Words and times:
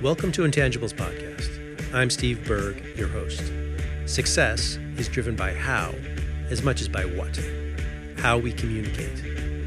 Welcome 0.00 0.30
to 0.32 0.42
Intangibles 0.42 0.94
Podcast. 0.94 1.50
I'm 1.92 2.08
Steve 2.08 2.46
Berg, 2.46 2.96
your 2.96 3.08
host. 3.08 3.42
Success 4.06 4.78
is 4.96 5.08
driven 5.08 5.34
by 5.34 5.52
how 5.52 5.92
as 6.50 6.62
much 6.62 6.80
as 6.80 6.86
by 6.86 7.04
what. 7.04 7.36
How 8.18 8.38
we 8.38 8.52
communicate, 8.52 9.18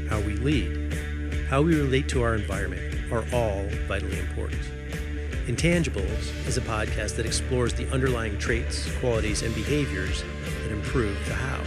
how 0.08 0.20
we 0.20 0.36
lead, 0.36 0.94
how 1.50 1.60
we 1.60 1.76
relate 1.76 2.08
to 2.08 2.22
our 2.22 2.34
environment 2.34 3.12
are 3.12 3.26
all 3.30 3.68
vitally 3.86 4.18
important. 4.18 4.62
Intangibles 5.48 6.48
is 6.48 6.56
a 6.56 6.62
podcast 6.62 7.16
that 7.16 7.26
explores 7.26 7.74
the 7.74 7.86
underlying 7.90 8.38
traits, 8.38 8.90
qualities, 9.00 9.42
and 9.42 9.54
behaviors 9.54 10.24
that 10.62 10.72
improve 10.72 11.14
the 11.26 11.34
how. 11.34 11.62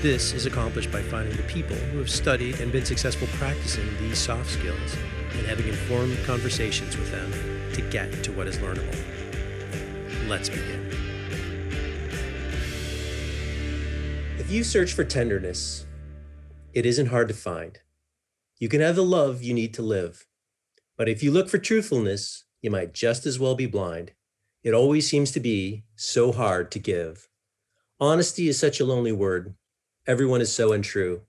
This 0.00 0.32
is 0.32 0.46
accomplished 0.46 0.92
by 0.92 1.02
finding 1.02 1.36
the 1.36 1.42
people 1.42 1.74
who 1.74 1.98
have 1.98 2.08
studied 2.08 2.60
and 2.60 2.70
been 2.70 2.84
successful 2.84 3.26
practicing 3.32 3.88
these 3.98 4.18
soft 4.18 4.48
skills 4.48 4.96
and 5.32 5.44
having 5.44 5.66
informed 5.66 6.16
conversations 6.24 6.96
with 6.96 7.10
them 7.10 7.47
to 7.78 7.90
get 7.90 8.24
to 8.24 8.32
what 8.32 8.48
is 8.48 8.58
learnable. 8.58 8.98
Let's 10.26 10.48
begin. 10.48 10.90
If 14.36 14.50
you 14.50 14.64
search 14.64 14.92
for 14.92 15.04
tenderness, 15.04 15.86
it 16.72 16.84
isn't 16.84 17.06
hard 17.06 17.28
to 17.28 17.34
find. 17.34 17.78
You 18.58 18.68
can 18.68 18.80
have 18.80 18.96
the 18.96 19.04
love 19.04 19.44
you 19.44 19.54
need 19.54 19.74
to 19.74 19.82
live. 19.82 20.26
But 20.96 21.08
if 21.08 21.22
you 21.22 21.30
look 21.30 21.48
for 21.48 21.58
truthfulness, 21.58 22.46
you 22.60 22.70
might 22.72 22.94
just 22.94 23.26
as 23.26 23.38
well 23.38 23.54
be 23.54 23.66
blind. 23.66 24.10
It 24.64 24.74
always 24.74 25.08
seems 25.08 25.30
to 25.30 25.40
be 25.40 25.84
so 25.94 26.32
hard 26.32 26.72
to 26.72 26.80
give. 26.80 27.28
Honesty 28.00 28.48
is 28.48 28.58
such 28.58 28.80
a 28.80 28.84
lonely 28.84 29.12
word. 29.12 29.54
Everyone 30.04 30.40
is 30.40 30.52
so 30.52 30.72
untrue. 30.72 31.22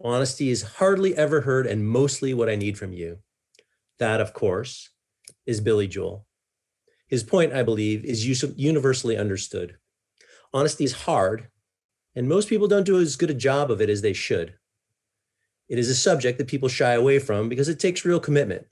Honesty 0.00 0.48
is 0.50 0.74
hardly 0.78 1.16
ever 1.16 1.40
heard 1.40 1.66
and 1.66 1.88
mostly 1.88 2.32
what 2.32 2.48
I 2.48 2.54
need 2.54 2.78
from 2.78 2.92
you. 2.92 3.18
That, 3.98 4.20
of 4.20 4.32
course, 4.32 4.90
is 5.48 5.62
Billy 5.62 5.88
Joel. 5.88 6.26
His 7.08 7.24
point, 7.24 7.54
I 7.54 7.62
believe, 7.62 8.04
is 8.04 8.24
universally 8.56 9.16
understood. 9.16 9.78
Honesty 10.52 10.84
is 10.84 10.92
hard, 10.92 11.48
and 12.14 12.28
most 12.28 12.50
people 12.50 12.68
don't 12.68 12.84
do 12.84 13.00
as 13.00 13.16
good 13.16 13.30
a 13.30 13.34
job 13.34 13.70
of 13.70 13.80
it 13.80 13.88
as 13.88 14.02
they 14.02 14.12
should. 14.12 14.54
It 15.68 15.78
is 15.78 15.88
a 15.88 15.94
subject 15.94 16.36
that 16.36 16.48
people 16.48 16.68
shy 16.68 16.92
away 16.92 17.18
from 17.18 17.48
because 17.48 17.68
it 17.68 17.80
takes 17.80 18.04
real 18.04 18.20
commitment. 18.20 18.66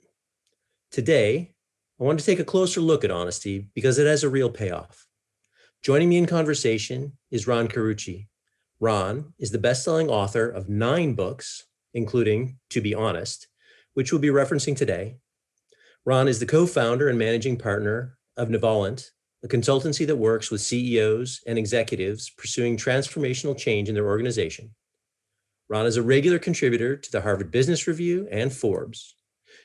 Today, 0.91 1.55
I 1.99 2.03
want 2.03 2.19
to 2.19 2.25
take 2.25 2.39
a 2.39 2.45
closer 2.45 2.79
look 2.79 3.03
at 3.03 3.09
honesty 3.09 3.69
because 3.73 3.97
it 3.97 4.05
has 4.05 4.23
a 4.23 4.29
real 4.29 4.51
payoff. 4.51 5.07
Joining 5.83 6.09
me 6.09 6.17
in 6.17 6.27
conversation 6.27 7.13
is 7.31 7.47
Ron 7.47 7.67
Carucci. 7.67 8.27
Ron 8.79 9.33
is 9.39 9.49
the 9.49 9.57
best-selling 9.57 10.09
author 10.09 10.47
of 10.47 10.69
nine 10.69 11.15
books, 11.15 11.65
including 11.95 12.59
To 12.69 12.81
Be 12.81 12.93
Honest, 12.93 13.47
which 13.95 14.11
we'll 14.11 14.21
be 14.21 14.27
referencing 14.27 14.75
today. 14.75 15.17
Ron 16.07 16.29
is 16.29 16.39
the 16.39 16.45
co-founder 16.45 17.09
and 17.09 17.19
managing 17.19 17.57
partner 17.57 18.17
of 18.37 18.47
Navalent, 18.47 19.09
a 19.43 19.47
consultancy 19.49 20.07
that 20.07 20.15
works 20.15 20.49
with 20.49 20.61
CEOs 20.61 21.41
and 21.45 21.59
executives 21.59 22.29
pursuing 22.29 22.77
transformational 22.77 23.57
change 23.57 23.89
in 23.89 23.95
their 23.95 24.07
organization. 24.07 24.73
Ron 25.67 25.85
is 25.85 25.97
a 25.97 26.01
regular 26.01 26.39
contributor 26.39 26.95
to 26.95 27.11
the 27.11 27.19
Harvard 27.19 27.51
Business 27.51 27.87
Review 27.87 28.25
and 28.31 28.53
Forbes. 28.53 29.15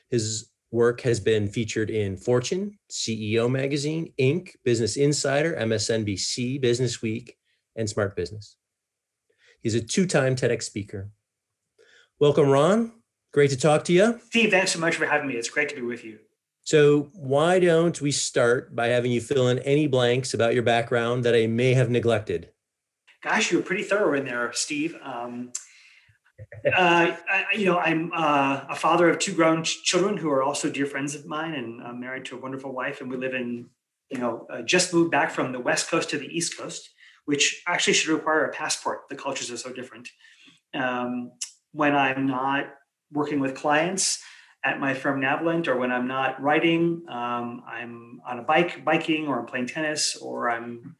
His 0.09 0.51
work 0.69 0.99
has 1.03 1.21
been 1.21 1.47
featured 1.47 1.89
in 1.89 2.17
Fortune, 2.17 2.77
CEO 2.91 3.49
Magazine, 3.49 4.11
Inc., 4.19 4.49
Business 4.65 4.97
Insider, 4.97 5.55
MSNBC, 5.55 6.59
Business 6.59 7.01
Week, 7.01 7.37
and 7.77 7.89
Smart 7.89 8.17
Business. 8.17 8.57
He's 9.61 9.75
a 9.75 9.81
two 9.81 10.05
time 10.05 10.35
TEDx 10.35 10.63
speaker. 10.63 11.09
Welcome, 12.19 12.49
Ron. 12.49 12.91
Great 13.31 13.51
to 13.51 13.57
talk 13.57 13.85
to 13.85 13.93
you. 13.93 14.19
Steve, 14.25 14.51
thanks 14.51 14.73
so 14.73 14.79
much 14.79 14.97
for 14.97 15.05
having 15.05 15.29
me. 15.29 15.35
It's 15.35 15.49
great 15.49 15.69
to 15.69 15.75
be 15.75 15.81
with 15.81 16.03
you. 16.03 16.19
So, 16.65 17.09
why 17.13 17.59
don't 17.59 17.99
we 17.99 18.11
start 18.11 18.73
by 18.73 18.87
having 18.87 19.11
you 19.11 19.19
fill 19.19 19.49
in 19.49 19.59
any 19.59 19.85
blanks 19.85 20.33
about 20.33 20.53
your 20.53 20.63
background 20.63 21.25
that 21.25 21.35
I 21.35 21.45
may 21.45 21.73
have 21.73 21.89
neglected? 21.89 22.51
Gosh, 23.21 23.51
you 23.51 23.57
were 23.57 23.63
pretty 23.63 23.83
thorough 23.83 24.13
in 24.13 24.25
there, 24.25 24.49
Steve. 24.53 24.95
Um, 25.03 25.51
uh, 26.65 27.15
I, 27.29 27.45
you 27.53 27.65
know, 27.65 27.79
I'm 27.79 28.11
uh, 28.15 28.61
a 28.69 28.75
father 28.75 29.09
of 29.09 29.19
two 29.19 29.33
grown 29.33 29.63
ch- 29.63 29.83
children 29.83 30.15
who 30.15 30.29
are 30.29 30.41
also 30.41 30.69
dear 30.69 30.85
friends 30.85 31.15
of 31.15 31.25
mine, 31.25 31.53
and 31.53 31.81
I'm 31.81 31.99
married 31.99 32.25
to 32.25 32.37
a 32.37 32.39
wonderful 32.39 32.73
wife, 32.73 33.01
and 33.01 33.09
we 33.09 33.17
live 33.17 33.33
in, 33.33 33.69
you 34.09 34.19
know, 34.19 34.47
uh, 34.49 34.61
just 34.61 34.93
moved 34.93 35.11
back 35.11 35.31
from 35.31 35.51
the 35.51 35.59
West 35.59 35.89
Coast 35.89 36.09
to 36.11 36.17
the 36.17 36.27
East 36.27 36.57
Coast, 36.57 36.89
which 37.25 37.61
actually 37.67 37.93
should 37.93 38.09
require 38.09 38.45
a 38.45 38.53
passport. 38.53 39.01
The 39.09 39.15
cultures 39.15 39.51
are 39.51 39.57
so 39.57 39.73
different. 39.73 40.07
Um, 40.73 41.33
when 41.73 41.93
I'm 41.93 42.25
not 42.25 42.67
working 43.11 43.41
with 43.41 43.53
clients 43.53 44.19
at 44.63 44.79
my 44.79 44.93
firm 44.93 45.21
Navalent, 45.21 45.67
or 45.67 45.77
when 45.77 45.91
I'm 45.91 46.07
not 46.07 46.41
writing, 46.41 47.03
um, 47.09 47.63
I'm 47.67 48.21
on 48.27 48.39
a 48.39 48.43
bike, 48.43 48.83
biking, 48.85 49.27
or 49.27 49.39
I'm 49.39 49.45
playing 49.45 49.67
tennis, 49.67 50.15
or 50.15 50.49
I'm 50.49 50.95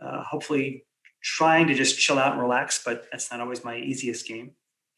uh, 0.00 0.22
hopefully 0.22 0.84
trying 1.22 1.66
to 1.68 1.74
just 1.74 1.98
chill 1.98 2.18
out 2.18 2.32
and 2.32 2.40
relax. 2.40 2.82
But 2.84 3.06
that's 3.10 3.30
not 3.30 3.40
always 3.40 3.64
my 3.64 3.76
easiest 3.76 4.26
game. 4.26 4.52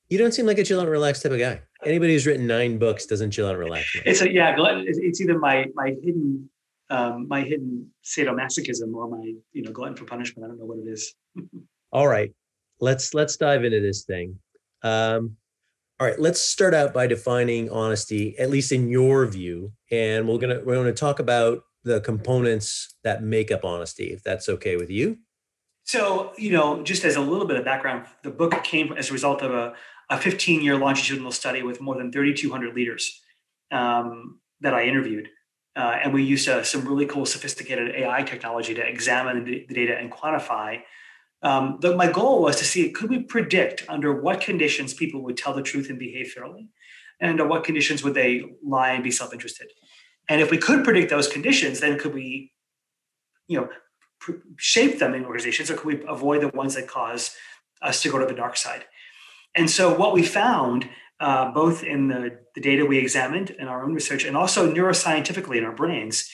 You 0.08 0.18
don't 0.18 0.32
seem 0.32 0.46
like 0.46 0.58
a 0.58 0.64
chill 0.64 0.80
out 0.80 0.84
and 0.84 0.90
relax 0.90 1.22
type 1.22 1.32
of 1.32 1.38
guy. 1.38 1.62
Anybody 1.84 2.14
who's 2.14 2.26
written 2.26 2.46
nine 2.46 2.78
books 2.78 3.06
doesn't 3.06 3.30
chill 3.30 3.46
out 3.46 3.52
and 3.52 3.60
relax. 3.60 3.96
It's 4.04 4.20
a 4.20 4.32
yeah. 4.32 4.54
It's 4.58 5.20
either 5.20 5.38
my 5.38 5.66
my 5.74 5.94
hidden 6.02 6.50
um, 6.90 7.28
my 7.28 7.42
hidden 7.42 7.90
sadomasochism 8.04 8.92
or 8.94 9.08
my 9.08 9.32
you 9.52 9.62
know 9.62 9.70
glutton 9.70 9.96
for 9.96 10.04
punishment. 10.04 10.44
I 10.44 10.48
don't 10.48 10.58
know 10.58 10.66
what 10.66 10.78
it 10.78 10.90
is. 10.90 11.14
All 11.92 12.08
right, 12.08 12.32
let's 12.80 13.14
let's 13.14 13.36
dive 13.36 13.64
into 13.64 13.80
this 13.80 14.04
thing. 14.04 14.38
Um, 14.82 15.36
all 16.00 16.06
right, 16.06 16.18
let's 16.18 16.40
start 16.40 16.72
out 16.72 16.94
by 16.94 17.06
defining 17.06 17.68
honesty, 17.68 18.34
at 18.38 18.48
least 18.48 18.72
in 18.72 18.88
your 18.88 19.26
view, 19.26 19.72
and 19.90 20.26
we're 20.26 20.38
gonna 20.38 20.62
we're 20.64 20.76
gonna 20.76 20.94
talk 20.94 21.18
about 21.18 21.62
the 21.84 22.00
components 22.00 22.94
that 23.04 23.22
make 23.22 23.50
up 23.50 23.66
honesty, 23.66 24.04
if 24.04 24.22
that's 24.22 24.48
okay 24.48 24.76
with 24.76 24.88
you. 24.88 25.18
So, 25.84 26.32
you 26.38 26.52
know, 26.52 26.82
just 26.82 27.04
as 27.04 27.16
a 27.16 27.20
little 27.20 27.46
bit 27.46 27.58
of 27.58 27.66
background, 27.66 28.06
the 28.22 28.30
book 28.30 28.64
came 28.64 28.94
as 28.94 29.10
a 29.10 29.12
result 29.12 29.42
of 29.42 29.50
a, 29.50 29.74
a 30.08 30.16
15 30.16 30.62
year 30.62 30.78
longitudinal 30.78 31.32
study 31.32 31.62
with 31.62 31.80
more 31.82 31.96
than 31.96 32.10
3,200 32.10 32.74
leaders 32.74 33.20
um, 33.70 34.40
that 34.60 34.72
I 34.72 34.84
interviewed. 34.84 35.28
Uh, 35.76 35.98
and 36.02 36.14
we 36.14 36.22
used 36.22 36.48
uh, 36.48 36.62
some 36.62 36.86
really 36.86 37.06
cool, 37.06 37.26
sophisticated 37.26 37.94
AI 37.94 38.22
technology 38.22 38.74
to 38.74 38.86
examine 38.86 39.44
the, 39.44 39.66
the 39.68 39.74
data 39.74 39.98
and 39.98 40.10
quantify 40.10 40.80
um, 41.42 41.78
the, 41.80 41.96
my 41.96 42.10
goal 42.10 42.42
was 42.42 42.56
to 42.56 42.64
see 42.64 42.90
could 42.90 43.10
we 43.10 43.22
predict 43.22 43.84
under 43.88 44.12
what 44.12 44.40
conditions 44.40 44.92
people 44.92 45.22
would 45.22 45.36
tell 45.36 45.54
the 45.54 45.62
truth 45.62 45.88
and 45.88 45.98
behave 45.98 46.32
fairly, 46.32 46.68
and 47.20 47.30
under 47.30 47.46
what 47.46 47.64
conditions 47.64 48.02
would 48.02 48.14
they 48.14 48.44
lie 48.64 48.92
and 48.92 49.04
be 49.04 49.10
self-interested. 49.10 49.68
And 50.28 50.40
if 50.40 50.50
we 50.50 50.58
could 50.58 50.84
predict 50.84 51.10
those 51.10 51.28
conditions, 51.28 51.80
then 51.80 51.98
could 51.98 52.14
we, 52.14 52.52
you 53.48 53.60
know, 53.60 53.68
pr- 54.20 54.32
shape 54.56 54.98
them 54.98 55.14
in 55.14 55.24
organizations, 55.24 55.70
or 55.70 55.76
could 55.76 55.86
we 55.86 56.06
avoid 56.06 56.42
the 56.42 56.48
ones 56.48 56.74
that 56.74 56.88
cause 56.88 57.34
us 57.82 58.02
to 58.02 58.10
go 58.10 58.18
to 58.18 58.26
the 58.26 58.34
dark 58.34 58.56
side? 58.56 58.84
And 59.54 59.68
so 59.68 59.94
what 59.94 60.12
we 60.14 60.22
found, 60.22 60.88
uh, 61.18 61.50
both 61.50 61.82
in 61.82 62.08
the, 62.08 62.38
the 62.54 62.60
data 62.60 62.86
we 62.86 62.98
examined 62.98 63.50
in 63.50 63.66
our 63.66 63.82
own 63.84 63.92
research, 63.92 64.24
and 64.24 64.36
also 64.36 64.72
neuroscientifically 64.72 65.56
in 65.56 65.64
our 65.64 65.74
brains, 65.74 66.30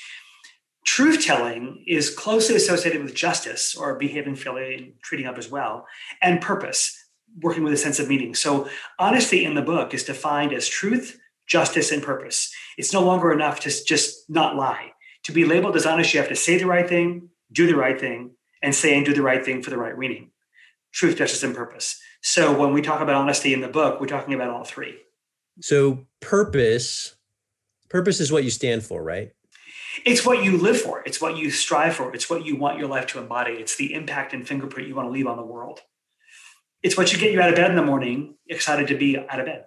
Truth 0.86 1.26
telling 1.26 1.84
is 1.86 2.14
closely 2.14 2.54
associated 2.54 3.02
with 3.02 3.14
justice 3.14 3.74
or 3.74 3.98
behaving 3.98 4.36
fairly 4.36 4.74
and 4.74 4.92
treating 5.02 5.26
up 5.26 5.36
as 5.36 5.50
well, 5.50 5.84
and 6.22 6.41
purpose, 6.41 6.97
working 7.42 7.64
with 7.64 7.72
a 7.72 7.76
sense 7.76 7.98
of 7.98 8.08
meaning. 8.08 8.34
So, 8.36 8.69
honesty 8.98 9.44
in 9.44 9.54
the 9.54 9.62
book 9.62 9.92
is 9.92 10.04
defined 10.04 10.52
as 10.52 10.69
truth, 10.69 11.19
justice, 11.47 11.91
and 11.91 12.02
purpose. 12.02 12.54
It's 12.78 12.92
no 12.92 13.02
longer 13.02 13.32
enough 13.32 13.60
to 13.60 13.84
just 13.84 14.30
not 14.30 14.54
lie. 14.54 14.92
To 15.24 15.32
be 15.32 15.44
labeled 15.44 15.74
as 15.74 15.86
honest, 15.86 16.14
you 16.14 16.20
have 16.20 16.28
to 16.28 16.36
say 16.36 16.56
the 16.56 16.66
right 16.66 16.88
thing, 16.88 17.30
do 17.50 17.66
the 17.66 17.76
right 17.76 18.00
thing, 18.00 18.36
and 18.62 18.72
say 18.72 18.97
and 18.97 19.04
do 19.04 19.12
the 19.12 19.22
right 19.22 19.44
thing 19.44 19.62
for 19.62 19.70
the 19.70 19.78
right 19.78 19.97
reason. 19.98 20.30
Truth, 20.92 21.16
justice, 21.16 21.42
and 21.42 21.54
purpose. 21.54 22.00
So, 22.22 22.56
when 22.56 22.72
we 22.72 22.80
talk 22.80 23.00
about 23.00 23.16
honesty 23.16 23.53
in 23.53 23.60
the 23.60 23.68
book, 23.68 24.00
we're 24.00 24.06
talking 24.06 24.34
about 24.34 24.50
all 24.50 24.64
three. 24.64 24.97
So, 25.60 26.06
purpose, 26.20 27.16
purpose 27.89 28.21
is 28.21 28.30
what 28.30 28.44
you 28.44 28.50
stand 28.50 28.84
for, 28.84 29.03
right? 29.03 29.32
It's 30.04 30.25
what 30.25 30.45
you 30.45 30.59
live 30.59 30.81
for. 30.81 31.03
It's 31.07 31.21
what 31.21 31.37
you 31.37 31.51
strive 31.51 31.95
for. 31.95 32.15
It's 32.15 32.28
what 32.28 32.45
you 32.45 32.57
want 32.57 32.78
your 32.78 32.89
life 32.89 33.07
to 33.09 33.19
embody. 33.19 33.53
It's 33.53 33.77
the 33.77 33.95
impact 33.95 34.33
and 34.33 34.47
fingerprint 34.47 34.89
you 34.89 34.95
want 34.95 35.09
to 35.09 35.13
leave 35.13 35.27
on 35.27 35.37
the 35.37 35.45
world. 35.45 35.81
It's 36.83 36.97
what 36.97 37.13
you 37.13 37.19
get 37.19 37.33
you 37.33 37.41
out 37.41 37.51
of 37.51 37.57
bed 37.57 37.71
in 37.71 37.77
the 37.77 37.83
morning 37.83 38.37
excited 38.48 38.89
to 38.89 38.97
be 38.97 39.19
out 39.19 39.41
of 39.41 39.47
bed. 39.47 39.65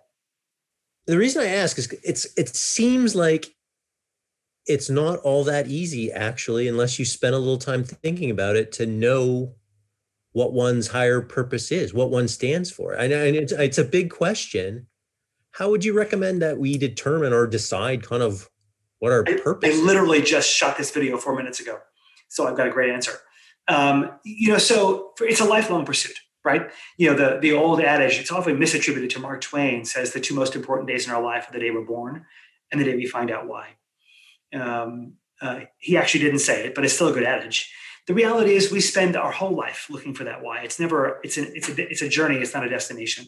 The 1.07 1.17
reason 1.17 1.41
i 1.41 1.47
ask 1.47 1.77
is 1.79 1.91
it's 2.03 2.27
it 2.37 2.49
seems 2.49 3.15
like 3.15 3.47
it's 4.67 4.89
not 4.89 5.17
all 5.19 5.43
that 5.45 5.67
easy 5.67 6.11
actually 6.11 6.67
unless 6.67 6.99
you 6.99 7.05
spend 7.05 7.33
a 7.33 7.39
little 7.39 7.57
time 7.57 7.83
thinking 7.83 8.29
about 8.29 8.55
it 8.55 8.71
to 8.73 8.85
know 8.85 9.55
what 10.33 10.53
one's 10.53 10.87
higher 10.87 11.21
purpose 11.21 11.71
is 11.71 11.93
what 11.93 12.11
one 12.11 12.27
stands 12.27 12.69
for. 12.69 12.93
And 12.93 13.11
it's, 13.11 13.51
it's 13.51 13.79
a 13.79 13.83
big 13.83 14.11
question. 14.11 14.87
How 15.51 15.71
would 15.71 15.83
you 15.83 15.93
recommend 15.93 16.41
that 16.41 16.59
we 16.59 16.77
determine 16.77 17.33
or 17.33 17.47
decide 17.47 18.03
kind 18.03 18.21
of 18.21 18.47
what 18.99 19.11
our 19.11 19.23
purpose? 19.23 19.69
I, 19.69 19.81
I 19.81 19.83
literally 19.83 20.21
just 20.21 20.49
shot 20.49 20.77
this 20.77 20.91
video 20.91 21.17
four 21.17 21.35
minutes 21.35 21.59
ago, 21.59 21.79
so 22.27 22.47
I've 22.47 22.57
got 22.57 22.67
a 22.67 22.71
great 22.71 22.91
answer. 22.91 23.13
Um, 23.67 24.11
you 24.23 24.51
know, 24.51 24.57
so 24.57 25.11
for, 25.15 25.25
it's 25.25 25.39
a 25.39 25.45
lifelong 25.45 25.85
pursuit, 25.85 26.17
right? 26.43 26.69
You 26.97 27.11
know, 27.11 27.15
the 27.15 27.39
the 27.39 27.53
old 27.53 27.81
adage, 27.81 28.19
it's 28.19 28.31
often 28.31 28.57
misattributed 28.57 29.09
to 29.11 29.19
Mark 29.19 29.41
Twain, 29.41 29.85
says 29.85 30.13
the 30.13 30.19
two 30.19 30.33
most 30.33 30.55
important 30.55 30.87
days 30.87 31.07
in 31.07 31.13
our 31.13 31.21
life 31.21 31.47
are 31.49 31.53
the 31.53 31.59
day 31.59 31.71
we're 31.71 31.85
born 31.85 32.25
and 32.71 32.79
the 32.79 32.85
day 32.85 32.95
we 32.95 33.05
find 33.05 33.31
out 33.31 33.47
why. 33.47 33.69
Um, 34.53 35.13
uh, 35.41 35.61
he 35.77 35.97
actually 35.97 36.23
didn't 36.23 36.39
say 36.39 36.65
it, 36.65 36.75
but 36.75 36.83
it's 36.83 36.93
still 36.93 37.07
a 37.07 37.13
good 37.13 37.23
adage. 37.23 37.71
The 38.07 38.13
reality 38.13 38.55
is, 38.55 38.71
we 38.71 38.81
spend 38.81 39.15
our 39.15 39.31
whole 39.31 39.55
life 39.55 39.87
looking 39.89 40.15
for 40.15 40.23
that 40.23 40.41
why. 40.41 40.61
It's 40.63 40.79
never. 40.79 41.19
It's 41.23 41.37
a. 41.37 41.43
It's 41.55 41.69
a. 41.69 41.89
It's 41.89 42.01
a 42.01 42.09
journey. 42.09 42.37
It's 42.37 42.53
not 42.53 42.65
a 42.65 42.69
destination. 42.69 43.27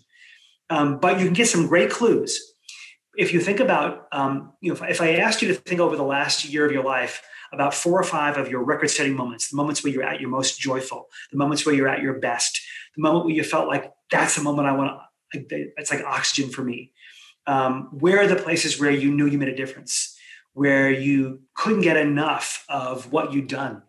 Um, 0.69 0.99
but 0.99 1.19
you 1.19 1.25
can 1.25 1.33
get 1.33 1.47
some 1.47 1.67
great 1.67 1.91
clues 1.91 2.50
if 3.15 3.33
you 3.33 3.39
think 3.39 3.59
about, 3.59 4.07
um, 4.11 4.53
you 4.61 4.69
know, 4.69 4.75
if, 4.75 4.89
if 4.89 5.01
I 5.01 5.15
asked 5.15 5.41
you 5.41 5.47
to 5.49 5.53
think 5.53 5.81
over 5.81 5.95
the 5.95 6.03
last 6.03 6.45
year 6.45 6.65
of 6.65 6.71
your 6.71 6.83
life 6.83 7.21
about 7.53 7.73
four 7.73 7.99
or 7.99 8.03
five 8.03 8.37
of 8.37 8.49
your 8.49 8.63
record-setting 8.63 9.15
moments, 9.15 9.49
the 9.49 9.57
moments 9.57 9.83
where 9.83 9.91
you're 9.91 10.03
at 10.03 10.21
your 10.21 10.29
most 10.29 10.59
joyful, 10.59 11.07
the 11.31 11.37
moments 11.37 11.65
where 11.65 11.75
you're 11.75 11.89
at 11.89 12.01
your 12.01 12.19
best, 12.19 12.61
the 12.95 13.01
moment 13.01 13.25
where 13.25 13.33
you 13.33 13.43
felt 13.43 13.67
like 13.67 13.91
that's 14.09 14.35
the 14.35 14.43
moment 14.43 14.67
I 14.67 14.71
want 14.71 14.91
to. 15.33 15.71
It's 15.77 15.91
like 15.91 16.03
oxygen 16.03 16.49
for 16.49 16.63
me. 16.63 16.91
Um, 17.47 17.89
where 17.91 18.19
are 18.21 18.27
the 18.27 18.35
places 18.35 18.79
where 18.79 18.91
you 18.91 19.11
knew 19.13 19.25
you 19.25 19.37
made 19.37 19.49
a 19.49 19.55
difference, 19.55 20.17
where 20.53 20.91
you 20.91 21.41
couldn't 21.55 21.81
get 21.81 21.97
enough 21.97 22.65
of 22.69 23.11
what 23.11 23.33
you'd 23.33 23.47
done, 23.47 23.83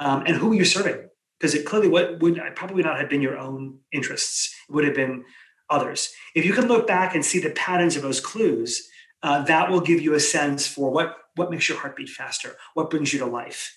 um, 0.00 0.22
and 0.26 0.36
who 0.36 0.52
you're 0.52 0.64
serving? 0.64 1.08
Because 1.38 1.54
it 1.54 1.66
clearly 1.66 1.88
what 1.88 2.20
would 2.20 2.40
probably 2.54 2.82
not 2.82 2.98
have 2.98 3.10
been 3.10 3.22
your 3.22 3.36
own 3.36 3.78
interests. 3.92 4.54
It 4.68 4.72
would 4.72 4.84
have 4.84 4.94
been 4.94 5.24
others. 5.70 6.12
If 6.34 6.44
you 6.44 6.52
can 6.52 6.68
look 6.68 6.86
back 6.86 7.14
and 7.14 7.24
see 7.24 7.38
the 7.38 7.50
patterns 7.50 7.96
of 7.96 8.02
those 8.02 8.20
clues, 8.20 8.88
uh, 9.22 9.42
that 9.44 9.70
will 9.70 9.80
give 9.80 10.00
you 10.00 10.14
a 10.14 10.20
sense 10.20 10.66
for 10.66 10.90
what, 10.90 11.16
what 11.36 11.50
makes 11.50 11.68
your 11.68 11.78
heart 11.78 11.96
beat 11.96 12.08
faster, 12.08 12.56
what 12.74 12.90
brings 12.90 13.12
you 13.12 13.18
to 13.20 13.26
life. 13.26 13.74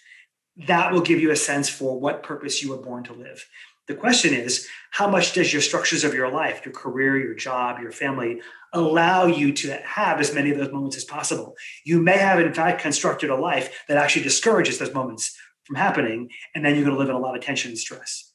That 0.68 0.92
will 0.92 1.02
give 1.02 1.20
you 1.20 1.32
a 1.32 1.36
sense 1.36 1.70
for 1.70 2.00
what 2.00 2.24
purpose 2.24 2.62
you 2.62 2.72
were 2.72 2.82
born 2.82 3.04
to 3.06 3.14
live. 3.14 3.48
The 3.88 3.96
question 3.96 4.34
is, 4.34 4.68
how 4.92 5.10
much 5.10 5.32
does 5.32 5.54
your 5.54 5.62
structures 5.62 6.04
of 6.04 6.14
your 6.14 6.30
life, 6.30 6.66
your 6.66 6.74
career, 6.74 7.18
your 7.18 7.36
job, 7.36 7.80
your 7.80 7.92
family, 7.92 8.42
allow 8.74 9.28
you 9.28 9.54
to 9.54 9.72
have 9.86 10.20
as 10.20 10.34
many 10.34 10.52
of 10.52 10.58
those 10.58 10.74
moments 10.74 10.98
as 10.98 11.06
possible? 11.06 11.56
You 11.86 12.02
may 12.02 12.18
have, 12.18 12.42
in 12.42 12.54
fact, 12.54 12.82
constructed 12.82 13.30
a 13.30 13.36
life 13.36 13.86
that 13.88 13.98
actually 13.98 14.24
discourages 14.24 14.78
those 14.78 14.94
moments 14.94 15.34
from 15.64 15.78
happening, 15.78 16.30
and 16.54 16.66
then 16.66 16.76
you're 16.76 16.84
going 16.84 16.96
to 16.96 17.00
live 17.00 17.10
in 17.10 17.16
a 17.16 17.20
lot 17.20 17.38
of 17.38 17.44
tension 17.44 17.72
and 17.72 17.80
stress. 17.80 18.27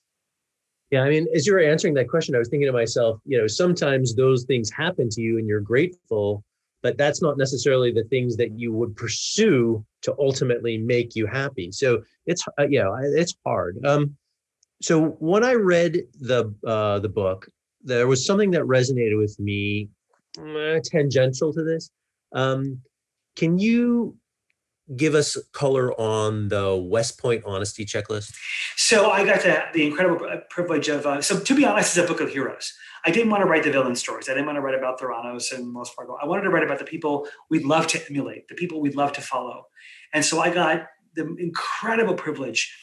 Yeah, 0.92 1.00
I 1.00 1.08
mean, 1.08 1.26
as 1.34 1.46
you 1.46 1.54
were 1.54 1.60
answering 1.60 1.94
that 1.94 2.10
question, 2.10 2.34
I 2.34 2.38
was 2.38 2.50
thinking 2.50 2.66
to 2.66 2.72
myself, 2.72 3.18
you 3.24 3.38
know, 3.38 3.46
sometimes 3.46 4.14
those 4.14 4.44
things 4.44 4.70
happen 4.70 5.08
to 5.08 5.22
you 5.22 5.38
and 5.38 5.48
you're 5.48 5.58
grateful, 5.60 6.44
but 6.82 6.98
that's 6.98 7.22
not 7.22 7.38
necessarily 7.38 7.90
the 7.90 8.04
things 8.04 8.36
that 8.36 8.58
you 8.58 8.74
would 8.74 8.94
pursue 8.94 9.82
to 10.02 10.14
ultimately 10.18 10.76
make 10.76 11.16
you 11.16 11.26
happy. 11.26 11.72
So 11.72 12.02
it's 12.26 12.44
uh, 12.58 12.66
know, 12.66 12.94
it's 13.00 13.34
hard. 13.46 13.78
Um, 13.86 14.14
so 14.82 15.16
when 15.18 15.42
I 15.44 15.54
read 15.54 16.02
the 16.20 16.54
uh, 16.66 16.98
the 16.98 17.08
book, 17.08 17.48
there 17.82 18.06
was 18.06 18.26
something 18.26 18.50
that 18.50 18.62
resonated 18.62 19.16
with 19.16 19.40
me, 19.40 19.88
uh, 20.38 20.78
tangential 20.84 21.54
to 21.54 21.64
this. 21.64 21.90
Um, 22.34 22.82
can 23.34 23.58
you 23.58 24.14
give 24.96 25.14
us 25.14 25.36
color 25.52 25.92
on 26.00 26.48
the 26.48 26.76
West 26.76 27.18
Point 27.18 27.42
honesty 27.44 27.84
checklist? 27.84 28.34
So 28.76 29.10
I 29.10 29.24
got 29.24 29.42
the, 29.42 29.62
the 29.72 29.86
incredible 29.86 30.26
privilege 30.50 30.88
of, 30.88 31.06
uh, 31.06 31.20
so 31.22 31.38
to 31.38 31.54
be 31.54 31.64
honest, 31.64 31.96
it's 31.96 32.04
a 32.04 32.12
book 32.12 32.20
of 32.20 32.30
heroes. 32.30 32.72
I 33.04 33.10
didn't 33.10 33.30
want 33.30 33.42
to 33.42 33.48
write 33.48 33.64
the 33.64 33.72
villain 33.72 33.96
stories. 33.96 34.28
I 34.28 34.32
didn't 34.34 34.46
want 34.46 34.56
to 34.56 34.60
write 34.60 34.76
about 34.76 35.00
Theranos 35.00 35.52
and 35.52 35.74
Wells 35.74 35.90
Fargo. 35.90 36.16
I 36.22 36.26
wanted 36.26 36.42
to 36.42 36.50
write 36.50 36.62
about 36.62 36.78
the 36.78 36.84
people 36.84 37.26
we'd 37.50 37.64
love 37.64 37.86
to 37.88 38.00
emulate, 38.08 38.48
the 38.48 38.54
people 38.54 38.80
we'd 38.80 38.94
love 38.96 39.12
to 39.14 39.20
follow. 39.20 39.66
And 40.12 40.24
so 40.24 40.40
I 40.40 40.50
got 40.50 40.86
the 41.14 41.34
incredible 41.38 42.14
privilege 42.14 42.74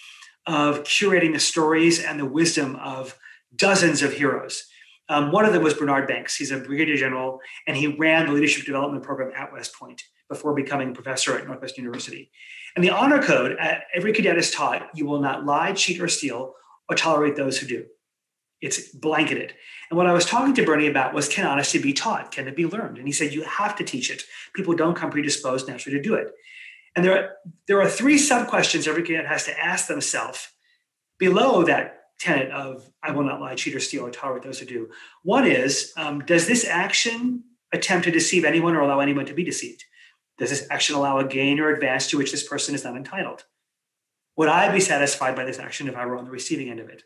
of 0.46 0.84
curating 0.84 1.34
the 1.34 1.40
stories 1.40 2.04
and 2.04 2.20
the 2.20 2.26
wisdom 2.26 2.76
of 2.78 3.18
dozens 3.56 4.02
of 4.02 4.14
heroes. 4.14 4.64
Um, 5.08 5.32
one 5.32 5.46
of 5.46 5.54
them 5.54 5.64
was 5.64 5.74
Bernard 5.74 6.08
Banks. 6.08 6.36
He's 6.36 6.52
a 6.52 6.58
brigadier 6.58 6.96
general, 6.96 7.40
and 7.66 7.76
he 7.76 7.88
ran 7.88 8.28
the 8.28 8.34
leadership 8.34 8.66
development 8.66 9.04
program 9.04 9.32
at 9.36 9.52
West 9.52 9.74
Point 9.74 10.04
before 10.30 10.54
becoming 10.54 10.94
professor 10.94 11.38
at 11.38 11.46
Northwest 11.46 11.78
University. 11.78 12.32
And 12.76 12.84
the 12.84 12.92
honor 12.92 13.22
code, 13.22 13.58
at 13.60 13.84
every 13.94 14.14
cadet 14.14 14.38
is 14.38 14.52
taught 14.52 14.90
you 14.94 15.06
will 15.06 15.20
not 15.20 15.46
lie, 15.46 15.74
cheat, 15.74 16.00
or 16.00 16.08
steal, 16.08 16.54
or 16.88 16.96
tolerate 16.96 17.36
those 17.36 17.58
who 17.58 17.68
do. 17.68 17.86
It's 18.62 18.90
blanketed. 18.94 19.54
And 19.90 19.98
what 19.98 20.08
I 20.08 20.14
was 20.14 20.26
talking 20.26 20.54
to 20.56 20.66
Bernie 20.66 20.88
about 20.88 21.14
was 21.14 21.30
can 21.30 21.46
honesty 21.46 21.82
be 21.82 21.94
taught? 21.94 22.32
Can 22.32 22.48
it 22.48 22.56
be 22.56 22.66
learned? 22.66 22.98
And 22.98 23.08
he 23.08 23.14
said, 23.14 23.34
you 23.34 23.44
have 23.44 23.76
to 23.78 23.84
teach 23.84 24.12
it. 24.12 24.24
People 24.54 24.76
don't 24.76 24.96
come 24.96 25.12
predisposed 25.12 25.68
naturally 25.68 25.98
to 25.98 26.04
do 26.04 26.14
it. 26.14 26.32
And 26.96 27.06
there 27.06 27.18
are, 27.18 27.30
there 27.68 27.82
are 27.82 27.90
three 27.90 28.18
sub 28.18 28.48
questions 28.48 28.88
every 28.88 29.04
cadet 29.04 29.26
has 29.26 29.46
to 29.46 29.58
ask 29.58 29.88
themselves 29.88 30.50
below 31.18 31.64
that 31.64 31.96
tenet 32.20 32.52
of 32.52 32.90
I 33.02 33.12
will 33.12 33.24
not 33.24 33.40
lie, 33.40 33.56
cheat, 33.56 33.76
or 33.76 33.80
steal, 33.80 34.06
or 34.06 34.12
tolerate 34.12 34.44
those 34.44 34.60
who 34.60 34.66
do. 34.66 34.90
One 35.24 35.48
is 35.48 35.94
um, 35.98 36.20
Does 36.20 36.48
this 36.48 36.66
action 36.66 37.44
attempt 37.72 38.06
to 38.06 38.12
deceive 38.12 38.44
anyone 38.44 38.76
or 38.76 38.82
allow 38.82 39.00
anyone 39.00 39.26
to 39.28 39.34
be 39.34 39.44
deceived? 39.44 39.86
Does 40.40 40.50
this 40.50 40.66
action 40.72 40.96
allow 40.96 41.20
a 41.20 41.28
gain 41.28 41.60
or 41.60 41.70
advance 41.70 42.08
to 42.08 42.18
which 42.18 42.32
this 42.32 42.48
person 42.48 42.74
is 42.74 42.84
not 42.84 42.96
entitled? 42.96 43.44
Would 44.38 44.48
I 44.48 44.72
be 44.72 44.80
satisfied 44.80 45.36
by 45.36 45.44
this 45.44 45.60
action 45.60 45.88
if 45.88 45.96
I 45.96 46.06
were 46.06 46.18
on 46.18 46.26
the 46.26 46.32
receiving 46.32 46.70
end 46.70 46.80
of 46.80 46.90
it? 46.90 47.04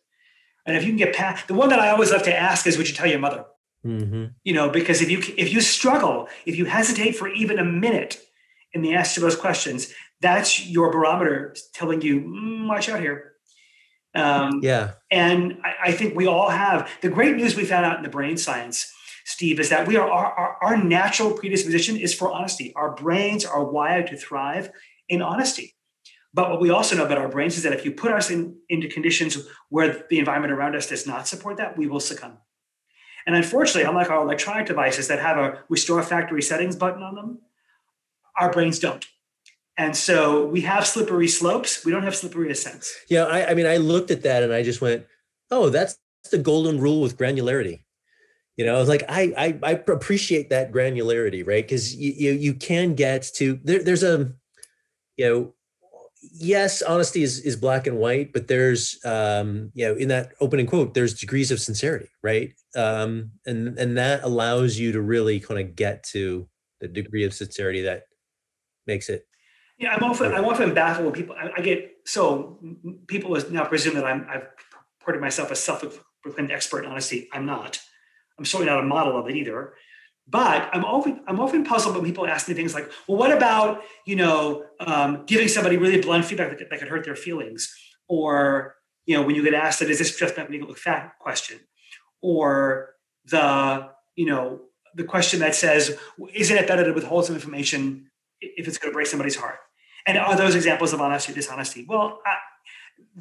And 0.66 0.78
if 0.78 0.84
you 0.84 0.90
can 0.90 0.98
get 0.98 1.16
past 1.16 1.48
the 1.48 1.56
one 1.56 1.70
that 1.70 1.80
I 1.80 1.90
always 1.90 2.12
love 2.12 2.24
to 2.24 2.36
ask 2.36 2.66
is, 2.68 2.78
would 2.78 2.88
you 2.88 2.96
tell 2.96 3.08
your 3.08 3.20
mother? 3.20 3.46
Mm-hmm. 3.86 4.26
You 4.44 4.54
know, 4.54 4.70
because 4.70 5.02
if 5.02 5.10
you 5.10 5.22
if 5.36 5.52
you 5.52 5.60
struggle, 5.60 6.30
if 6.46 6.56
you 6.56 6.66
hesitate 6.66 7.18
for 7.18 7.28
even 7.28 7.60
a 7.60 7.66
minute 7.66 8.22
in 8.72 8.82
the 8.82 8.94
answer 8.94 9.16
to 9.16 9.20
those 9.20 9.36
questions, 9.36 9.94
that's 10.22 10.66
your 10.66 10.92
barometer 10.92 11.56
telling 11.74 12.02
you, 12.02 12.22
mm, 12.22 12.68
watch 12.68 12.88
out 12.88 13.02
here. 13.02 13.34
Um, 14.16 14.62
yeah. 14.62 14.92
And 15.12 15.58
I, 15.64 15.90
I, 15.90 15.92
think 15.92 16.16
we 16.16 16.28
all 16.28 16.50
have 16.50 16.88
the 17.02 17.10
great 17.10 17.36
news 17.36 17.56
we 17.56 17.66
found 17.66 17.84
out 17.84 17.98
in 17.98 18.04
the 18.04 18.10
brain 18.10 18.38
science 18.38 18.94
Steve, 19.26 19.60
is 19.60 19.70
that 19.70 19.88
we 19.88 19.96
are 19.96 20.10
our, 20.10 20.34
our, 20.34 20.58
our 20.62 20.84
natural 20.84 21.32
predisposition 21.32 21.96
is 21.96 22.14
for 22.14 22.32
honesty. 22.32 22.74
Our 22.76 22.94
brains 22.94 23.46
are 23.46 23.64
wired 23.64 24.08
to 24.08 24.18
thrive 24.18 24.70
in 25.08 25.22
honesty. 25.22 25.76
But 26.34 26.50
what 26.50 26.60
we 26.60 26.72
also 26.72 26.96
know 26.96 27.06
about 27.06 27.20
our 27.20 27.30
brains 27.30 27.58
is 27.58 27.64
that 27.64 27.74
if 27.74 27.86
you 27.86 27.92
put 27.92 28.12
us 28.12 28.32
in, 28.32 28.58
into 28.68 28.88
conditions 28.88 29.38
where 29.70 30.06
the 30.10 30.20
environment 30.20 30.52
around 30.52 30.76
us 30.76 30.90
does 30.90 31.06
not 31.06 31.28
support 31.28 31.58
that, 31.58 31.78
we 31.78 31.88
will 31.88 32.00
succumb. 32.00 32.40
And 33.26 33.36
unfortunately, 33.36 33.88
unlike 33.88 34.10
our 34.10 34.22
electronic 34.22 34.66
devices 34.66 35.08
that 35.08 35.20
have 35.20 35.38
a 35.38 35.64
restore 35.70 36.02
factory 36.04 36.42
settings 36.42 36.76
button 36.76 37.04
on 37.04 37.16
them, 37.16 37.40
our 38.38 38.52
brains 38.52 38.80
don't. 38.80 39.06
And 39.78 39.96
so 39.96 40.46
we 40.46 40.62
have 40.62 40.86
slippery 40.86 41.28
slopes. 41.28 41.86
We 41.86 41.92
don't 41.92 42.04
have 42.04 42.16
slippery 42.16 42.52
ascents. 42.52 42.94
Yeah, 43.10 43.26
I, 43.26 43.52
I 43.52 43.54
mean, 43.54 43.66
I 43.66 43.78
looked 43.78 44.12
at 44.12 44.24
that 44.24 44.44
and 44.44 44.52
I 44.52 44.64
just 44.64 44.82
went, 44.82 45.06
oh, 45.50 45.70
that's 45.70 45.98
the 46.32 46.38
golden 46.38 46.80
rule 46.80 47.02
with 47.02 47.18
granularity 47.18 47.83
you 48.58 48.66
know 48.66 48.82
like 48.84 49.04
i 49.10 49.34
i, 49.38 49.60
I 49.64 49.72
appreciate 49.72 50.50
that 50.50 50.72
granularity 50.72 51.46
right? 51.46 51.64
Because 51.64 51.96
you, 51.96 52.14
you, 52.16 52.32
you 52.32 52.54
can 52.54 52.96
get 52.96 53.30
to 53.36 53.60
there, 53.64 53.84
there's 53.84 54.04
a 54.04 54.32
you 55.18 55.30
know 55.30 55.54
yes 56.22 56.82
honesty 56.82 57.24
is 57.24 57.40
is 57.42 57.56
black 57.56 57.86
and 57.88 57.98
white 57.98 58.32
but 58.34 58.48
there's 58.48 59.00
um 59.06 59.72
you 59.74 59.88
know 59.88 59.96
in 59.96 60.08
that 60.08 60.34
opening 60.40 60.66
quote 60.66 60.94
there's 60.94 61.14
degrees 61.14 61.52
of 61.52 61.60
sincerity 61.60 62.10
right? 62.22 62.54
Um 62.76 63.32
and 63.46 63.78
and 63.78 63.98
that 63.98 64.24
allows 64.24 64.78
you 64.78 64.92
to 64.94 65.02
really 65.02 65.40
kind 65.40 65.60
of 65.60 65.76
get 65.76 66.04
to 66.12 66.48
the 66.80 66.88
degree 66.88 67.26
of 67.26 67.34
sincerity 67.34 67.82
that 67.84 68.04
makes 68.88 69.08
it 69.08 69.26
yeah 69.78 69.94
i'm 69.94 70.04
often 70.04 70.34
i'm 70.34 70.44
often 70.44 70.74
baffled 70.74 71.06
when 71.06 71.14
people 71.14 71.36
I, 71.40 71.52
I 71.58 71.62
get 71.62 71.92
so 72.06 72.60
people 73.08 73.38
now 73.50 73.64
presume 73.64 73.96
that 73.96 74.04
i'm 74.04 74.28
i've 74.30 74.48
reported 75.04 75.20
myself 75.22 75.52
as 75.52 75.60
self-proclaimed 75.60 76.50
expert 76.50 76.86
in 76.86 76.92
honesty. 76.92 77.28
I'm 77.34 77.46
not 77.46 77.78
I'm 78.38 78.46
certainly 78.46 78.72
not 78.72 78.84
a 78.84 78.88
model 78.88 79.18
of 79.18 79.28
it 79.28 79.36
either. 79.36 79.74
But 80.28 80.70
I'm 80.72 80.86
often 80.86 81.22
I'm 81.28 81.40
often 81.40 81.66
puzzled 81.66 81.96
when 81.96 82.06
people 82.06 82.26
ask 82.26 82.48
me 82.48 82.54
things 82.54 82.74
like, 82.74 82.90
"Well, 83.08 83.18
what 83.18 83.32
about 83.32 83.82
you 84.06 84.16
know 84.16 84.66
um, 84.80 85.26
giving 85.26 85.50
somebody 85.50 85.76
really 85.76 86.00
blunt 86.00 86.26
feedback 86.26 86.50
that 86.50 86.58
could, 86.58 86.70
that 86.70 86.80
could 86.80 86.88
hurt 86.88 87.04
their 87.04 87.16
feelings?" 87.16 87.74
Or 88.08 88.76
you 89.06 89.18
know 89.18 89.24
when 89.24 89.36
you 89.36 89.44
get 89.44 89.54
asked 89.54 89.80
that, 89.80 89.90
"Is 89.90 90.00
this 90.00 90.18
just 90.18 90.38
a 90.38 90.48
look 90.50 90.78
fat 90.78 91.14
question?" 91.20 91.60
Or 92.22 92.96
the 93.26 93.90
you 94.16 94.26
know 94.26 94.62
the 94.96 95.04
question 95.04 95.42
that 95.42 95.56
says, 95.56 95.98
"Isn't 96.34 96.58
it 96.58 96.68
better 96.68 96.86
to 96.86 96.94
withhold 96.94 97.26
some 97.26 97.36
information 97.36 98.10
if 98.40 98.66
it's 98.66 98.78
going 98.78 98.92
to 98.92 98.96
break 98.96 99.08
somebody's 99.08 99.36
heart?" 99.36 99.58
And 100.06 100.18
are 100.18 100.38
those 100.38 100.56
examples 100.56 100.94
of 100.94 101.02
honesty 101.02 101.34
or 101.34 101.36
dishonesty? 101.36 101.86
Well, 101.88 102.22
I, 102.26 102.36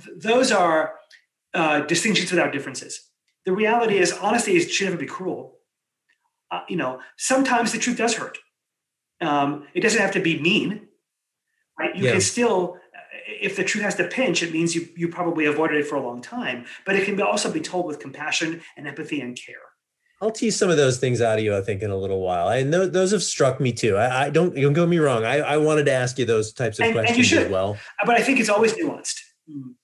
th- 0.04 0.18
those 0.22 0.52
are 0.52 0.94
uh, 1.52 1.80
distinctions 1.80 2.30
without 2.30 2.52
differences 2.52 3.08
the 3.44 3.52
reality 3.52 3.98
is 3.98 4.12
honesty 4.12 4.58
should 4.60 4.86
never 4.86 4.96
be 4.96 5.06
cruel. 5.06 5.58
Uh, 6.50 6.60
you 6.68 6.76
know, 6.76 7.00
sometimes 7.16 7.72
the 7.72 7.78
truth 7.78 7.98
does 7.98 8.14
hurt. 8.14 8.38
Um, 9.20 9.66
it 9.74 9.80
doesn't 9.80 10.00
have 10.00 10.12
to 10.12 10.20
be 10.20 10.40
mean, 10.40 10.88
right? 11.78 11.94
You 11.96 12.04
yeah. 12.04 12.12
can 12.12 12.20
still, 12.20 12.76
if 13.26 13.56
the 13.56 13.64
truth 13.64 13.84
has 13.84 13.94
to 13.96 14.04
pinch, 14.04 14.42
it 14.42 14.52
means 14.52 14.74
you 14.74 14.88
you 14.96 15.08
probably 15.08 15.46
avoided 15.46 15.78
it 15.78 15.86
for 15.86 15.96
a 15.96 16.02
long 16.02 16.20
time. 16.20 16.66
But 16.84 16.96
it 16.96 17.04
can 17.04 17.16
be 17.16 17.22
also 17.22 17.50
be 17.50 17.60
told 17.60 17.86
with 17.86 18.00
compassion 18.00 18.60
and 18.76 18.86
empathy 18.86 19.20
and 19.20 19.36
care. 19.36 19.56
I'll 20.20 20.30
tease 20.30 20.56
some 20.56 20.70
of 20.70 20.76
those 20.76 20.98
things 20.98 21.20
out 21.20 21.38
of 21.38 21.44
you, 21.44 21.56
I 21.56 21.62
think, 21.62 21.82
in 21.82 21.90
a 21.90 21.96
little 21.96 22.20
while. 22.20 22.48
And 22.48 22.72
those 22.72 23.10
have 23.10 23.24
struck 23.24 23.58
me 23.60 23.72
too. 23.72 23.96
I, 23.96 24.26
I 24.26 24.30
don't 24.30 24.54
don't 24.54 24.72
get 24.72 24.88
me 24.88 24.98
wrong. 24.98 25.24
I, 25.24 25.38
I 25.40 25.56
wanted 25.56 25.86
to 25.86 25.92
ask 25.92 26.16
you 26.16 26.24
those 26.24 26.52
types 26.52 26.78
of 26.78 26.84
and, 26.84 26.94
questions 26.94 27.32
and 27.32 27.46
as 27.46 27.50
well. 27.50 27.76
But 28.06 28.20
I 28.20 28.22
think 28.22 28.38
it's 28.38 28.48
always 28.48 28.72
nuanced. 28.74 29.18
Mm. 29.50 29.74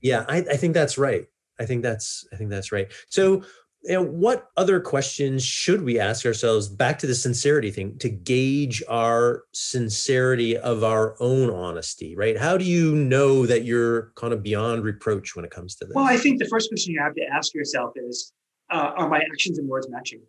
Yeah, 0.00 0.24
I, 0.28 0.38
I 0.38 0.56
think 0.56 0.74
that's 0.74 0.98
right. 0.98 1.26
I 1.58 1.66
think 1.66 1.82
that's 1.82 2.26
I 2.32 2.36
think 2.36 2.50
that's 2.50 2.72
right. 2.72 2.92
So 3.08 3.42
and 3.88 4.18
what 4.18 4.50
other 4.56 4.80
questions 4.80 5.44
should 5.44 5.82
we 5.82 5.98
ask 5.98 6.26
ourselves 6.26 6.68
back 6.68 6.98
to 6.98 7.06
the 7.06 7.14
sincerity 7.14 7.70
thing 7.70 7.96
to 7.98 8.08
gauge 8.08 8.82
our 8.88 9.44
sincerity 9.52 10.56
of 10.56 10.82
our 10.82 11.16
own 11.20 11.50
honesty 11.50 12.16
right 12.16 12.38
how 12.38 12.56
do 12.56 12.64
you 12.64 12.94
know 12.94 13.46
that 13.46 13.64
you're 13.64 14.12
kind 14.16 14.32
of 14.32 14.42
beyond 14.42 14.82
reproach 14.82 15.36
when 15.36 15.44
it 15.44 15.50
comes 15.50 15.76
to 15.76 15.84
this 15.84 15.94
well 15.94 16.04
i 16.04 16.16
think 16.16 16.38
the 16.38 16.48
first 16.48 16.68
question 16.70 16.92
you 16.92 17.00
have 17.00 17.14
to 17.14 17.22
ask 17.32 17.54
yourself 17.54 17.92
is 17.96 18.32
uh, 18.70 18.92
are 18.96 19.08
my 19.08 19.18
actions 19.18 19.58
and 19.58 19.68
words 19.68 19.88
matching 19.88 20.20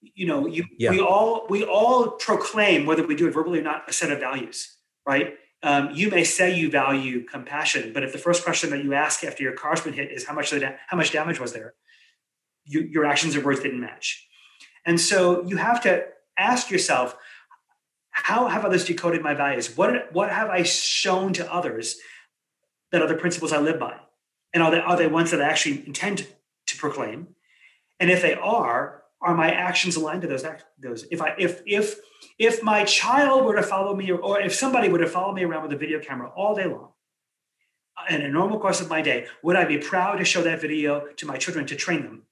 you 0.00 0.26
know 0.26 0.46
you 0.46 0.64
yeah. 0.78 0.90
we 0.90 1.00
all 1.00 1.46
we 1.48 1.64
all 1.64 2.12
proclaim 2.12 2.86
whether 2.86 3.06
we 3.06 3.14
do 3.14 3.26
it 3.28 3.32
verbally 3.32 3.58
or 3.58 3.62
not 3.62 3.88
a 3.88 3.92
set 3.92 4.10
of 4.10 4.18
values 4.18 4.76
right 5.06 5.34
um, 5.62 5.90
you 5.92 6.08
may 6.10 6.24
say 6.24 6.54
you 6.54 6.70
value 6.70 7.24
compassion 7.24 7.92
but 7.92 8.02
if 8.02 8.12
the 8.12 8.18
first 8.18 8.44
question 8.44 8.70
that 8.70 8.84
you 8.84 8.94
ask 8.94 9.24
after 9.24 9.42
your 9.42 9.52
car's 9.52 9.80
been 9.80 9.92
hit 9.92 10.10
is 10.12 10.26
how 10.26 10.34
much 10.34 10.52
how 10.52 10.96
much 10.96 11.12
damage 11.12 11.40
was 11.40 11.52
there 11.52 11.74
you, 12.68 12.82
your 12.82 13.04
actions 13.04 13.34
and 13.34 13.44
words 13.44 13.60
didn't 13.60 13.80
match. 13.80 14.26
And 14.84 15.00
so 15.00 15.44
you 15.44 15.56
have 15.56 15.80
to 15.82 16.04
ask 16.36 16.70
yourself, 16.70 17.16
how 18.10 18.48
have 18.48 18.64
others 18.64 18.84
decoded 18.84 19.22
my 19.22 19.34
values? 19.34 19.76
What, 19.76 20.12
what 20.12 20.30
have 20.30 20.48
I 20.48 20.62
shown 20.62 21.32
to 21.34 21.52
others 21.52 21.98
that 22.92 23.02
are 23.02 23.08
the 23.08 23.14
principles 23.14 23.52
I 23.52 23.58
live 23.58 23.78
by? 23.80 23.96
And 24.52 24.62
are 24.62 24.70
they, 24.70 24.80
are 24.80 24.96
they 24.96 25.06
ones 25.06 25.30
that 25.30 25.40
I 25.40 25.48
actually 25.48 25.86
intend 25.86 26.26
to 26.66 26.76
proclaim? 26.76 27.28
And 28.00 28.10
if 28.10 28.22
they 28.22 28.34
are, 28.34 29.02
are 29.20 29.34
my 29.34 29.50
actions 29.50 29.96
aligned 29.96 30.22
to 30.22 30.28
those 30.28 30.44
those 30.78 31.06
if 31.10 31.20
i 31.20 31.34
if 31.38 31.62
if 31.66 31.96
if 32.38 32.62
my 32.62 32.84
child 32.84 33.44
were 33.44 33.56
to 33.56 33.62
follow 33.62 33.94
me 33.94 34.10
or, 34.10 34.18
or 34.18 34.40
if 34.40 34.54
somebody 34.54 34.88
were 34.88 34.98
to 34.98 35.06
follow 35.08 35.32
me 35.32 35.42
around 35.44 35.62
with 35.62 35.72
a 35.72 35.76
video 35.76 35.98
camera 35.98 36.30
all 36.36 36.54
day 36.54 36.66
long 36.66 36.90
in 38.10 38.22
a 38.22 38.28
normal 38.28 38.60
course 38.60 38.80
of 38.80 38.88
my 38.88 39.02
day 39.02 39.26
would 39.42 39.56
i 39.56 39.64
be 39.64 39.78
proud 39.78 40.16
to 40.16 40.24
show 40.24 40.42
that 40.42 40.60
video 40.60 41.06
to 41.16 41.26
my 41.26 41.36
children 41.36 41.66
to 41.66 41.74
train 41.74 42.02
them 42.02 42.22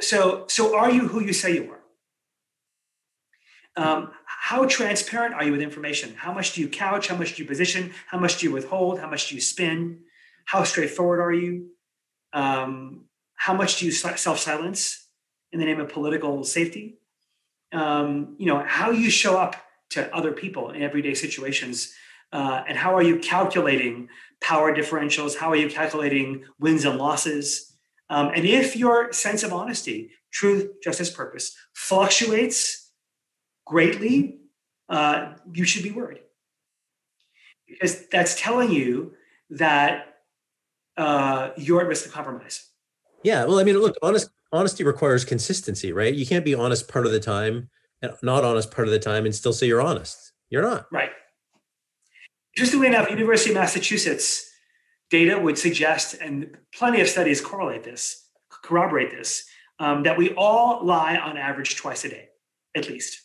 so, 0.00 0.44
so 0.48 0.76
are 0.76 0.90
you 0.90 1.08
who 1.08 1.20
you 1.22 1.32
say 1.32 1.54
you 1.54 1.72
are? 1.72 1.80
Um, 3.78 4.12
how 4.24 4.64
transparent 4.64 5.34
are 5.34 5.44
you 5.44 5.52
with 5.52 5.60
information? 5.60 6.14
How 6.14 6.32
much 6.32 6.54
do 6.54 6.60
you 6.62 6.68
couch? 6.68 7.08
How 7.08 7.16
much 7.16 7.36
do 7.36 7.42
you 7.42 7.48
position? 7.48 7.92
How 8.06 8.18
much 8.18 8.38
do 8.38 8.46
you 8.46 8.52
withhold? 8.52 8.98
How 8.98 9.08
much 9.08 9.28
do 9.28 9.34
you 9.34 9.40
spin? 9.40 10.00
How 10.46 10.64
straightforward 10.64 11.20
are 11.20 11.32
you? 11.32 11.68
Um, 12.32 13.04
how 13.36 13.54
much 13.54 13.78
do 13.78 13.86
you 13.86 13.92
self 13.92 14.38
silence 14.38 15.08
in 15.52 15.60
the 15.60 15.66
name 15.66 15.80
of 15.80 15.88
political 15.88 16.42
safety? 16.44 16.98
Um, 17.72 18.36
you 18.38 18.46
know 18.46 18.62
how 18.66 18.90
you 18.90 19.10
show 19.10 19.38
up 19.38 19.56
to 19.90 20.14
other 20.14 20.32
people 20.32 20.70
in 20.70 20.82
everyday 20.82 21.14
situations, 21.14 21.92
uh, 22.32 22.64
and 22.68 22.76
how 22.76 22.94
are 22.96 23.02
you 23.02 23.18
calculating 23.18 24.08
power 24.40 24.74
differentials? 24.74 25.36
How 25.36 25.50
are 25.50 25.56
you 25.56 25.68
calculating 25.68 26.44
wins 26.58 26.84
and 26.84 26.98
losses? 26.98 27.72
Um, 28.08 28.30
and 28.34 28.44
if 28.44 28.76
your 28.76 29.12
sense 29.12 29.42
of 29.42 29.52
honesty, 29.52 30.10
truth, 30.32 30.70
justice, 30.82 31.10
purpose 31.10 31.56
fluctuates 31.74 32.90
greatly, 33.64 34.38
uh, 34.88 35.34
you 35.52 35.64
should 35.64 35.82
be 35.82 35.90
worried. 35.90 36.22
Because 37.68 38.06
that's 38.08 38.40
telling 38.40 38.70
you 38.70 39.14
that 39.50 40.18
uh, 40.96 41.50
you're 41.56 41.80
at 41.80 41.88
risk 41.88 42.06
of 42.06 42.12
compromise. 42.12 42.68
Yeah. 43.26 43.44
Well, 43.44 43.58
I 43.58 43.64
mean, 43.64 43.76
look, 43.76 43.96
honest, 44.02 44.30
honesty 44.52 44.84
requires 44.84 45.24
consistency, 45.24 45.92
right? 45.92 46.14
You 46.14 46.24
can't 46.24 46.44
be 46.44 46.54
honest 46.54 46.86
part 46.86 47.06
of 47.06 47.12
the 47.12 47.18
time 47.18 47.68
and 48.00 48.12
not 48.22 48.44
honest 48.44 48.70
part 48.70 48.86
of 48.86 48.92
the 48.92 49.00
time 49.00 49.24
and 49.24 49.34
still 49.34 49.52
say 49.52 49.66
you're 49.66 49.82
honest. 49.82 50.30
You're 50.48 50.62
not. 50.62 50.86
Right. 50.92 51.10
Interestingly 52.56 52.86
enough, 52.86 53.10
University 53.10 53.50
of 53.50 53.56
Massachusetts 53.56 54.48
data 55.10 55.40
would 55.40 55.58
suggest, 55.58 56.14
and 56.20 56.56
plenty 56.72 57.00
of 57.00 57.08
studies 57.08 57.40
correlate 57.40 57.82
this, 57.82 58.28
corroborate 58.62 59.10
this, 59.10 59.44
um, 59.80 60.04
that 60.04 60.16
we 60.16 60.32
all 60.34 60.86
lie 60.86 61.16
on 61.16 61.36
average 61.36 61.74
twice 61.74 62.04
a 62.04 62.08
day, 62.08 62.28
at 62.76 62.88
least. 62.88 63.22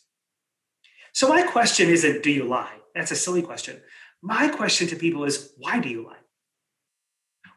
So 1.12 1.28
my 1.28 1.42
question 1.42 1.88
isn't, 1.88 2.24
do 2.24 2.32
you 2.32 2.42
lie? 2.42 2.74
That's 2.96 3.12
a 3.12 3.16
silly 3.16 3.42
question. 3.42 3.80
My 4.20 4.48
question 4.48 4.88
to 4.88 4.96
people 4.96 5.22
is, 5.22 5.52
why 5.58 5.78
do 5.78 5.88
you 5.88 6.04
lie? 6.04 6.21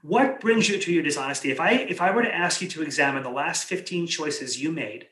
What 0.07 0.39
brings 0.39 0.69
you 0.69 0.77
to 0.77 0.93
your 0.93 1.01
dishonesty? 1.01 1.49
If 1.49 1.59
I 1.59 1.71
if 1.71 1.99
I 1.99 2.11
were 2.11 2.21
to 2.21 2.31
ask 2.33 2.61
you 2.61 2.67
to 2.67 2.83
examine 2.83 3.23
the 3.23 3.31
last 3.31 3.65
15 3.65 4.05
choices 4.05 4.61
you 4.61 4.71
made 4.71 5.07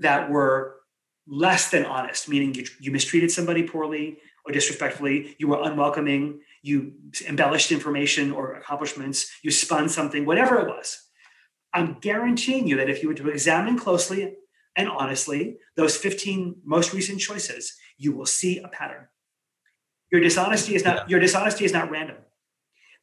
that 0.00 0.28
were 0.28 0.80
less 1.26 1.70
than 1.70 1.86
honest, 1.86 2.28
meaning 2.28 2.54
you, 2.54 2.66
you 2.78 2.90
mistreated 2.92 3.30
somebody 3.30 3.62
poorly 3.62 4.18
or 4.44 4.52
disrespectfully, 4.52 5.34
you 5.38 5.48
were 5.48 5.62
unwelcoming, 5.62 6.40
you 6.60 6.92
embellished 7.26 7.72
information 7.72 8.32
or 8.32 8.52
accomplishments, 8.52 9.30
you 9.42 9.50
spun 9.50 9.88
something, 9.88 10.26
whatever 10.26 10.58
it 10.58 10.68
was. 10.68 11.00
I'm 11.72 11.96
guaranteeing 12.00 12.66
you 12.66 12.76
that 12.76 12.90
if 12.90 13.02
you 13.02 13.08
were 13.08 13.14
to 13.14 13.30
examine 13.30 13.78
closely 13.78 14.34
and 14.76 14.90
honestly 14.90 15.56
those 15.78 15.96
15 15.96 16.56
most 16.66 16.92
recent 16.92 17.18
choices, 17.18 17.74
you 17.96 18.14
will 18.14 18.26
see 18.26 18.58
a 18.58 18.68
pattern. 18.68 19.08
Your 20.12 20.20
dishonesty 20.20 20.74
is 20.74 20.84
not 20.84 21.08
your 21.08 21.18
dishonesty 21.18 21.64
is 21.64 21.72
not 21.72 21.90
random. 21.90 22.16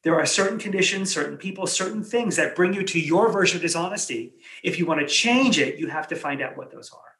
There 0.03 0.19
are 0.19 0.25
certain 0.25 0.57
conditions, 0.57 1.13
certain 1.13 1.37
people, 1.37 1.67
certain 1.67 2.03
things 2.03 2.35
that 2.35 2.55
bring 2.55 2.73
you 2.73 2.83
to 2.83 2.99
your 2.99 3.31
version 3.31 3.57
of 3.57 3.61
dishonesty. 3.61 4.33
If 4.63 4.79
you 4.79 4.85
want 4.85 4.99
to 5.01 5.07
change 5.07 5.59
it, 5.59 5.77
you 5.77 5.87
have 5.87 6.07
to 6.07 6.15
find 6.15 6.41
out 6.41 6.57
what 6.57 6.71
those 6.71 6.91
are. 6.91 7.11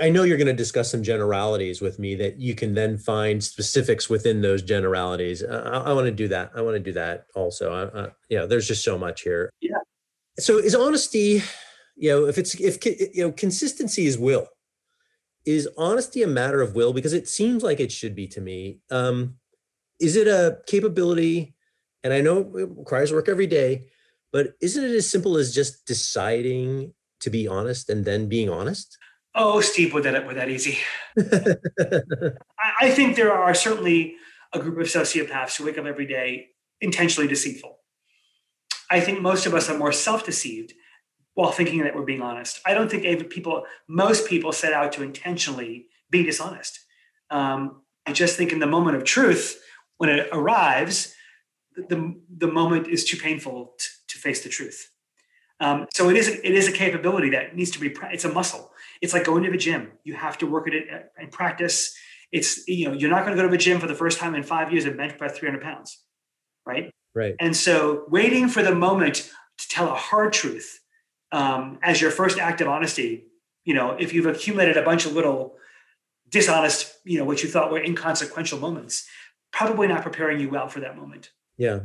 I 0.00 0.08
know 0.08 0.22
you're 0.22 0.38
going 0.38 0.46
to 0.46 0.52
discuss 0.54 0.90
some 0.90 1.02
generalities 1.02 1.80
with 1.80 1.98
me 1.98 2.14
that 2.16 2.38
you 2.38 2.54
can 2.54 2.74
then 2.74 2.96
find 2.96 3.42
specifics 3.42 4.08
within 4.08 4.40
those 4.40 4.62
generalities. 4.62 5.44
I, 5.44 5.56
I 5.56 5.92
want 5.92 6.06
to 6.06 6.12
do 6.12 6.28
that. 6.28 6.52
I 6.54 6.62
want 6.62 6.76
to 6.76 6.80
do 6.82 6.92
that 6.92 7.26
also. 7.34 7.72
I, 7.72 8.04
I, 8.04 8.08
yeah, 8.30 8.46
there's 8.46 8.66
just 8.66 8.84
so 8.84 8.96
much 8.96 9.22
here. 9.22 9.50
Yeah. 9.60 9.78
So 10.38 10.58
is 10.58 10.74
honesty, 10.74 11.42
you 11.96 12.10
know, 12.10 12.26
if 12.26 12.38
it's 12.38 12.54
if 12.54 12.84
you 13.14 13.24
know 13.24 13.32
consistency 13.32 14.06
is 14.06 14.18
will, 14.18 14.48
is 15.44 15.68
honesty 15.76 16.22
a 16.22 16.26
matter 16.26 16.62
of 16.62 16.74
will? 16.74 16.94
Because 16.94 17.12
it 17.12 17.28
seems 17.28 17.62
like 17.62 17.80
it 17.80 17.92
should 17.92 18.14
be 18.14 18.26
to 18.28 18.40
me. 18.40 18.80
Um, 18.90 19.36
is 20.00 20.16
it 20.16 20.26
a 20.26 20.58
capability? 20.66 21.54
And 22.04 22.12
I 22.12 22.20
know 22.20 22.38
it 22.56 22.68
requires 22.76 23.12
work 23.12 23.28
every 23.28 23.46
day, 23.46 23.86
but 24.32 24.54
isn't 24.60 24.82
it 24.82 24.90
as 24.90 25.08
simple 25.08 25.36
as 25.36 25.54
just 25.54 25.86
deciding 25.86 26.94
to 27.20 27.30
be 27.30 27.46
honest 27.46 27.88
and 27.88 28.04
then 28.04 28.28
being 28.28 28.50
honest? 28.50 28.98
Oh, 29.34 29.60
Steve, 29.60 29.94
would 29.94 30.02
that 30.02 30.26
were 30.26 30.34
that 30.34 30.50
easy? 30.50 30.78
I, 31.18 32.72
I 32.80 32.90
think 32.90 33.16
there 33.16 33.32
are 33.32 33.54
certainly 33.54 34.16
a 34.52 34.58
group 34.58 34.78
of 34.78 34.86
sociopaths 34.86 35.56
who 35.56 35.64
wake 35.64 35.78
up 35.78 35.86
every 35.86 36.06
day 36.06 36.48
intentionally 36.80 37.28
deceitful. 37.28 37.78
I 38.90 39.00
think 39.00 39.22
most 39.22 39.46
of 39.46 39.54
us 39.54 39.70
are 39.70 39.78
more 39.78 39.92
self-deceived 39.92 40.74
while 41.34 41.50
thinking 41.50 41.82
that 41.82 41.94
we're 41.94 42.04
being 42.04 42.20
honest. 42.20 42.60
I 42.66 42.74
don't 42.74 42.90
think 42.90 43.30
people, 43.30 43.64
most 43.88 44.28
people, 44.28 44.52
set 44.52 44.74
out 44.74 44.92
to 44.92 45.02
intentionally 45.02 45.86
be 46.10 46.22
dishonest. 46.22 46.78
Um, 47.30 47.82
I 48.04 48.12
just 48.12 48.36
think 48.36 48.52
in 48.52 48.58
the 48.58 48.66
moment 48.66 48.96
of 48.96 49.04
truth, 49.04 49.58
when 49.96 50.10
it 50.10 50.28
arrives, 50.32 51.14
the, 51.76 52.20
the 52.36 52.46
moment 52.46 52.88
is 52.88 53.04
too 53.04 53.16
painful 53.16 53.74
to, 53.78 53.86
to 54.08 54.18
face 54.18 54.42
the 54.42 54.48
truth. 54.48 54.90
Um, 55.60 55.86
so 55.94 56.10
it 56.10 56.16
is 56.16 56.28
it 56.28 56.44
is 56.44 56.66
a 56.66 56.72
capability 56.72 57.30
that 57.30 57.54
needs 57.54 57.70
to 57.72 57.78
be 57.78 57.94
it's 58.12 58.24
a 58.24 58.32
muscle. 58.32 58.72
It's 59.00 59.12
like 59.12 59.24
going 59.24 59.44
to 59.44 59.50
the 59.50 59.56
gym. 59.56 59.92
You 60.02 60.14
have 60.14 60.36
to 60.38 60.46
work 60.46 60.66
at 60.66 60.74
it 60.74 60.86
and 61.16 61.30
practice. 61.30 61.94
It's 62.32 62.66
you 62.66 62.88
know 62.88 62.94
you're 62.94 63.10
not 63.10 63.24
going 63.24 63.36
to 63.36 63.40
go 63.40 63.46
to 63.46 63.52
the 63.52 63.62
gym 63.62 63.78
for 63.78 63.86
the 63.86 63.94
first 63.94 64.18
time 64.18 64.34
in 64.34 64.42
five 64.42 64.72
years 64.72 64.86
and 64.86 64.96
bench 64.96 65.16
press 65.16 65.38
300 65.38 65.62
pounds, 65.62 66.02
right? 66.66 66.90
Right. 67.14 67.36
And 67.38 67.56
so 67.56 68.06
waiting 68.08 68.48
for 68.48 68.62
the 68.62 68.74
moment 68.74 69.30
to 69.58 69.68
tell 69.68 69.92
a 69.92 69.94
hard 69.94 70.32
truth 70.32 70.80
um, 71.30 71.78
as 71.82 72.00
your 72.00 72.10
first 72.10 72.38
act 72.38 72.60
of 72.60 72.68
honesty, 72.68 73.26
you 73.64 73.74
know, 73.74 73.92
if 73.92 74.12
you've 74.12 74.26
accumulated 74.26 74.76
a 74.76 74.82
bunch 74.82 75.06
of 75.06 75.12
little 75.12 75.54
dishonest, 76.28 76.98
you 77.04 77.18
know, 77.18 77.24
what 77.24 77.42
you 77.42 77.48
thought 77.48 77.70
were 77.70 77.82
inconsequential 77.82 78.58
moments, 78.58 79.06
probably 79.52 79.86
not 79.86 80.02
preparing 80.02 80.40
you 80.40 80.48
well 80.48 80.68
for 80.68 80.80
that 80.80 80.96
moment. 80.96 81.30
Yeah. 81.56 81.80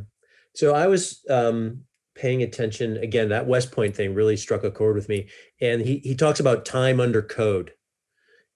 So 0.54 0.74
I 0.74 0.86
was 0.86 1.22
um, 1.30 1.84
paying 2.14 2.42
attention 2.42 2.96
again 2.98 3.28
that 3.28 3.46
west 3.46 3.70
point 3.70 3.94
thing 3.94 4.14
really 4.14 4.36
struck 4.36 4.64
a 4.64 4.70
chord 4.70 4.96
with 4.96 5.08
me 5.08 5.28
and 5.60 5.80
he, 5.80 5.98
he 5.98 6.14
talks 6.14 6.40
about 6.40 6.64
time 6.64 7.00
under 7.00 7.22
code. 7.22 7.72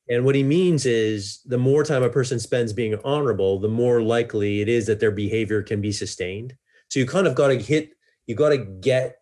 And 0.09 0.25
what 0.25 0.35
he 0.35 0.43
means 0.43 0.85
is 0.85 1.41
the 1.47 1.59
more 1.59 1.85
time 1.85 2.03
a 2.03 2.11
person 2.11 2.41
spends 2.41 2.73
being 2.73 2.99
honorable 3.05 3.61
the 3.61 3.69
more 3.69 4.03
likely 4.03 4.61
it 4.61 4.69
is 4.69 4.87
that 4.87 5.01
their 5.01 5.13
behavior 5.13 5.63
can 5.63 5.81
be 5.81 5.93
sustained. 5.93 6.57
So 6.89 6.99
you 6.99 7.07
kind 7.07 7.27
of 7.27 7.35
got 7.35 7.49
to 7.49 7.59
hit 7.59 7.91
you 8.27 8.35
got 8.35 8.51
to 8.51 8.59
get 8.59 9.19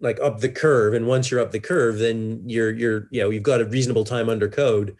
like 0.00 0.20
up 0.20 0.40
the 0.40 0.48
curve 0.48 0.94
and 0.94 1.06
once 1.06 1.30
you're 1.30 1.40
up 1.40 1.50
the 1.50 1.58
curve 1.58 1.98
then 1.98 2.42
you're 2.46 2.72
you're 2.72 3.08
you 3.10 3.22
know 3.22 3.30
you've 3.30 3.42
got 3.42 3.60
a 3.60 3.64
reasonable 3.64 4.04
time 4.04 4.28
under 4.28 4.48
code 4.48 4.96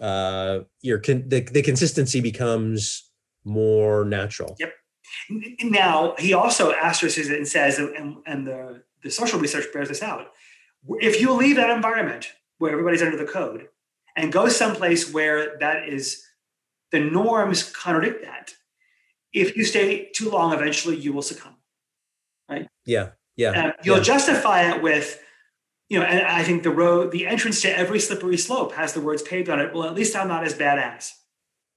uh 0.00 0.58
your 0.82 0.98
con- 0.98 1.28
the, 1.28 1.40
the 1.40 1.62
consistency 1.62 2.20
becomes 2.20 3.08
more 3.44 4.04
natural. 4.04 4.56
Yep 4.58 4.72
now, 5.62 6.14
he 6.18 6.32
also 6.32 6.72
asterisks 6.72 7.18
it 7.18 7.36
and 7.36 7.48
says, 7.48 7.78
and, 7.78 8.18
and 8.26 8.46
the, 8.46 8.82
the 9.02 9.10
social 9.10 9.38
research 9.38 9.66
bears 9.72 9.88
this 9.88 10.02
out 10.02 10.28
if 11.00 11.20
you 11.20 11.32
leave 11.32 11.56
that 11.56 11.70
environment 11.70 12.32
where 12.58 12.72
everybody's 12.72 13.02
under 13.02 13.16
the 13.16 13.24
code 13.24 13.68
and 14.16 14.32
go 14.32 14.48
someplace 14.48 15.12
where 15.12 15.56
that 15.58 15.88
is 15.88 16.24
the 16.90 17.00
norms 17.00 17.70
contradict 17.70 18.22
that, 18.22 18.54
if 19.32 19.56
you 19.56 19.64
stay 19.64 20.10
too 20.14 20.30
long, 20.30 20.52
eventually 20.52 20.96
you 20.96 21.12
will 21.12 21.22
succumb. 21.22 21.56
Right? 22.48 22.68
Yeah. 22.84 23.10
Yeah. 23.36 23.72
You'll 23.82 23.96
yeah. 23.98 24.02
justify 24.02 24.70
it 24.70 24.82
with, 24.82 25.18
you 25.88 25.98
know, 25.98 26.04
and 26.04 26.26
I 26.26 26.42
think 26.42 26.62
the 26.62 26.70
road, 26.70 27.12
the 27.12 27.26
entrance 27.26 27.62
to 27.62 27.78
every 27.78 27.98
slippery 27.98 28.36
slope 28.36 28.74
has 28.74 28.92
the 28.92 29.00
words 29.00 29.22
paved 29.22 29.48
on 29.48 29.58
it. 29.58 29.72
Well, 29.72 29.84
at 29.84 29.94
least 29.94 30.14
I'm 30.14 30.28
not 30.28 30.44
as 30.44 30.52
bad 30.52 30.78
as. 30.78 31.14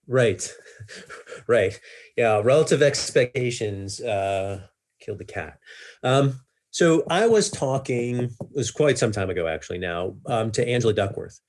Right. 0.08 0.52
right. 1.48 1.80
Yeah. 2.16 2.42
Relative 2.44 2.82
expectations 2.82 4.02
uh, 4.02 4.62
killed 5.00 5.20
the 5.20 5.26
cat. 5.26 5.60
Um, 6.04 6.42
so 6.72 7.04
I 7.10 7.28
was 7.28 7.50
talking, 7.50 8.20
it 8.20 8.32
was 8.54 8.70
quite 8.70 8.98
some 8.98 9.12
time 9.12 9.30
ago 9.30 9.48
actually 9.48 9.78
now, 9.78 10.18
um, 10.26 10.52
to 10.52 10.68
Angela 10.68 10.94
Duckworth. 10.94 11.40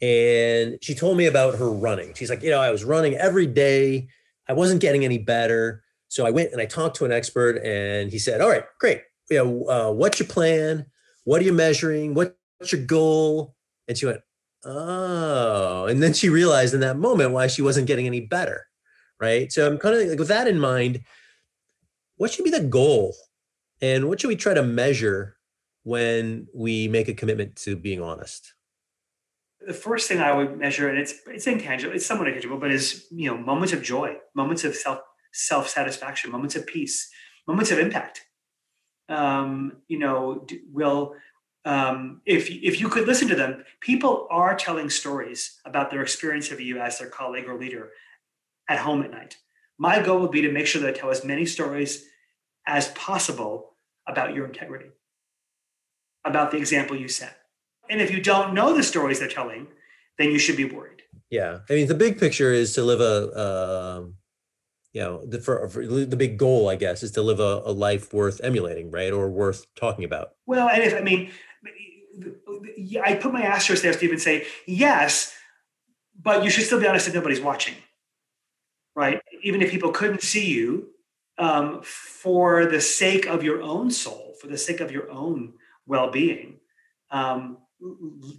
And 0.00 0.78
she 0.82 0.94
told 0.94 1.16
me 1.16 1.26
about 1.26 1.56
her 1.56 1.70
running. 1.70 2.14
She's 2.14 2.30
like, 2.30 2.42
you 2.42 2.50
know, 2.50 2.60
I 2.60 2.70
was 2.70 2.84
running 2.84 3.14
every 3.14 3.46
day. 3.46 4.08
I 4.48 4.52
wasn't 4.52 4.80
getting 4.80 5.04
any 5.04 5.18
better. 5.18 5.82
So 6.08 6.26
I 6.26 6.30
went 6.30 6.52
and 6.52 6.60
I 6.60 6.66
talked 6.66 6.96
to 6.96 7.04
an 7.04 7.12
expert 7.12 7.56
and 7.64 8.10
he 8.10 8.18
said, 8.18 8.40
all 8.40 8.48
right, 8.48 8.64
great. 8.78 9.02
You 9.30 9.38
know, 9.38 9.64
uh, 9.68 9.92
what's 9.92 10.18
your 10.18 10.28
plan? 10.28 10.86
What 11.24 11.42
are 11.42 11.44
you 11.44 11.52
measuring? 11.52 12.14
What's 12.14 12.32
your 12.72 12.84
goal? 12.84 13.54
And 13.88 13.96
she 13.96 14.06
went, 14.06 14.20
oh. 14.64 15.86
And 15.86 16.02
then 16.02 16.12
she 16.12 16.28
realized 16.28 16.74
in 16.74 16.80
that 16.80 16.98
moment 16.98 17.32
why 17.32 17.46
she 17.46 17.62
wasn't 17.62 17.86
getting 17.86 18.06
any 18.06 18.20
better. 18.20 18.66
Right. 19.20 19.50
So 19.52 19.66
I'm 19.66 19.78
kind 19.78 19.96
of 19.96 20.08
like 20.08 20.18
with 20.18 20.28
that 20.28 20.46
in 20.46 20.60
mind, 20.60 21.02
what 22.16 22.30
should 22.30 22.44
be 22.44 22.50
the 22.50 22.60
goal? 22.60 23.14
And 23.80 24.08
what 24.08 24.20
should 24.20 24.28
we 24.28 24.36
try 24.36 24.54
to 24.54 24.62
measure 24.62 25.36
when 25.82 26.46
we 26.54 26.88
make 26.88 27.08
a 27.08 27.14
commitment 27.14 27.56
to 27.56 27.76
being 27.76 28.00
honest? 28.00 28.52
the 29.68 29.74
first 29.74 30.08
thing 30.08 30.18
I 30.18 30.32
would 30.32 30.58
measure, 30.58 30.88
and 30.88 30.98
it's 30.98 31.14
it's 31.26 31.46
intangible, 31.46 31.94
it's 31.94 32.06
somewhat 32.06 32.28
intangible, 32.28 32.58
but 32.58 32.70
is 32.70 33.06
you 33.10 33.30
know 33.30 33.36
moments 33.36 33.72
of 33.72 33.82
joy, 33.82 34.16
moments 34.34 34.64
of 34.64 34.74
self 34.74 35.00
self 35.32 35.68
satisfaction, 35.68 36.30
moments 36.30 36.56
of 36.56 36.66
peace, 36.66 37.10
moments 37.46 37.70
of 37.70 37.78
impact. 37.78 38.22
Um, 39.10 39.78
you 39.88 39.98
know, 39.98 40.46
will 40.72 41.14
um, 41.64 42.22
if 42.24 42.50
if 42.50 42.80
you 42.80 42.88
could 42.88 43.06
listen 43.06 43.28
to 43.28 43.34
them, 43.34 43.64
people 43.80 44.26
are 44.30 44.54
telling 44.54 44.90
stories 44.90 45.60
about 45.64 45.90
their 45.90 46.02
experience 46.02 46.50
of 46.50 46.60
you 46.60 46.80
as 46.80 46.98
their 46.98 47.08
colleague 47.08 47.48
or 47.48 47.58
leader 47.58 47.90
at 48.68 48.78
home 48.78 49.02
at 49.02 49.10
night. 49.10 49.36
My 49.78 50.02
goal 50.02 50.20
would 50.20 50.30
be 50.30 50.42
to 50.42 50.52
make 50.52 50.66
sure 50.66 50.80
that 50.82 50.88
I 50.88 50.98
tell 50.98 51.10
as 51.10 51.24
many 51.24 51.46
stories 51.46 52.04
as 52.66 52.88
possible 52.88 53.76
about 54.06 54.34
your 54.34 54.46
integrity, 54.46 54.90
about 56.24 56.50
the 56.50 56.56
example 56.56 56.96
you 56.96 57.08
set 57.08 57.38
and 57.88 58.00
if 58.00 58.10
you 58.10 58.20
don't 58.20 58.54
know 58.54 58.74
the 58.74 58.82
stories 58.82 59.18
they're 59.18 59.28
telling, 59.28 59.68
then 60.18 60.30
you 60.30 60.38
should 60.38 60.56
be 60.56 60.64
worried. 60.64 61.02
Yeah, 61.30 61.60
I 61.68 61.74
mean, 61.74 61.86
the 61.86 61.94
big 61.94 62.18
picture 62.18 62.52
is 62.52 62.74
to 62.74 62.82
live 62.82 63.00
a, 63.00 64.08
you 64.92 65.00
know, 65.02 65.24
the 65.24 65.40
for, 65.40 65.68
for, 65.68 65.86
the 65.86 66.16
big 66.16 66.38
goal, 66.38 66.68
I 66.68 66.76
guess, 66.76 67.02
is 67.02 67.10
to 67.12 67.22
live 67.22 67.40
a, 67.40 67.62
a, 67.64 67.72
life 67.72 68.12
worth 68.12 68.40
emulating, 68.42 68.90
right, 68.90 69.12
or 69.12 69.28
worth 69.28 69.66
talking 69.74 70.04
about. 70.04 70.32
Well, 70.46 70.68
and 70.68 70.82
if 70.82 70.94
I 70.94 71.00
mean, 71.00 71.30
I 73.04 73.14
put 73.14 73.32
my 73.32 73.42
asterisk 73.42 73.82
there, 73.82 73.92
Steve, 73.92 74.10
and 74.10 74.20
say 74.20 74.46
yes, 74.66 75.34
but 76.20 76.42
you 76.42 76.50
should 76.50 76.64
still 76.64 76.80
be 76.80 76.86
honest 76.86 77.06
that 77.06 77.14
nobody's 77.14 77.40
watching, 77.40 77.74
right? 78.96 79.20
Even 79.42 79.62
if 79.62 79.70
people 79.70 79.92
couldn't 79.92 80.22
see 80.22 80.50
you, 80.50 80.88
um, 81.38 81.82
for 81.82 82.66
the 82.66 82.80
sake 82.80 83.26
of 83.26 83.42
your 83.44 83.62
own 83.62 83.90
soul, 83.90 84.34
for 84.40 84.48
the 84.48 84.58
sake 84.58 84.80
of 84.80 84.90
your 84.90 85.10
own 85.10 85.54
well-being. 85.86 86.58
Um, 87.10 87.58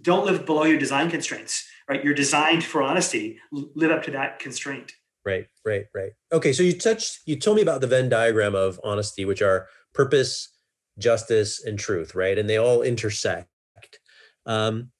don't 0.02 0.26
live 0.26 0.44
below 0.44 0.64
your 0.64 0.78
design 0.78 1.10
constraints 1.10 1.66
right 1.88 2.04
you're 2.04 2.12
designed 2.12 2.62
for 2.62 2.82
honesty 2.82 3.38
live 3.50 3.90
up 3.90 4.02
to 4.02 4.10
that 4.10 4.38
constraint 4.38 4.92
right 5.24 5.46
right 5.64 5.84
right 5.94 6.12
okay 6.32 6.52
so 6.52 6.62
you 6.62 6.76
touched 6.76 7.20
you 7.26 7.36
told 7.36 7.56
me 7.56 7.62
about 7.62 7.80
the 7.80 7.86
venn 7.86 8.08
diagram 8.08 8.54
of 8.54 8.80
honesty 8.84 9.24
which 9.24 9.42
are 9.42 9.66
purpose 9.94 10.48
justice 10.98 11.64
and 11.64 11.78
truth 11.78 12.14
right 12.14 12.38
and 12.38 12.48
they 12.48 12.58
all 12.58 12.82
intersect 12.82 13.48
um, 14.46 14.90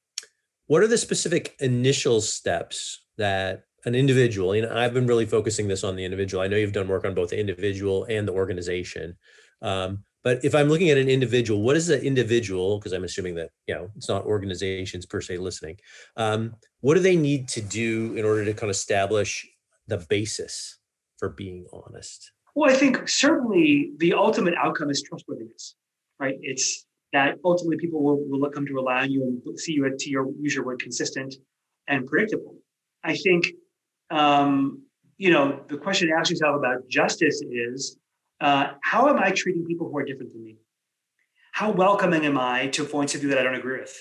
what 0.66 0.82
are 0.82 0.86
the 0.86 0.98
specific 0.98 1.56
initial 1.60 2.20
steps 2.20 3.04
that 3.16 3.62
an 3.84 3.94
individual 3.94 4.52
and 4.52 4.66
i've 4.66 4.94
been 4.94 5.06
really 5.06 5.26
focusing 5.26 5.68
this 5.68 5.84
on 5.84 5.96
the 5.96 6.04
individual 6.04 6.42
i 6.42 6.46
know 6.46 6.56
you've 6.56 6.72
done 6.72 6.88
work 6.88 7.04
on 7.04 7.14
both 7.14 7.30
the 7.30 7.40
individual 7.40 8.04
and 8.04 8.28
the 8.28 8.32
organization 8.32 9.16
um, 9.62 10.04
but 10.22 10.44
if 10.44 10.54
I'm 10.54 10.68
looking 10.68 10.90
at 10.90 10.98
an 10.98 11.08
individual, 11.08 11.62
what 11.62 11.76
is 11.76 11.86
the 11.86 12.02
individual? 12.02 12.78
Because 12.78 12.92
I'm 12.92 13.04
assuming 13.04 13.34
that 13.36 13.50
you 13.66 13.74
know 13.74 13.90
it's 13.96 14.08
not 14.08 14.24
organizations 14.26 15.06
per 15.06 15.20
se 15.20 15.38
listening. 15.38 15.78
Um, 16.16 16.54
what 16.80 16.94
do 16.94 17.00
they 17.00 17.16
need 17.16 17.48
to 17.48 17.62
do 17.62 18.14
in 18.14 18.24
order 18.24 18.44
to 18.44 18.52
kind 18.52 18.64
of 18.64 18.76
establish 18.76 19.46
the 19.90 19.98
basis 20.08 20.78
for 21.18 21.28
being 21.28 21.66
honest? 21.72 22.32
Well, 22.54 22.70
I 22.70 22.74
think 22.74 23.08
certainly 23.08 23.92
the 23.98 24.14
ultimate 24.14 24.54
outcome 24.54 24.90
is 24.90 25.02
trustworthiness, 25.02 25.76
right? 26.18 26.36
It's 26.40 26.86
that 27.12 27.36
ultimately 27.44 27.76
people 27.76 28.02
will, 28.02 28.24
will 28.26 28.50
come 28.50 28.66
to 28.66 28.72
rely 28.72 29.02
on 29.02 29.10
you 29.10 29.22
and 29.22 29.60
see 29.60 29.72
you 29.72 29.88
to 29.96 30.10
your 30.10 30.26
use 30.40 30.54
your 30.54 30.64
word 30.64 30.80
consistent 30.80 31.34
and 31.86 32.06
predictable. 32.06 32.56
I 33.04 33.16
think 33.16 33.48
um, 34.10 34.82
you 35.18 35.30
know 35.30 35.60
the 35.68 35.76
question 35.76 36.08
to 36.08 36.14
ask 36.14 36.30
yourself 36.30 36.56
about 36.56 36.88
justice 36.88 37.42
is 37.42 37.98
uh, 38.40 38.72
how 38.82 39.08
am 39.08 39.18
I 39.18 39.30
treating 39.30 39.64
people 39.64 39.88
who 39.88 39.98
are 39.98 40.04
different 40.04 40.32
than 40.32 40.42
me? 40.42 40.56
How 41.52 41.70
welcoming 41.70 42.24
am 42.24 42.38
I 42.38 42.68
to 42.68 42.84
points 42.84 43.14
of 43.14 43.20
view 43.20 43.30
that 43.30 43.38
I 43.38 43.42
don't 43.42 43.54
agree 43.54 43.80
with? 43.80 43.96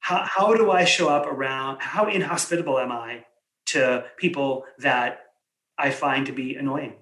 How, 0.00 0.24
how 0.24 0.54
do 0.54 0.70
I 0.70 0.84
show 0.84 1.08
up 1.08 1.26
around? 1.26 1.82
How 1.82 2.08
inhospitable 2.08 2.78
am 2.78 2.92
I 2.92 3.24
to 3.68 4.04
people 4.16 4.64
that 4.78 5.20
I 5.78 5.90
find 5.90 6.26
to 6.26 6.32
be 6.32 6.56
annoying? 6.56 6.94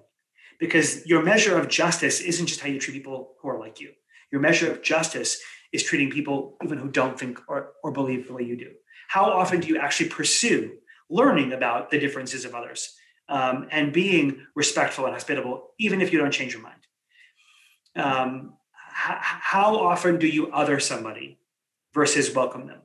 Because 0.59 1.05
your 1.05 1.21
measure 1.21 1.57
of 1.57 1.69
justice 1.69 2.19
isn't 2.21 2.47
just 2.47 2.61
how 2.61 2.67
you 2.67 2.79
treat 2.79 2.93
people 2.93 3.35
who 3.41 3.49
are 3.49 3.59
like 3.59 3.79
you. 3.79 3.91
Your 4.31 4.41
measure 4.41 4.71
of 4.71 4.81
justice 4.81 5.39
is 5.71 5.83
treating 5.83 6.09
people 6.09 6.57
even 6.63 6.77
who 6.77 6.89
don't 6.89 7.19
think 7.19 7.39
or, 7.47 7.73
or 7.83 7.91
believe 7.91 8.27
the 8.27 8.33
way 8.33 8.43
you 8.43 8.57
do. 8.57 8.71
How 9.07 9.25
often 9.25 9.59
do 9.59 9.67
you 9.67 9.77
actually 9.77 10.09
pursue 10.09 10.77
learning 11.09 11.53
about 11.53 11.91
the 11.91 11.99
differences 11.99 12.43
of 12.43 12.55
others? 12.55 12.97
um, 13.29 13.67
and 13.71 13.91
being 13.91 14.45
respectful 14.55 15.05
and 15.05 15.13
hospitable, 15.13 15.71
even 15.79 16.01
if 16.01 16.13
you 16.13 16.19
don't 16.19 16.31
change 16.31 16.53
your 16.53 16.61
mind. 16.61 16.79
Um, 17.95 18.53
h- 18.87 19.17
how 19.19 19.75
often 19.75 20.17
do 20.17 20.27
you 20.27 20.51
other 20.51 20.79
somebody 20.79 21.39
versus 21.93 22.33
welcome 22.33 22.67
them? 22.67 22.81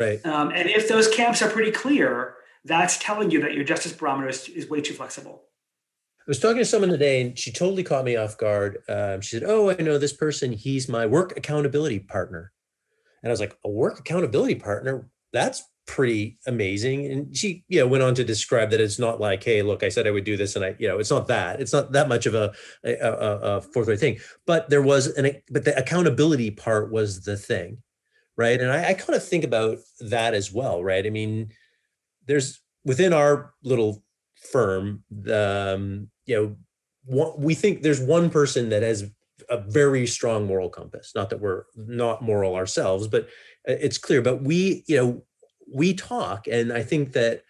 Right. 0.00 0.24
Um, 0.24 0.50
and 0.50 0.68
if 0.68 0.88
those 0.88 1.08
camps 1.08 1.42
are 1.42 1.50
pretty 1.50 1.70
clear, 1.70 2.36
that's 2.64 2.98
telling 2.98 3.30
you 3.30 3.40
that 3.42 3.54
your 3.54 3.64
justice 3.64 3.92
barometer 3.92 4.28
is, 4.28 4.48
is 4.48 4.68
way 4.68 4.80
too 4.80 4.94
flexible. 4.94 5.42
I 6.20 6.24
was 6.26 6.38
talking 6.38 6.58
to 6.58 6.64
someone 6.64 6.90
today 6.90 7.20
and 7.20 7.38
she 7.38 7.52
totally 7.52 7.82
caught 7.82 8.04
me 8.04 8.16
off 8.16 8.38
guard. 8.38 8.78
Um, 8.88 9.20
she 9.20 9.36
said, 9.36 9.48
Oh, 9.48 9.70
I 9.70 9.76
know 9.76 9.98
this 9.98 10.12
person. 10.12 10.52
He's 10.52 10.88
my 10.88 11.06
work 11.06 11.36
accountability 11.36 12.00
partner. 12.00 12.52
And 13.22 13.30
I 13.30 13.32
was 13.32 13.40
like, 13.40 13.56
A 13.64 13.70
work 13.70 13.98
accountability 13.98 14.54
partner? 14.54 15.08
That's 15.32 15.62
pretty 15.90 16.38
amazing. 16.46 17.06
And 17.06 17.36
she, 17.36 17.64
you 17.68 17.80
know, 17.80 17.86
went 17.88 18.04
on 18.04 18.14
to 18.14 18.22
describe 18.22 18.70
that 18.70 18.80
it's 18.80 18.98
not 18.98 19.20
like, 19.20 19.42
hey, 19.42 19.62
look, 19.62 19.82
I 19.82 19.88
said 19.88 20.06
I 20.06 20.12
would 20.12 20.22
do 20.22 20.36
this, 20.36 20.54
and 20.54 20.64
I, 20.64 20.76
you 20.78 20.86
know, 20.86 21.00
it's 21.00 21.10
not 21.10 21.26
that. 21.26 21.60
It's 21.60 21.72
not 21.72 21.90
that 21.92 22.08
much 22.08 22.26
of 22.26 22.34
a, 22.34 22.52
a, 22.84 22.92
a 22.92 23.60
forthright 23.60 23.98
thing. 23.98 24.18
But 24.46 24.70
there 24.70 24.82
was 24.82 25.08
an, 25.08 25.32
but 25.50 25.64
the 25.64 25.76
accountability 25.76 26.52
part 26.52 26.92
was 26.92 27.22
the 27.22 27.36
thing, 27.36 27.78
right? 28.36 28.60
And 28.60 28.70
I, 28.70 28.90
I 28.90 28.94
kind 28.94 29.16
of 29.16 29.24
think 29.24 29.44
about 29.44 29.78
that 30.00 30.34
as 30.34 30.52
well, 30.52 30.82
right? 30.82 31.06
I 31.06 31.10
mean, 31.10 31.50
there's 32.26 32.60
within 32.84 33.12
our 33.12 33.52
little 33.62 34.02
firm, 34.52 35.04
the, 35.10 35.76
um, 35.76 36.10
you 36.26 36.36
know, 36.36 36.56
one, 37.04 37.32
we 37.38 37.54
think 37.54 37.82
there's 37.82 38.00
one 38.00 38.30
person 38.30 38.68
that 38.70 38.82
has 38.82 39.10
a 39.48 39.58
very 39.58 40.06
strong 40.06 40.46
moral 40.46 40.68
compass. 40.68 41.12
Not 41.14 41.30
that 41.30 41.40
we're 41.40 41.64
not 41.76 42.22
moral 42.22 42.54
ourselves, 42.54 43.08
but 43.08 43.24
uh, 43.68 43.72
it's 43.80 43.98
clear. 43.98 44.22
But 44.22 44.42
we, 44.42 44.84
you 44.86 44.96
know, 44.96 45.24
we 45.72 45.94
talk 45.94 46.46
and 46.46 46.72
i 46.72 46.82
think 46.82 47.12
that 47.12 47.42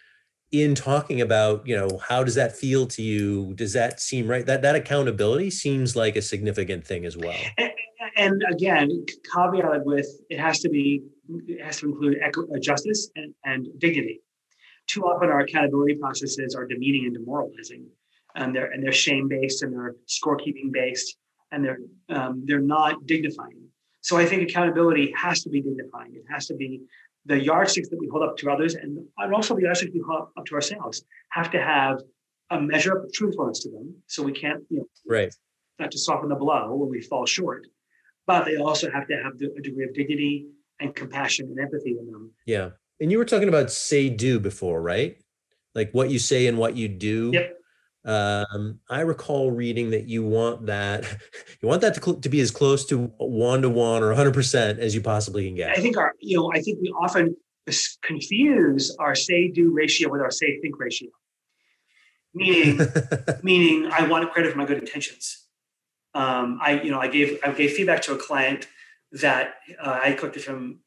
in 0.52 0.74
talking 0.74 1.20
about 1.20 1.66
you 1.66 1.76
know 1.76 2.00
how 2.08 2.24
does 2.24 2.34
that 2.34 2.56
feel 2.56 2.86
to 2.86 3.02
you? 3.02 3.54
Does 3.54 3.72
that 3.74 4.00
seem 4.00 4.28
right? 4.28 4.44
That 4.44 4.62
that 4.62 4.74
accountability 4.74 5.50
seems 5.50 5.94
like 5.96 6.16
a 6.16 6.22
significant 6.22 6.86
thing 6.86 7.04
as 7.04 7.16
well. 7.16 7.36
And, 7.58 7.70
and 8.16 8.42
again 8.50 9.04
caveat 9.32 9.84
with 9.84 10.08
it 10.28 10.38
has 10.38 10.60
to 10.60 10.68
be 10.68 11.02
it 11.46 11.64
has 11.64 11.78
to 11.80 11.86
include 11.86 12.18
uh, 12.22 12.58
justice 12.58 13.10
and, 13.16 13.34
and 13.44 13.68
dignity. 13.78 14.20
Too 14.86 15.02
often 15.02 15.28
our 15.28 15.40
accountability 15.40 15.94
processes 15.94 16.54
are 16.54 16.66
demeaning 16.66 17.04
and 17.06 17.14
demoralizing 17.14 17.86
and 18.34 18.54
they're 18.54 18.70
and 18.72 18.82
they're 18.82 18.92
shame 18.92 19.28
based 19.28 19.62
and 19.62 19.72
they're 19.72 19.94
scorekeeping 20.08 20.72
based 20.72 21.16
and 21.52 21.64
they're 21.64 21.78
um, 22.08 22.42
they're 22.44 22.60
not 22.60 23.06
dignifying. 23.06 23.62
So 24.02 24.16
i 24.16 24.24
think 24.24 24.42
accountability 24.42 25.12
has 25.16 25.42
to 25.44 25.50
be 25.50 25.60
dignifying. 25.60 26.14
It 26.14 26.24
has 26.28 26.46
to 26.46 26.54
be 26.54 26.80
the 27.26 27.38
yardsticks 27.38 27.88
that 27.88 27.98
we 27.98 28.08
hold 28.08 28.22
up 28.22 28.36
to 28.38 28.50
others 28.50 28.74
and, 28.74 28.98
and 29.18 29.34
also 29.34 29.54
the 29.54 29.62
yardsticks 29.62 29.92
we 29.92 30.02
hold 30.06 30.28
up 30.36 30.46
to 30.46 30.54
ourselves 30.54 31.04
have 31.30 31.50
to 31.50 31.60
have 31.60 32.00
a 32.50 32.60
measure 32.60 32.96
of 32.96 33.12
truthfulness 33.12 33.60
to 33.60 33.70
them. 33.70 33.94
So 34.06 34.22
we 34.22 34.32
can't, 34.32 34.62
you 34.70 34.78
know, 34.78 34.86
right. 35.06 35.34
not 35.78 35.90
to 35.92 35.98
soften 35.98 36.28
the 36.28 36.34
blow 36.34 36.74
when 36.74 36.90
we 36.90 37.00
fall 37.02 37.26
short, 37.26 37.66
but 38.26 38.44
they 38.44 38.56
also 38.56 38.90
have 38.90 39.06
to 39.08 39.14
have 39.22 39.38
the, 39.38 39.52
a 39.56 39.60
degree 39.60 39.84
of 39.84 39.94
dignity 39.94 40.46
and 40.80 40.94
compassion 40.94 41.46
and 41.46 41.58
empathy 41.60 41.96
in 41.98 42.06
them. 42.10 42.32
Yeah. 42.46 42.70
And 43.00 43.10
you 43.10 43.18
were 43.18 43.24
talking 43.24 43.48
about 43.48 43.70
say 43.70 44.08
do 44.08 44.40
before, 44.40 44.82
right? 44.82 45.16
Like 45.74 45.92
what 45.92 46.10
you 46.10 46.18
say 46.18 46.46
and 46.46 46.58
what 46.58 46.76
you 46.76 46.88
do. 46.88 47.30
Yep. 47.32 47.56
Um, 48.04 48.80
I 48.88 49.00
recall 49.00 49.50
reading 49.50 49.90
that 49.90 50.08
you 50.08 50.24
want 50.24 50.66
that 50.66 51.04
you 51.60 51.68
want 51.68 51.82
that 51.82 51.94
to, 51.94 52.20
to 52.20 52.28
be 52.28 52.40
as 52.40 52.50
close 52.50 52.86
to 52.86 53.12
one 53.18 53.62
to 53.62 53.70
one 53.70 54.02
or 54.02 54.08
100 54.08 54.32
percent 54.32 54.78
as 54.78 54.94
you 54.94 55.00
possibly 55.00 55.46
can 55.46 55.54
get. 55.54 55.76
I 55.76 55.80
think 55.80 55.96
our 55.96 56.14
you 56.20 56.38
know 56.38 56.50
I 56.52 56.60
think 56.60 56.78
we 56.80 56.88
often 56.98 57.36
confuse 58.02 58.94
our 58.98 59.14
say 59.14 59.48
do 59.48 59.70
ratio 59.72 60.10
with 60.10 60.20
our 60.20 60.30
say 60.30 60.60
think 60.60 60.78
ratio. 60.78 61.10
Meaning, 62.32 62.80
meaning 63.42 63.90
I 63.92 64.06
want 64.06 64.30
credit 64.32 64.52
for 64.52 64.58
my 64.58 64.64
good 64.64 64.78
intentions. 64.78 65.46
Um, 66.14 66.58
I 66.62 66.80
you 66.80 66.90
know 66.90 67.00
I 67.00 67.08
gave 67.08 67.38
I 67.44 67.52
gave 67.52 67.72
feedback 67.72 68.02
to 68.02 68.14
a 68.14 68.16
client 68.16 68.66
that 69.12 69.56
uh, 69.82 70.00
I 70.02 70.12
collected 70.12 70.42
from 70.42 70.78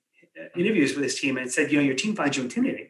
interviews 0.56 0.96
with 0.96 1.04
his 1.04 1.20
team 1.20 1.38
and 1.38 1.52
said 1.52 1.72
you 1.72 1.78
know 1.78 1.84
your 1.84 1.96
team 1.96 2.16
finds 2.16 2.38
you 2.38 2.44
intimidating 2.44 2.88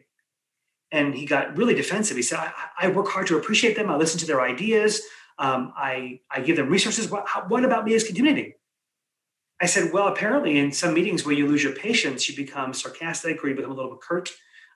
and 0.94 1.14
he 1.14 1.26
got 1.26 1.56
really 1.58 1.74
defensive. 1.74 2.16
He 2.16 2.22
said, 2.22 2.38
I, 2.38 2.52
I 2.82 2.88
work 2.88 3.08
hard 3.08 3.26
to 3.26 3.36
appreciate 3.36 3.74
them. 3.76 3.90
I 3.90 3.96
listen 3.96 4.20
to 4.20 4.26
their 4.26 4.40
ideas. 4.40 5.02
Um, 5.38 5.72
I, 5.76 6.20
I 6.30 6.40
give 6.40 6.56
them 6.56 6.68
resources. 6.68 7.10
What, 7.10 7.24
how, 7.26 7.40
what 7.48 7.64
about 7.64 7.84
me 7.84 7.94
is 7.94 8.08
intimidating? 8.08 8.52
I 9.60 9.66
said, 9.66 9.92
well, 9.92 10.08
apparently 10.08 10.58
in 10.58 10.72
some 10.72 10.94
meetings 10.94 11.24
where 11.24 11.34
you 11.34 11.46
lose 11.46 11.64
your 11.64 11.74
patience, 11.74 12.28
you 12.28 12.36
become 12.36 12.72
sarcastic 12.72 13.42
or 13.42 13.48
you 13.48 13.56
become 13.56 13.72
a 13.72 13.74
little 13.74 13.90
bit 13.90 14.00
curt, 14.00 14.30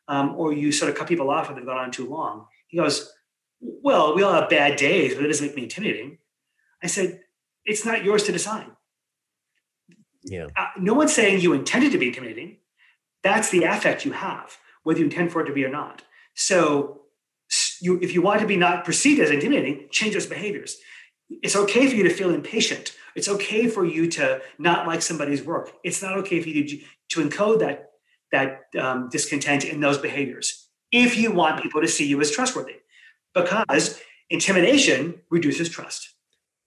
um, 0.08 0.34
or 0.36 0.52
you 0.52 0.72
sort 0.72 0.90
of 0.90 0.96
cut 0.96 1.08
people 1.08 1.30
off 1.30 1.48
when 1.48 1.56
they've 1.56 1.66
gone 1.66 1.78
on 1.78 1.90
too 1.90 2.08
long. 2.08 2.46
He 2.68 2.76
goes, 2.78 3.12
well, 3.60 4.14
we 4.16 4.22
all 4.22 4.32
have 4.32 4.48
bad 4.48 4.76
days, 4.76 5.14
but 5.14 5.24
it 5.24 5.28
doesn't 5.28 5.46
make 5.46 5.56
me 5.56 5.64
intimidating. 5.64 6.18
I 6.82 6.86
said, 6.86 7.20
it's 7.64 7.84
not 7.84 8.04
yours 8.04 8.24
to 8.24 8.32
decide. 8.32 8.70
Yeah. 10.24 10.46
Uh, 10.56 10.68
no 10.78 10.94
one's 10.94 11.14
saying 11.14 11.40
you 11.40 11.52
intended 11.52 11.92
to 11.92 11.98
be 11.98 12.08
intimidating. 12.08 12.58
That's 13.22 13.50
the 13.50 13.64
affect 13.64 14.04
you 14.04 14.12
have, 14.12 14.56
whether 14.82 15.00
you 15.00 15.06
intend 15.06 15.32
for 15.32 15.42
it 15.42 15.46
to 15.46 15.52
be 15.52 15.64
or 15.64 15.70
not. 15.70 16.02
So 16.38 17.02
you, 17.80 17.98
if 18.00 18.14
you 18.14 18.22
want 18.22 18.40
to 18.40 18.46
be 18.46 18.56
not 18.56 18.84
perceived 18.84 19.20
as 19.20 19.30
intimidating, 19.30 19.88
change 19.90 20.14
those 20.14 20.26
behaviors. 20.26 20.76
It's 21.28 21.56
okay 21.56 21.88
for 21.88 21.96
you 21.96 22.04
to 22.04 22.10
feel 22.10 22.30
impatient. 22.30 22.94
It's 23.16 23.28
okay 23.28 23.66
for 23.66 23.84
you 23.84 24.08
to 24.12 24.40
not 24.58 24.86
like 24.86 25.02
somebody's 25.02 25.42
work. 25.42 25.72
It's 25.82 26.00
not 26.00 26.16
okay 26.18 26.40
for 26.40 26.48
you 26.48 26.64
to, 26.68 26.78
to 27.10 27.28
encode 27.28 27.58
that 27.60 27.86
that 28.30 28.60
um, 28.78 29.08
discontent 29.10 29.64
in 29.64 29.80
those 29.80 29.98
behaviors 29.98 30.68
if 30.92 31.16
you 31.16 31.32
want 31.32 31.62
people 31.62 31.80
to 31.80 31.88
see 31.88 32.06
you 32.06 32.20
as 32.20 32.30
trustworthy, 32.30 32.76
because 33.34 34.00
intimidation 34.30 35.20
reduces 35.30 35.68
trust. 35.68 36.14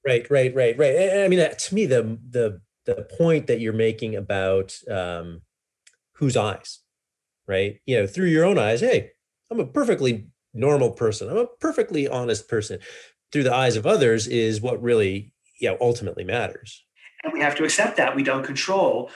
Right, 0.06 0.30
right, 0.30 0.54
right, 0.54 0.78
right. 0.78 1.24
I 1.24 1.28
mean, 1.28 1.40
to 1.40 1.76
me, 1.76 1.86
the 1.86 2.20
the 2.30 2.62
the 2.86 3.08
point 3.18 3.48
that 3.48 3.62
you're 3.62 3.74
making 3.74 4.16
about 4.16 4.76
um, 4.90 5.44
whose 6.16 6.36
eyes, 6.36 6.80
right? 7.48 7.80
You 7.86 8.02
know, 8.02 8.08
through 8.08 8.28
your 8.28 8.44
own 8.44 8.58
eyes. 8.58 8.82
Hey, 8.82 9.12
I'm 9.52 9.60
a 9.60 9.66
perfectly 9.66 10.28
normal 10.54 10.92
person. 10.92 11.30
I'm 11.30 11.38
a 11.38 11.46
perfectly 11.46 12.08
honest 12.08 12.48
person. 12.48 12.80
Through 13.32 13.44
the 13.44 13.54
eyes 13.54 13.76
of 13.76 13.86
others 13.86 14.28
is 14.28 14.62
what 14.62 14.82
really, 14.82 15.34
you 15.60 15.70
know, 15.70 15.78
ultimately 15.80 16.24
matters. 16.24 16.84
And 17.24 17.34
we 17.34 17.42
have 17.42 17.56
to 17.56 17.64
accept 17.64 17.98
that 17.98 18.16
we 18.16 18.24
don't 18.24 18.44
control 18.44 19.12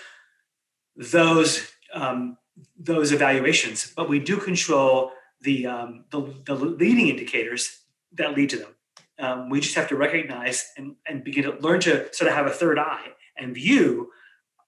those 0.96 1.72
um, 1.94 2.38
those 2.78 3.12
evaluations, 3.12 3.92
but 3.96 4.10
we 4.10 4.20
do 4.20 4.38
control 4.38 5.12
the, 5.42 5.68
um, 5.68 6.06
the, 6.12 6.34
the 6.46 6.56
leading 6.56 7.10
indicators 7.10 7.82
that 8.14 8.36
lead 8.36 8.50
to 8.52 8.58
them. 8.58 8.76
Um, 9.20 9.50
we 9.50 9.60
just 9.60 9.76
have 9.76 9.88
to 9.90 9.96
recognize 9.96 10.72
and, 10.78 10.96
and 11.08 11.24
begin 11.24 11.44
to 11.44 11.58
learn 11.60 11.80
to 11.82 12.14
sort 12.14 12.30
of 12.30 12.36
have 12.36 12.48
a 12.48 12.52
third 12.52 12.80
eye 12.80 13.08
and 13.38 13.54
view 13.54 14.12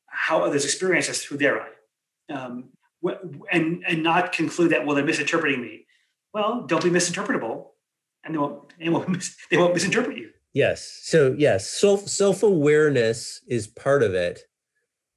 how 0.07 0.43
others 0.43 0.65
experience 0.65 1.09
us 1.09 1.23
through 1.23 1.37
their 1.37 1.61
eye. 1.61 2.33
Um, 2.33 2.69
and 3.51 3.83
and 3.87 4.03
not 4.03 4.31
conclude 4.31 4.71
that 4.71 4.85
well 4.85 4.95
they're 4.95 5.05
misinterpreting 5.05 5.61
me. 5.61 5.85
Well, 6.33 6.65
don't 6.67 6.83
be 6.83 6.89
misinterpretable, 6.89 7.67
and 8.23 8.33
they 8.33 8.37
won't 8.37 8.73
they 8.79 8.89
won't, 8.89 9.09
mis, 9.09 9.35
they 9.51 9.57
won't 9.57 9.73
misinterpret 9.73 10.17
you. 10.17 10.31
Yes. 10.53 10.99
So 11.03 11.35
yes, 11.37 11.69
self 11.69 12.07
self 12.07 12.43
awareness 12.43 13.41
is 13.47 13.67
part 13.67 14.03
of 14.03 14.13
it, 14.13 14.41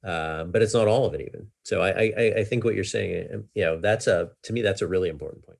uh, 0.05 0.45
but 0.45 0.61
it's 0.61 0.73
not 0.73 0.87
all 0.87 1.05
of 1.05 1.13
it 1.13 1.21
even. 1.21 1.47
So 1.63 1.81
I, 1.81 1.89
I 1.89 2.33
I 2.39 2.43
think 2.43 2.63
what 2.63 2.75
you're 2.75 2.83
saying, 2.83 3.27
um, 3.33 3.43
you 3.53 3.63
know, 3.63 3.79
that's 3.79 4.07
a 4.07 4.31
to 4.43 4.53
me 4.53 4.61
that's 4.61 4.81
a 4.81 4.87
really 4.87 5.09
important 5.09 5.45
point. 5.45 5.57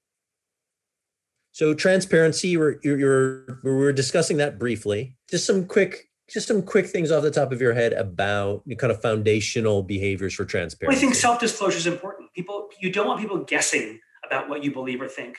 So 1.53 1.73
transparency, 1.73 2.55
we're 2.55 2.77
you're, 2.81 3.59
we 3.63 3.71
we're 3.71 3.91
discussing 3.91 4.37
that 4.37 4.57
briefly. 4.57 5.17
Just 5.29 5.45
some 5.45 5.65
quick 5.65 6.10
just 6.31 6.47
some 6.47 6.61
quick 6.61 6.87
things 6.87 7.11
off 7.11 7.23
the 7.23 7.31
top 7.31 7.51
of 7.51 7.61
your 7.61 7.73
head 7.73 7.93
about 7.93 8.63
kind 8.77 8.91
of 8.91 9.01
foundational 9.01 9.83
behaviors 9.83 10.33
for 10.33 10.45
transparency. 10.45 10.97
I 10.97 10.99
think 10.99 11.15
self-disclosure 11.15 11.77
is 11.77 11.87
important. 11.87 12.33
People, 12.33 12.69
you 12.79 12.91
don't 12.91 13.07
want 13.07 13.19
people 13.19 13.43
guessing 13.43 13.99
about 14.25 14.49
what 14.49 14.63
you 14.63 14.71
believe 14.71 15.01
or 15.01 15.07
think. 15.07 15.37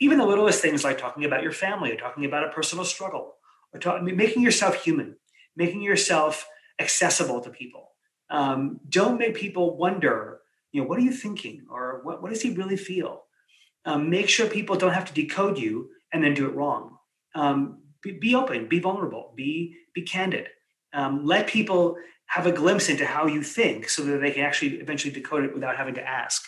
Even 0.00 0.18
the 0.18 0.26
littlest 0.26 0.62
things 0.62 0.84
like 0.84 0.98
talking 0.98 1.24
about 1.24 1.42
your 1.42 1.52
family 1.52 1.92
or 1.92 1.96
talking 1.96 2.24
about 2.24 2.44
a 2.44 2.48
personal 2.50 2.84
struggle 2.84 3.34
or 3.72 3.80
talk, 3.80 4.02
making 4.02 4.42
yourself 4.42 4.82
human, 4.82 5.16
making 5.56 5.82
yourself 5.82 6.48
accessible 6.78 7.40
to 7.40 7.50
people. 7.50 7.90
Um, 8.30 8.80
don't 8.88 9.18
make 9.18 9.34
people 9.34 9.76
wonder, 9.76 10.40
you 10.72 10.80
know, 10.80 10.88
what 10.88 10.98
are 10.98 11.02
you 11.02 11.12
thinking 11.12 11.66
or 11.70 12.00
what, 12.04 12.22
what 12.22 12.30
does 12.30 12.40
he 12.40 12.50
really 12.54 12.76
feel? 12.76 13.24
Um, 13.84 14.08
make 14.08 14.28
sure 14.28 14.46
people 14.46 14.76
don't 14.76 14.92
have 14.92 15.06
to 15.06 15.12
decode 15.12 15.58
you 15.58 15.90
and 16.12 16.22
then 16.22 16.34
do 16.34 16.46
it 16.46 16.54
wrong. 16.54 16.96
Um, 17.34 17.79
be, 18.02 18.12
be 18.12 18.34
open, 18.34 18.68
be 18.68 18.78
vulnerable, 18.78 19.32
be 19.36 19.76
be 19.94 20.02
candid. 20.02 20.46
Um, 20.92 21.24
let 21.24 21.46
people 21.46 21.96
have 22.26 22.46
a 22.46 22.52
glimpse 22.52 22.88
into 22.88 23.04
how 23.06 23.26
you 23.26 23.42
think 23.42 23.88
so 23.88 24.02
that 24.04 24.20
they 24.20 24.30
can 24.30 24.44
actually 24.44 24.76
eventually 24.76 25.12
decode 25.12 25.44
it 25.44 25.54
without 25.54 25.76
having 25.76 25.94
to 25.94 26.08
ask. 26.08 26.44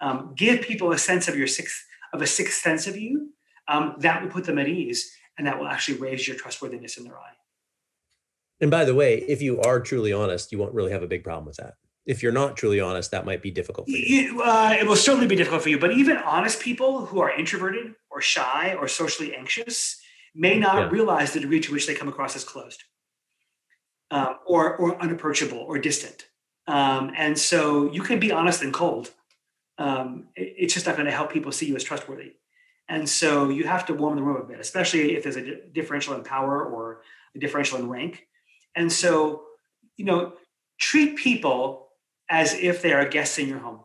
Um, 0.00 0.34
give 0.36 0.62
people 0.62 0.92
a 0.92 0.98
sense 0.98 1.26
of 1.28 1.36
your 1.36 1.46
sixth 1.46 1.84
of 2.12 2.22
a 2.22 2.26
sixth 2.26 2.60
sense 2.60 2.86
of 2.86 2.96
you. 2.96 3.30
Um, 3.68 3.96
that 3.98 4.22
will 4.22 4.30
put 4.30 4.44
them 4.44 4.58
at 4.58 4.68
ease, 4.68 5.10
and 5.36 5.46
that 5.46 5.58
will 5.58 5.66
actually 5.66 5.98
raise 5.98 6.26
your 6.28 6.36
trustworthiness 6.36 6.96
in 6.96 7.04
their 7.04 7.18
eye. 7.18 7.32
And 8.60 8.70
by 8.70 8.84
the 8.84 8.94
way, 8.94 9.18
if 9.18 9.42
you 9.42 9.60
are 9.60 9.80
truly 9.80 10.12
honest, 10.12 10.52
you 10.52 10.58
won't 10.58 10.72
really 10.72 10.92
have 10.92 11.02
a 11.02 11.08
big 11.08 11.24
problem 11.24 11.44
with 11.44 11.56
that. 11.56 11.74
If 12.06 12.22
you're 12.22 12.32
not 12.32 12.56
truly 12.56 12.80
honest, 12.80 13.10
that 13.10 13.26
might 13.26 13.42
be 13.42 13.50
difficult 13.50 13.88
for 13.88 13.90
you. 13.90 13.98
you 13.98 14.42
uh, 14.42 14.76
it 14.78 14.86
will 14.86 14.96
certainly 14.96 15.26
be 15.26 15.34
difficult 15.34 15.62
for 15.62 15.68
you. 15.68 15.78
But 15.78 15.92
even 15.92 16.16
honest 16.18 16.60
people 16.60 17.06
who 17.06 17.20
are 17.20 17.36
introverted 17.36 17.94
or 18.10 18.20
shy 18.20 18.74
or 18.78 18.86
socially 18.86 19.34
anxious, 19.34 20.00
may 20.36 20.58
not 20.58 20.76
yeah. 20.76 20.88
realize 20.90 21.32
the 21.32 21.40
degree 21.40 21.60
to 21.60 21.72
which 21.72 21.86
they 21.86 21.94
come 21.94 22.08
across 22.08 22.36
as 22.36 22.44
closed 22.44 22.84
um, 24.10 24.36
or, 24.46 24.76
or 24.76 25.00
unapproachable 25.02 25.58
or 25.58 25.78
distant. 25.78 26.26
Um, 26.68 27.12
and 27.16 27.38
so 27.38 27.90
you 27.90 28.02
can 28.02 28.20
be 28.20 28.32
honest 28.32 28.62
and 28.62 28.72
cold. 28.72 29.12
Um, 29.78 30.28
it, 30.36 30.54
it's 30.58 30.74
just 30.74 30.86
not 30.86 30.96
going 30.96 31.06
to 31.06 31.12
help 31.12 31.32
people 31.32 31.52
see 31.52 31.66
you 31.66 31.76
as 31.76 31.84
trustworthy. 31.84 32.34
And 32.88 33.08
so 33.08 33.48
you 33.48 33.64
have 33.64 33.86
to 33.86 33.94
warm 33.94 34.16
the 34.16 34.22
room 34.22 34.40
a 34.40 34.44
bit, 34.44 34.60
especially 34.60 35.16
if 35.16 35.22
there's 35.22 35.36
a 35.36 35.66
differential 35.72 36.14
in 36.14 36.22
power 36.22 36.64
or 36.64 37.02
a 37.34 37.38
differential 37.38 37.78
in 37.78 37.88
rank. 37.88 38.26
And 38.76 38.92
so, 38.92 39.42
you 39.96 40.04
know, 40.04 40.34
treat 40.78 41.16
people 41.16 41.88
as 42.28 42.54
if 42.54 42.82
they 42.82 42.92
are 42.92 43.08
guests 43.08 43.38
in 43.38 43.48
your 43.48 43.58
home. 43.58 43.80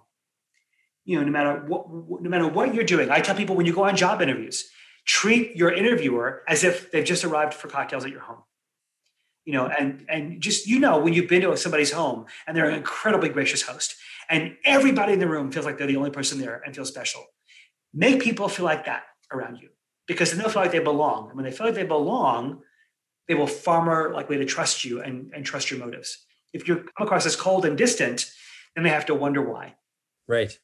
You 1.03 1.17
know, 1.17 1.25
no 1.25 1.31
matter 1.31 1.63
what, 1.65 2.21
no 2.21 2.29
matter 2.29 2.47
what 2.47 2.75
you're 2.75 2.83
doing. 2.83 3.09
I 3.09 3.21
tell 3.21 3.35
people 3.35 3.55
when 3.55 3.65
you 3.65 3.73
go 3.73 3.83
on 3.85 3.95
job 3.95 4.21
interviews, 4.21 4.69
treat 5.05 5.55
your 5.55 5.71
interviewer 5.71 6.43
as 6.47 6.63
if 6.63 6.91
they've 6.91 7.05
just 7.05 7.23
arrived 7.23 7.53
for 7.53 7.67
cocktails 7.67 8.05
at 8.05 8.11
your 8.11 8.21
home. 8.21 8.43
You 9.45 9.53
know 9.53 9.65
and 9.65 10.05
and 10.07 10.39
just 10.39 10.67
you 10.67 10.79
know 10.79 10.99
when 10.99 11.13
you've 11.13 11.27
been 11.27 11.41
to 11.41 11.57
somebody's 11.57 11.91
home 11.91 12.27
and 12.45 12.55
they're 12.55 12.69
an 12.69 12.75
incredibly 12.75 13.29
gracious 13.29 13.63
host 13.63 13.95
and 14.29 14.55
everybody 14.63 15.13
in 15.13 15.19
the 15.19 15.27
room 15.27 15.51
feels 15.51 15.65
like 15.65 15.79
they're 15.79 15.87
the 15.87 15.97
only 15.97 16.11
person 16.11 16.39
there 16.39 16.61
and 16.63 16.75
feel 16.75 16.85
special 16.85 17.25
make 17.91 18.21
people 18.21 18.47
feel 18.47 18.65
like 18.65 18.85
that 18.85 19.03
around 19.33 19.57
you 19.57 19.69
because 20.07 20.29
then 20.29 20.39
they'll 20.39 20.49
feel 20.49 20.61
like 20.61 20.71
they 20.71 20.79
belong. 20.79 21.27
And 21.27 21.35
when 21.35 21.43
they 21.45 21.51
feel 21.51 21.65
like 21.65 21.75
they 21.75 21.83
belong 21.83 22.61
they 23.27 23.33
will 23.33 23.47
far 23.47 23.83
more 23.83 24.13
likely 24.13 24.37
to 24.37 24.45
trust 24.45 24.83
you 24.83 25.01
and, 25.01 25.31
and 25.33 25.45
trust 25.45 25.71
your 25.71 25.79
motives. 25.79 26.23
If 26.53 26.67
you 26.67 26.75
come 26.75 27.07
across 27.07 27.25
as 27.25 27.35
cold 27.35 27.65
and 27.65 27.75
distant 27.75 28.31
then 28.75 28.83
they 28.83 28.91
have 28.91 29.07
to 29.07 29.15
wonder 29.15 29.41
why. 29.41 29.75
Right. 30.27 30.57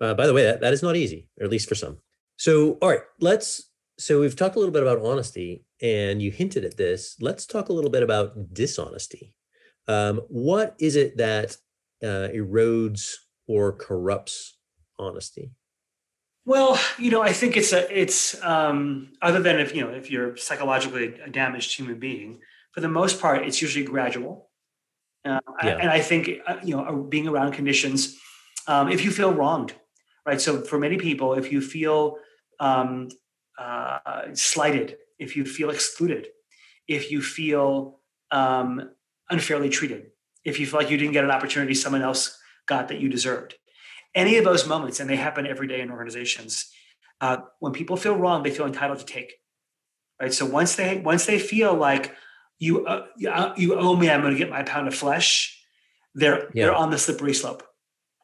Uh, 0.00 0.14
by 0.14 0.26
the 0.26 0.34
way 0.34 0.42
that, 0.42 0.60
that 0.62 0.72
is 0.72 0.82
not 0.82 0.96
easy 0.96 1.28
or 1.38 1.44
at 1.44 1.50
least 1.50 1.68
for 1.68 1.76
some 1.76 1.98
so, 2.44 2.72
all 2.82 2.90
right, 2.90 3.00
let's. 3.20 3.70
So, 3.98 4.20
we've 4.20 4.36
talked 4.36 4.56
a 4.56 4.58
little 4.58 4.72
bit 4.72 4.82
about 4.82 4.98
honesty, 5.02 5.64
and 5.80 6.20
you 6.20 6.30
hinted 6.30 6.62
at 6.66 6.76
this. 6.76 7.16
Let's 7.18 7.46
talk 7.46 7.70
a 7.70 7.72
little 7.72 7.90
bit 7.90 8.02
about 8.02 8.52
dishonesty. 8.52 9.34
Um, 9.88 10.20
what 10.28 10.74
is 10.78 10.94
it 10.94 11.16
that 11.16 11.56
uh, 12.02 12.28
erodes 12.34 13.14
or 13.46 13.72
corrupts 13.72 14.58
honesty? 14.98 15.52
Well, 16.44 16.78
you 16.98 17.10
know, 17.10 17.22
I 17.22 17.32
think 17.32 17.56
it's 17.56 17.72
a 17.72 17.90
it's 17.98 18.42
um, 18.42 19.12
other 19.22 19.40
than 19.40 19.58
if 19.58 19.74
you 19.74 19.80
know 19.80 19.88
if 19.88 20.10
you're 20.10 20.36
psychologically 20.36 21.18
a 21.24 21.30
damaged 21.30 21.74
human 21.74 21.98
being, 21.98 22.40
for 22.72 22.82
the 22.82 22.88
most 22.88 23.22
part, 23.22 23.46
it's 23.46 23.62
usually 23.62 23.86
gradual. 23.86 24.50
Uh, 25.24 25.40
yeah. 25.62 25.78
And 25.80 25.88
I 25.88 26.00
think 26.00 26.30
uh, 26.46 26.56
you 26.62 26.76
know 26.76 27.06
being 27.08 27.26
around 27.26 27.52
conditions, 27.52 28.18
um, 28.66 28.90
if 28.90 29.02
you 29.02 29.10
feel 29.10 29.32
wronged, 29.32 29.72
right? 30.26 30.38
So 30.38 30.60
for 30.60 30.78
many 30.78 30.98
people, 30.98 31.32
if 31.32 31.50
you 31.50 31.62
feel 31.62 32.18
um, 32.60 33.08
uh, 33.58 34.34
slighted, 34.34 34.96
if 35.18 35.36
you 35.36 35.44
feel 35.44 35.70
excluded, 35.70 36.28
if 36.88 37.10
you 37.10 37.22
feel 37.22 38.00
um, 38.30 38.90
unfairly 39.30 39.68
treated, 39.68 40.10
if 40.44 40.60
you 40.60 40.66
feel 40.66 40.80
like 40.80 40.90
you 40.90 40.96
didn't 40.96 41.12
get 41.12 41.24
an 41.24 41.30
opportunity 41.30 41.74
someone 41.74 42.02
else 42.02 42.38
got 42.66 42.88
that 42.88 43.00
you 43.00 43.08
deserved, 43.08 43.54
any 44.14 44.36
of 44.36 44.44
those 44.44 44.66
moments, 44.66 45.00
and 45.00 45.08
they 45.08 45.16
happen 45.16 45.46
every 45.46 45.66
day 45.66 45.80
in 45.80 45.90
organizations, 45.90 46.70
uh, 47.20 47.38
when 47.60 47.72
people 47.72 47.96
feel 47.96 48.16
wrong, 48.16 48.42
they 48.42 48.50
feel 48.50 48.66
entitled 48.66 48.98
to 48.98 49.04
take. 49.04 49.34
right? 50.20 50.32
So 50.32 50.46
once 50.46 50.76
they 50.76 50.98
once 50.98 51.26
they 51.26 51.38
feel 51.38 51.74
like 51.74 52.14
you 52.58 52.86
uh, 52.86 53.06
you 53.56 53.74
owe 53.74 53.96
me, 53.96 54.10
I'm 54.10 54.20
going 54.20 54.32
to 54.32 54.38
get 54.38 54.50
my 54.50 54.62
pound 54.62 54.88
of 54.88 54.94
flesh. 54.94 55.60
They're 56.14 56.50
yeah. 56.54 56.66
they're 56.66 56.74
on 56.74 56.90
the 56.90 56.98
slippery 56.98 57.34
slope. 57.34 57.62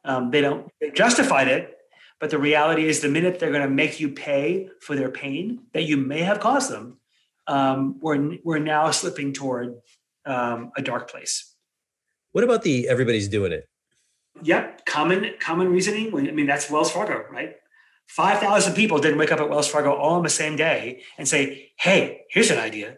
Um, 0.05 0.31
they 0.31 0.41
don't 0.41 0.69
they 0.81 0.91
justified 0.91 1.49
it, 1.49 1.77
but 2.21 2.31
the 2.31 2.39
reality 2.39 2.87
is, 2.87 3.01
the 3.01 3.09
minute 3.09 3.39
they're 3.39 3.51
going 3.51 3.63
to 3.63 3.75
make 3.75 3.99
you 3.99 4.11
pay 4.11 4.69
for 4.81 4.95
their 4.95 5.11
pain 5.11 5.63
that 5.73 5.85
you 5.85 5.97
may 5.97 6.21
have 6.21 6.39
caused 6.39 6.71
them, 6.71 6.99
um, 7.47 7.99
we're 8.01 8.37
we're 8.45 8.59
now 8.59 8.91
slipping 8.91 9.33
toward 9.33 9.77
um, 10.27 10.71
a 10.77 10.83
dark 10.83 11.11
place. 11.11 11.57
What 12.33 12.45
about 12.45 12.63
the 12.63 12.89
everybody's 12.89 13.29
doing 13.29 13.53
it? 13.53 13.69
Yep, 14.43 14.85
common 14.85 15.35
common 15.41 15.69
reasoning. 15.69 16.15
I 16.15 16.31
mean, 16.33 16.47
that's 16.47 16.71
Wells 16.71 16.93
Fargo, 16.93 17.25
right? 17.33 17.57
5,000 18.09 18.75
people 18.75 18.99
didn't 18.99 19.19
wake 19.19 19.31
up 19.31 19.39
at 19.39 19.49
Wells 19.49 19.69
Fargo 19.69 19.95
all 19.95 20.17
on 20.17 20.25
the 20.25 20.29
same 20.29 20.57
day 20.57 21.03
and 21.17 21.29
say, 21.29 21.71
hey, 21.79 22.23
here's 22.29 22.51
an 22.51 22.59
idea. 22.59 22.97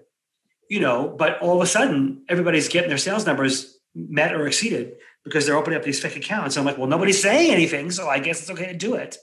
You 0.71 0.81
know, 0.81 1.15
but 1.19 1.39
all 1.41 1.55
of 1.57 1.63
a 1.63 1.67
sudden, 1.67 2.25
everybody's 2.31 2.69
getting 2.69 2.89
their 2.89 2.97
sales 2.97 3.27
numbers 3.27 3.79
met 3.95 4.35
or 4.35 4.47
exceeded 4.47 4.95
because 5.25 5.47
they're 5.47 5.57
opening 5.57 5.79
up 5.79 5.85
these 5.85 6.01
fake 6.01 6.17
accounts. 6.17 6.57
And 6.57 6.63
I'm 6.63 6.67
like, 6.67 6.79
well, 6.79 6.89
nobody's 6.89 7.23
saying 7.23 7.53
anything, 7.53 7.91
so 7.91 8.09
I 8.09 8.19
guess 8.19 8.41
it's 8.41 8.51
okay 8.51 8.67
to 8.67 8.77
do 8.77 8.95
it. 8.95 9.17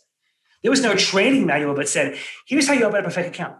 There 0.62 0.72
was 0.72 0.82
no 0.82 0.96
training 0.96 1.46
manual 1.46 1.74
that 1.76 1.90
said, 1.90 2.18
here's 2.48 2.68
how 2.68 2.74
you 2.74 2.86
open 2.86 3.02
up 3.02 3.08
a 3.08 3.12
fake 3.12 3.28
account. 3.28 3.58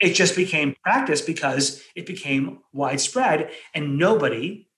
It 0.00 0.14
just 0.14 0.36
became 0.36 0.74
practice 0.82 1.22
because 1.22 1.82
it 1.94 2.06
became 2.06 2.60
widespread 2.72 3.50
and 3.74 3.98
nobody 3.98 4.68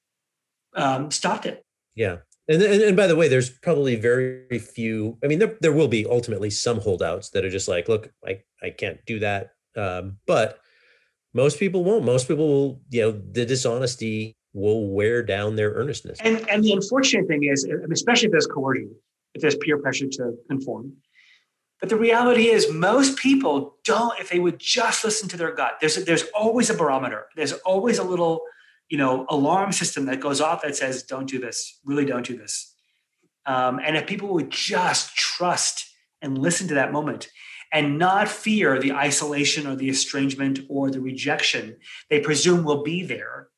um, 0.74 1.10
stopped 1.10 1.46
it. 1.46 1.64
Yeah. 1.94 2.18
And, 2.48 2.62
and, 2.62 2.82
and 2.82 2.96
by 2.96 3.06
the 3.06 3.16
way, 3.16 3.28
there's 3.28 3.50
probably 3.50 3.96
very 3.96 4.58
few. 4.58 5.18
I 5.24 5.26
mean, 5.26 5.40
there 5.40 5.56
there 5.60 5.72
will 5.72 5.88
be 5.88 6.06
ultimately 6.06 6.50
some 6.50 6.80
holdouts 6.80 7.30
that 7.30 7.44
are 7.44 7.50
just 7.50 7.66
like, 7.66 7.88
look, 7.88 8.12
I 8.24 8.42
I 8.62 8.70
can't 8.70 9.04
do 9.04 9.18
that. 9.18 9.54
Um, 9.76 10.18
but 10.26 10.60
most 11.34 11.58
people 11.58 11.82
won't. 11.82 12.04
Most 12.04 12.28
people 12.28 12.46
will, 12.46 12.82
you 12.90 13.02
know, 13.02 13.10
the 13.10 13.44
dishonesty 13.44 14.35
will 14.56 14.88
wear 14.88 15.22
down 15.22 15.54
their 15.54 15.70
earnestness. 15.72 16.18
And 16.20 16.48
and 16.48 16.64
the 16.64 16.72
unfortunate 16.72 17.28
thing 17.28 17.44
is, 17.44 17.68
especially 17.92 18.26
if 18.26 18.32
there's 18.32 18.46
coercion, 18.46 18.94
if 19.34 19.42
there's 19.42 19.56
peer 19.56 19.78
pressure 19.78 20.08
to 20.08 20.34
conform. 20.48 20.94
But 21.80 21.90
the 21.90 21.96
reality 21.96 22.46
is, 22.48 22.72
most 22.72 23.18
people 23.18 23.76
don't. 23.84 24.18
If 24.18 24.30
they 24.30 24.38
would 24.38 24.58
just 24.58 25.04
listen 25.04 25.28
to 25.28 25.36
their 25.36 25.54
gut, 25.54 25.74
there's 25.80 26.02
there's 26.04 26.24
always 26.34 26.70
a 26.70 26.74
barometer. 26.74 27.26
There's 27.36 27.52
always 27.52 27.98
a 27.98 28.04
little 28.04 28.40
you 28.88 28.98
know 28.98 29.26
alarm 29.28 29.72
system 29.72 30.06
that 30.06 30.20
goes 30.20 30.40
off 30.40 30.62
that 30.62 30.76
says 30.76 31.02
don't 31.02 31.28
do 31.28 31.38
this 31.38 31.80
really 31.84 32.04
don't 32.04 32.26
do 32.26 32.36
this 32.36 32.74
um, 33.46 33.80
and 33.82 33.96
if 33.96 34.06
people 34.06 34.28
would 34.28 34.50
just 34.50 35.14
trust 35.16 35.88
and 36.22 36.38
listen 36.38 36.68
to 36.68 36.74
that 36.74 36.92
moment 36.92 37.28
and 37.72 37.98
not 37.98 38.28
fear 38.28 38.78
the 38.78 38.92
isolation 38.92 39.66
or 39.66 39.74
the 39.74 39.88
estrangement 39.88 40.60
or 40.68 40.90
the 40.90 41.00
rejection 41.00 41.76
they 42.10 42.20
presume 42.20 42.64
will 42.64 42.82
be 42.82 43.02
there 43.02 43.48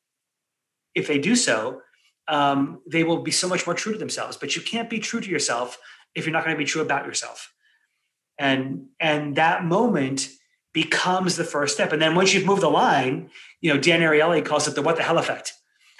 if 0.99 1.07
they 1.07 1.17
do 1.17 1.35
so 1.35 1.81
um, 2.27 2.81
they 2.85 3.03
will 3.03 3.23
be 3.23 3.31
so 3.31 3.47
much 3.47 3.65
more 3.65 3.73
true 3.73 3.93
to 3.93 3.99
themselves 3.99 4.37
but 4.37 4.55
you 4.55 4.61
can't 4.61 4.89
be 4.89 4.99
true 4.99 5.21
to 5.21 5.29
yourself 5.29 5.77
if 6.15 6.25
you're 6.25 6.33
not 6.33 6.43
going 6.43 6.55
to 6.55 6.59
be 6.59 6.65
true 6.65 6.81
about 6.81 7.05
yourself 7.05 7.53
and 8.37 8.85
and 8.99 9.35
that 9.35 9.65
moment 9.65 10.29
becomes 10.73 11.35
the 11.35 11.43
first 11.43 11.73
step. 11.73 11.91
And 11.91 12.01
then 12.01 12.15
once 12.15 12.33
you've 12.33 12.45
moved 12.45 12.61
the 12.61 12.69
line, 12.69 13.29
you 13.61 13.73
know, 13.73 13.79
Dan 13.79 14.01
Ariely 14.01 14.45
calls 14.45 14.67
it 14.67 14.75
the 14.75 14.81
what 14.81 14.95
the 14.95 15.03
hell 15.03 15.17
effect, 15.17 15.53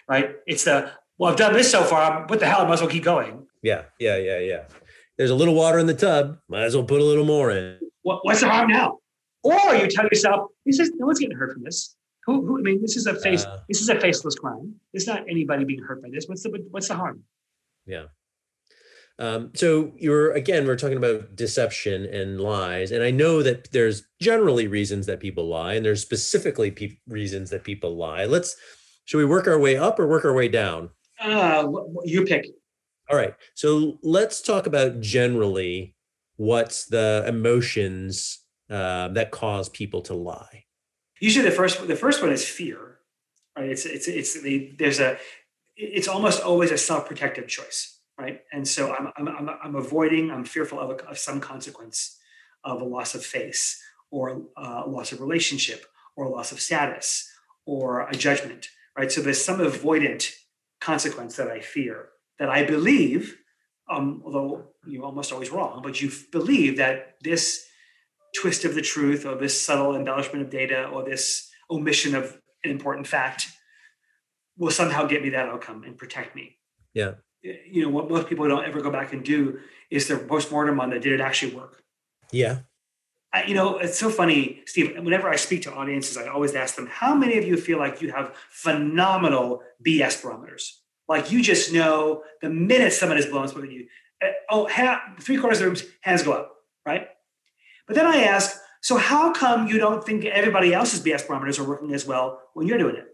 right? 0.08 0.36
It's 0.46 0.64
the, 0.64 0.92
well, 1.18 1.32
I've 1.32 1.38
done 1.38 1.54
this 1.54 1.72
so 1.72 1.84
far. 1.84 2.26
What 2.28 2.40
the 2.40 2.46
hell? 2.46 2.62
I 2.62 2.66
might 2.66 2.74
as 2.74 2.82
well 2.82 2.90
keep 2.90 3.04
going. 3.04 3.48
Yeah, 3.62 3.84
yeah, 4.00 4.18
yeah, 4.18 4.40
yeah. 4.40 4.64
There's 5.18 5.32
a 5.32 5.36
little 5.36 5.54
water 5.54 5.80
in 5.80 5.86
the 5.86 5.94
tub. 5.94 6.38
Might 6.48 6.64
as 6.64 6.76
well 6.76 6.86
put 6.86 7.02
a 7.02 7.04
little 7.04 7.26
more 7.26 7.52
in. 7.52 7.80
What, 8.04 8.24
what's 8.24 8.40
the 8.40 8.50
harm 8.50 8.70
now? 8.70 9.00
Or 9.44 9.76
you 9.76 9.88
tell 9.88 10.06
yourself, 10.06 10.50
this 10.66 10.80
is 10.80 10.92
no 10.96 11.08
one's 11.08 11.20
getting 11.20 11.38
hurt 11.38 11.54
from 11.54 11.64
this. 11.64 11.96
Who, 12.30 12.46
who 12.46 12.60
I 12.60 12.62
mean, 12.62 12.82
this 12.82 12.96
is 12.96 13.08
a 13.08 13.16
face. 13.20 13.44
Uh, 13.44 13.60
this 13.68 13.82
is 13.82 13.90
a 13.90 14.00
faceless 14.00 14.36
crime. 14.36 14.76
There's 14.94 15.08
not 15.08 15.24
anybody 15.28 15.66
being 15.66 15.82
hurt 15.82 16.04
by 16.04 16.10
this. 16.12 16.28
What's 16.28 16.44
the 16.44 16.64
what's 16.70 16.88
the 16.88 16.96
harm? 16.96 17.24
Yeah. 17.86 18.06
Um, 19.18 19.52
so 19.56 19.94
you're 19.98 20.32
again, 20.34 20.68
we're 20.68 20.78
talking 20.78 20.98
about 20.98 21.36
deception 21.36 22.06
and 22.06 22.40
lies, 22.40 22.92
and 22.92 23.04
I 23.04 23.10
know 23.10 23.42
that 23.42 23.72
there's 23.72 24.04
generally 24.22 24.68
reasons 24.68 25.08
that 25.08 25.20
people 25.20 25.48
lie, 25.48 25.74
and 25.74 25.84
there's 25.84 26.02
specifically 26.02 26.70
pe- 26.70 27.00
reasons 27.08 27.50
that 27.50 27.64
people 27.64 27.98
lie. 27.98 28.26
Let's 28.26 28.56
should 29.06 29.18
we 29.18 29.26
work 29.26 29.48
our 29.48 29.60
way 29.60 29.76
up 29.76 30.00
or 30.00 30.08
work 30.08 30.24
our 30.24 30.34
way 30.34 30.48
down? 30.50 30.92
Uh, 31.20 31.68
you 32.04 32.26
pick. 32.26 32.46
All 33.10 33.18
right. 33.18 33.34
So 33.56 33.98
let's 34.04 34.40
talk 34.40 34.68
about 34.68 35.02
generally 35.02 35.96
what's 36.38 36.86
the 36.86 37.26
emotions 37.28 38.40
uh, 38.70 39.08
that 39.10 39.32
cause 39.32 39.68
people 39.68 40.02
to 40.04 40.14
lie. 40.14 40.66
Usually, 41.20 41.46
the 41.46 41.56
first 41.56 41.88
the 41.88 41.96
first 41.96 42.22
one 42.22 42.32
is 42.32 42.46
fear. 42.48 43.00
Right? 43.58 43.70
It's 43.70 43.86
it's 43.86 44.08
it's 44.08 44.42
the, 44.42 44.76
there's 44.78 45.00
a 45.00 45.18
it's 45.76 46.08
almost 46.08 46.42
always 46.42 46.72
a 46.72 46.78
self 46.78 47.08
protective 47.08 47.48
choice 47.48 48.00
right? 48.20 48.42
And 48.52 48.68
so 48.68 48.94
I'm, 48.94 49.12
I'm, 49.16 49.50
I'm, 49.64 49.76
avoiding, 49.76 50.30
I'm 50.30 50.44
fearful 50.44 50.80
of, 50.80 50.90
a, 50.90 51.06
of 51.06 51.18
some 51.18 51.40
consequence 51.40 52.18
of 52.66 52.82
a 52.82 52.86
loss 52.86 53.16
of 53.16 53.26
face 53.26 53.82
or 54.12 54.42
uh, 54.58 54.84
a 54.86 54.90
loss 54.90 55.14
of 55.14 55.22
relationship 55.22 55.86
or 56.16 56.26
a 56.26 56.30
loss 56.30 56.52
of 56.52 56.60
status 56.60 57.32
or 57.66 58.02
a 58.02 58.14
judgment, 58.14 58.68
right? 58.98 59.12
So 59.12 59.22
there's 59.22 59.44
some 59.44 59.60
avoidant 59.60 60.34
consequence 60.82 61.38
that 61.38 61.48
I 61.48 61.62
fear 61.62 62.10
that 62.40 62.50
I 62.50 62.66
believe, 62.66 63.38
um, 63.90 64.22
although 64.26 64.68
you're 64.86 65.06
almost 65.06 65.32
always 65.32 65.50
wrong, 65.50 65.82
but 65.82 66.02
you 66.02 66.12
believe 66.32 66.78
that 66.78 67.16
this 67.24 67.66
twist 68.36 68.66
of 68.66 68.76
the 68.76 68.82
truth 68.82 69.26
or 69.26 69.36
this 69.36 69.60
subtle 69.60 69.96
embellishment 69.96 70.44
of 70.44 70.50
data 70.50 70.86
or 70.88 71.04
this 71.04 71.50
omission 71.70 72.16
of 72.16 72.38
an 72.64 72.72
important 72.72 73.08
fact 73.08 73.48
will 74.58 74.72
somehow 74.72 75.06
get 75.06 75.24
me 75.24 75.30
that 75.30 75.48
outcome 75.48 75.84
and 75.84 75.98
protect 75.98 76.36
me. 76.36 76.58
Yeah. 76.94 77.14
You 77.42 77.84
know 77.84 77.90
what 77.90 78.10
most 78.10 78.28
people 78.28 78.48
don't 78.48 78.66
ever 78.66 78.82
go 78.82 78.92
back 78.92 79.14
and 79.14 79.24
do 79.24 79.60
is 79.90 80.08
their 80.08 80.20
postmortem 80.20 80.80
on 80.80 80.90
that 80.90 81.02
did 81.02 81.14
it 81.14 81.22
actually 81.22 81.56
work? 81.56 81.82
Yeah. 82.32 82.60
I, 83.32 83.44
you 83.46 83.54
know 83.54 83.78
it's 83.78 83.98
so 84.00 84.10
funny 84.10 84.64
steve 84.66 84.98
whenever 85.04 85.30
i 85.30 85.36
speak 85.36 85.62
to 85.62 85.72
audiences 85.72 86.18
i 86.18 86.26
always 86.26 86.56
ask 86.56 86.76
them 86.76 86.88
how 86.88 87.14
many 87.14 87.38
of 87.38 87.46
you 87.46 87.58
feel 87.58 87.78
like 87.78 88.02
you 88.02 88.12
have 88.12 88.36
phenomenal 88.50 89.62
bs 89.86 90.24
barometers? 90.24 90.82
Like 91.08 91.32
you 91.32 91.42
just 91.42 91.72
know 91.72 92.24
the 92.42 92.50
minute 92.50 92.94
someone 92.94 93.18
is 93.18 93.26
blowing 93.26 93.50
at 93.50 93.72
you. 93.72 93.88
Eh, 94.22 94.32
oh 94.50 94.68
half, 94.68 95.02
three 95.22 95.38
quarters 95.38 95.60
of 95.60 95.66
the 95.66 95.70
room 95.70 95.92
hands 96.02 96.24
go 96.24 96.34
up 96.34 96.56
right 96.86 97.08
but 97.90 97.96
then 97.96 98.08
i 98.08 98.24
ask 98.24 98.58
so 98.82 98.96
how 98.96 99.34
come 99.34 99.68
you 99.68 99.78
don't 99.78 100.06
think 100.06 100.24
everybody 100.24 100.74
else's 100.74 101.04
bs 101.04 101.28
barometers 101.28 101.60
are 101.60 101.68
working 101.68 101.94
as 101.94 102.06
well 102.06 102.40
when 102.54 102.66
you're 102.66 102.78
doing 102.78 102.96
it 102.96 103.10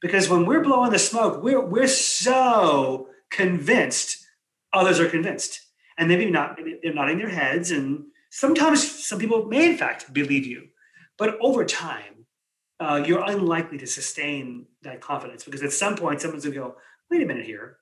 because 0.00 0.28
when 0.28 0.46
we're 0.46 0.62
blowing 0.62 0.92
the 0.92 0.98
smoke, 0.98 1.42
we're, 1.42 1.60
we're 1.60 1.88
so 1.88 3.08
convinced 3.30 4.24
others 4.72 5.00
are 5.00 5.08
convinced. 5.08 5.60
And 5.96 6.08
maybe 6.08 6.30
not, 6.30 6.56
maybe 6.56 6.78
they're 6.82 6.94
nodding 6.94 7.18
their 7.18 7.28
heads. 7.28 7.70
And 7.70 8.04
sometimes 8.30 9.06
some 9.06 9.18
people 9.18 9.46
may, 9.46 9.70
in 9.70 9.76
fact, 9.76 10.12
believe 10.12 10.46
you. 10.46 10.68
But 11.16 11.36
over 11.40 11.64
time, 11.64 12.26
uh, 12.78 13.02
you're 13.04 13.24
unlikely 13.24 13.78
to 13.78 13.86
sustain 13.86 14.66
that 14.82 15.00
confidence 15.00 15.42
because 15.42 15.62
at 15.62 15.72
some 15.72 15.96
point, 15.96 16.20
someone's 16.20 16.44
going 16.44 16.54
to 16.54 16.60
go, 16.60 16.76
wait 17.10 17.22
a 17.22 17.26
minute 17.26 17.44
here. 17.44 17.78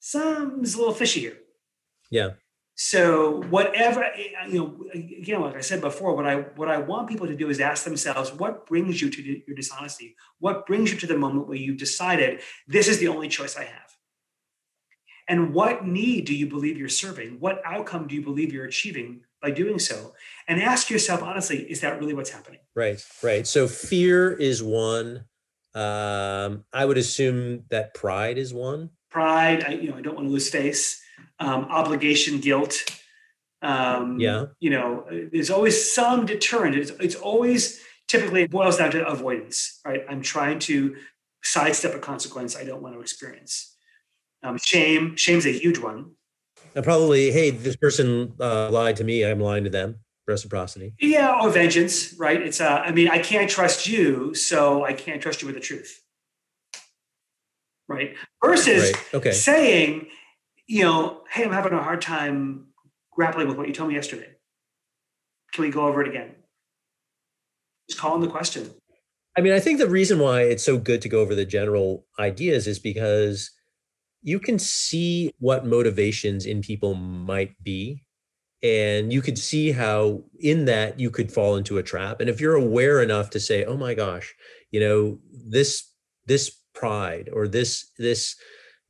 Something's 0.00 0.74
a 0.74 0.78
little 0.78 0.92
fishy 0.92 1.20
here. 1.20 1.38
Yeah. 2.10 2.30
So 2.80 3.42
whatever 3.50 4.08
you 4.46 4.60
know, 4.60 4.86
again, 4.94 5.40
like 5.40 5.56
I 5.56 5.62
said 5.62 5.80
before, 5.80 6.14
what 6.14 6.28
I 6.28 6.36
what 6.36 6.68
I 6.68 6.78
want 6.78 7.08
people 7.08 7.26
to 7.26 7.34
do 7.34 7.50
is 7.50 7.58
ask 7.58 7.82
themselves, 7.82 8.32
what 8.32 8.66
brings 8.66 9.02
you 9.02 9.10
to 9.10 9.20
your 9.20 9.56
dishonesty? 9.56 10.14
What 10.38 10.64
brings 10.64 10.92
you 10.92 10.98
to 11.00 11.06
the 11.08 11.18
moment 11.18 11.48
where 11.48 11.56
you 11.56 11.74
decided 11.74 12.40
this 12.68 12.86
is 12.86 13.00
the 13.00 13.08
only 13.08 13.26
choice 13.26 13.56
I 13.56 13.64
have? 13.64 13.96
And 15.26 15.52
what 15.52 15.88
need 15.88 16.24
do 16.26 16.32
you 16.32 16.46
believe 16.46 16.78
you're 16.78 16.88
serving? 16.88 17.40
What 17.40 17.60
outcome 17.64 18.06
do 18.06 18.14
you 18.14 18.22
believe 18.22 18.52
you're 18.52 18.64
achieving 18.64 19.22
by 19.42 19.50
doing 19.50 19.80
so? 19.80 20.14
And 20.46 20.62
ask 20.62 20.88
yourself 20.88 21.20
honestly, 21.20 21.68
is 21.68 21.80
that 21.80 21.98
really 21.98 22.14
what's 22.14 22.30
happening? 22.30 22.60
Right, 22.76 23.04
right. 23.24 23.44
So 23.44 23.66
fear 23.66 24.32
is 24.32 24.62
one. 24.62 25.24
Um, 25.74 26.64
I 26.72 26.84
would 26.84 26.96
assume 26.96 27.64
that 27.70 27.94
pride 27.94 28.38
is 28.38 28.54
one. 28.54 28.90
Pride, 29.10 29.64
I, 29.64 29.70
you 29.72 29.90
know, 29.90 29.96
I 29.96 30.00
don't 30.00 30.14
want 30.14 30.28
to 30.28 30.32
lose 30.32 30.48
face 30.48 31.02
um, 31.38 31.64
obligation 31.64 32.40
guilt. 32.40 32.84
Um, 33.62 34.18
yeah. 34.20 34.46
You 34.60 34.70
know, 34.70 35.06
there's 35.32 35.50
always 35.50 35.92
some 35.92 36.26
deterrent. 36.26 36.76
It's, 36.76 36.90
it's 37.00 37.14
always 37.14 37.80
typically 38.06 38.42
it 38.42 38.50
boils 38.50 38.78
down 38.78 38.90
to 38.92 39.06
avoidance, 39.06 39.80
right? 39.84 40.04
I'm 40.08 40.22
trying 40.22 40.58
to 40.60 40.96
sidestep 41.42 41.94
a 41.94 41.98
consequence 41.98 42.56
I 42.56 42.64
don't 42.64 42.82
want 42.82 42.94
to 42.94 43.00
experience. 43.00 43.74
Um, 44.42 44.58
shame, 44.58 45.16
shame's 45.16 45.46
a 45.46 45.52
huge 45.52 45.78
one. 45.78 46.12
And 46.74 46.84
probably, 46.84 47.32
hey, 47.32 47.50
this 47.50 47.76
person 47.76 48.34
uh, 48.40 48.70
lied 48.70 48.96
to 48.96 49.04
me. 49.04 49.24
I'm 49.24 49.40
lying 49.40 49.64
to 49.64 49.70
them. 49.70 50.00
Reciprocity. 50.26 50.94
Yeah, 51.00 51.40
or 51.40 51.48
vengeance, 51.50 52.14
right? 52.18 52.40
It's, 52.40 52.60
uh, 52.60 52.82
I 52.84 52.92
mean, 52.92 53.08
I 53.08 53.18
can't 53.18 53.48
trust 53.48 53.88
you, 53.88 54.34
so 54.34 54.84
I 54.84 54.92
can't 54.92 55.22
trust 55.22 55.40
you 55.40 55.46
with 55.46 55.54
the 55.54 55.60
truth, 55.60 56.02
right? 57.88 58.14
Versus 58.44 58.92
right. 58.92 59.14
Okay. 59.14 59.32
saying, 59.32 60.08
you 60.68 60.84
know, 60.84 61.22
hey, 61.30 61.44
I'm 61.44 61.52
having 61.52 61.72
a 61.72 61.82
hard 61.82 62.02
time 62.02 62.66
grappling 63.10 63.48
with 63.48 63.56
what 63.56 63.66
you 63.66 63.74
told 63.74 63.88
me 63.88 63.96
yesterday. 63.96 64.28
Can 65.52 65.64
we 65.64 65.70
go 65.70 65.86
over 65.86 66.02
it 66.02 66.08
again? 66.08 66.34
Just 67.88 67.98
calling 67.98 68.20
the 68.20 68.28
question. 68.28 68.70
I 69.36 69.40
mean, 69.40 69.54
I 69.54 69.60
think 69.60 69.78
the 69.78 69.88
reason 69.88 70.18
why 70.18 70.42
it's 70.42 70.64
so 70.64 70.76
good 70.76 71.00
to 71.02 71.08
go 71.08 71.20
over 71.20 71.34
the 71.34 71.46
general 71.46 72.04
ideas 72.18 72.66
is 72.66 72.78
because 72.78 73.50
you 74.22 74.38
can 74.38 74.58
see 74.58 75.32
what 75.38 75.64
motivations 75.64 76.44
in 76.44 76.60
people 76.60 76.94
might 76.94 77.54
be 77.62 78.04
and 78.62 79.12
you 79.12 79.22
could 79.22 79.38
see 79.38 79.70
how 79.72 80.22
in 80.40 80.64
that 80.64 80.98
you 80.98 81.10
could 81.10 81.32
fall 81.32 81.56
into 81.56 81.78
a 81.78 81.82
trap 81.82 82.20
and 82.20 82.28
if 82.28 82.40
you're 82.40 82.56
aware 82.56 83.00
enough 83.00 83.30
to 83.30 83.38
say 83.38 83.64
oh 83.64 83.76
my 83.76 83.94
gosh 83.94 84.34
you 84.72 84.80
know 84.80 85.16
this 85.30 85.92
this 86.26 86.50
pride 86.74 87.30
or 87.32 87.46
this 87.46 87.92
this 87.98 88.34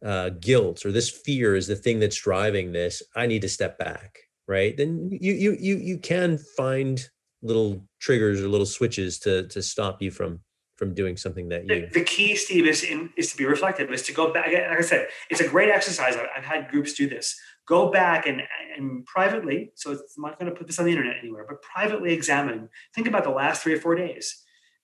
uh, 0.04 0.30
guilt 0.40 0.86
or 0.86 0.92
this 0.92 1.10
fear 1.10 1.56
is 1.56 1.66
the 1.66 1.74
thing 1.74 1.98
that's 1.98 2.20
driving 2.20 2.70
this 2.70 3.02
i 3.16 3.26
need 3.26 3.42
to 3.42 3.48
step 3.48 3.78
back 3.78 4.20
right? 4.48 4.76
Then 4.76 5.10
you 5.12 5.34
you 5.34 5.56
you 5.60 5.76
you 5.76 5.98
can 5.98 6.38
find 6.56 7.06
little 7.42 7.84
triggers 8.00 8.40
or 8.40 8.48
little 8.48 8.66
switches 8.66 9.20
to 9.20 9.46
to 9.48 9.62
stop 9.62 10.02
you 10.02 10.10
from 10.10 10.40
from 10.76 10.94
doing 10.94 11.16
something 11.16 11.48
that 11.50 11.64
you 11.64 11.86
the, 11.86 12.00
the 12.00 12.04
key 12.04 12.34
steve 12.34 12.66
is 12.66 12.82
in 12.82 13.10
is 13.16 13.30
to 13.30 13.36
be 13.36 13.44
reflective 13.44 13.92
is 13.92 14.02
to 14.02 14.12
go 14.12 14.32
back 14.32 14.46
like 14.46 14.78
i 14.78 14.80
said 14.80 15.08
it's 15.28 15.40
a 15.40 15.46
great 15.46 15.68
exercise 15.68 16.16
I've, 16.16 16.26
I've 16.36 16.44
had 16.44 16.68
groups 16.68 16.94
do 16.94 17.08
this. 17.08 17.36
Go 17.66 17.90
back 17.90 18.26
and 18.26 18.42
and 18.76 19.04
privately 19.04 19.72
so 19.74 19.92
i'm 19.92 19.98
not 20.18 20.38
going 20.38 20.50
to 20.50 20.56
put 20.56 20.66
this 20.66 20.78
on 20.78 20.86
the 20.86 20.90
internet 20.90 21.16
anywhere 21.20 21.44
but 21.48 21.62
privately 21.62 22.12
examine 22.12 22.68
think 22.94 23.06
about 23.06 23.24
the 23.24 23.30
last 23.30 23.62
three 23.62 23.74
or 23.74 23.80
four 23.80 23.94
days 23.94 24.42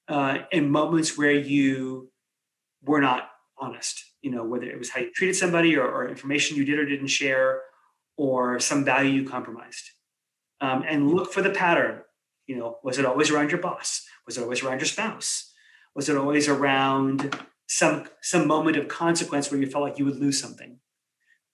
uh, 0.08 0.38
in 0.52 0.70
moments 0.70 1.16
where 1.16 1.32
you 1.32 2.10
were 2.82 3.00
not 3.00 3.30
honest 3.58 4.13
you 4.24 4.30
know 4.30 4.42
whether 4.42 4.64
it 4.64 4.78
was 4.78 4.90
how 4.90 5.00
you 5.00 5.12
treated 5.12 5.36
somebody 5.36 5.76
or, 5.76 5.86
or 5.86 6.08
information 6.08 6.56
you 6.56 6.64
did 6.64 6.78
or 6.78 6.86
didn't 6.86 7.08
share 7.08 7.60
or 8.16 8.58
some 8.58 8.84
value 8.84 9.10
you 9.10 9.28
compromised. 9.28 9.90
Um, 10.60 10.82
and 10.88 11.10
look 11.10 11.32
for 11.32 11.42
the 11.42 11.50
pattern. 11.50 12.00
You 12.46 12.56
know 12.56 12.78
was 12.82 12.98
it 12.98 13.04
always 13.04 13.30
around 13.30 13.50
your 13.50 13.60
boss? 13.60 14.04
Was 14.26 14.38
it 14.38 14.42
always 14.42 14.62
around 14.62 14.78
your 14.78 14.86
spouse? 14.86 15.52
Was 15.94 16.08
it 16.08 16.16
always 16.16 16.48
around 16.48 17.38
some 17.68 18.06
some 18.22 18.46
moment 18.48 18.78
of 18.78 18.88
consequence 18.88 19.50
where 19.50 19.60
you 19.60 19.66
felt 19.66 19.84
like 19.84 19.98
you 19.98 20.06
would 20.06 20.16
lose 20.16 20.40
something? 20.40 20.78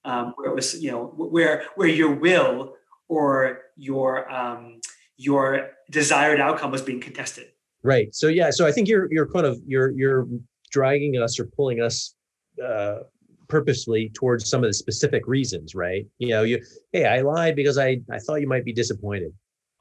Um, 0.04 0.32
where 0.36 0.50
it 0.50 0.54
was 0.54 0.80
you 0.80 0.92
know 0.92 1.06
where 1.16 1.64
where 1.74 1.88
your 1.88 2.14
will 2.14 2.74
or 3.08 3.62
your 3.76 4.30
um, 4.32 4.80
your 5.16 5.70
desired 5.90 6.40
outcome 6.40 6.70
was 6.70 6.82
being 6.82 7.00
contested. 7.00 7.48
Right. 7.82 8.14
So 8.14 8.28
yeah 8.28 8.50
so 8.50 8.66
i 8.66 8.72
think 8.72 8.88
you're 8.88 9.08
you're 9.10 9.26
kind 9.26 9.46
of 9.46 9.58
you're 9.66 9.90
you're 9.90 10.28
dragging 10.70 11.20
us 11.20 11.40
or 11.40 11.46
pulling 11.46 11.80
us 11.80 12.14
uh, 12.60 13.00
purposely 13.48 14.10
towards 14.14 14.48
some 14.48 14.62
of 14.62 14.70
the 14.70 14.74
specific 14.74 15.26
reasons, 15.26 15.74
right? 15.74 16.06
You 16.18 16.28
know, 16.28 16.42
you 16.42 16.64
hey, 16.92 17.06
I 17.06 17.20
lied 17.20 17.56
because 17.56 17.76
I 17.76 18.00
I 18.10 18.18
thought 18.18 18.40
you 18.40 18.48
might 18.48 18.64
be 18.64 18.72
disappointed. 18.72 19.32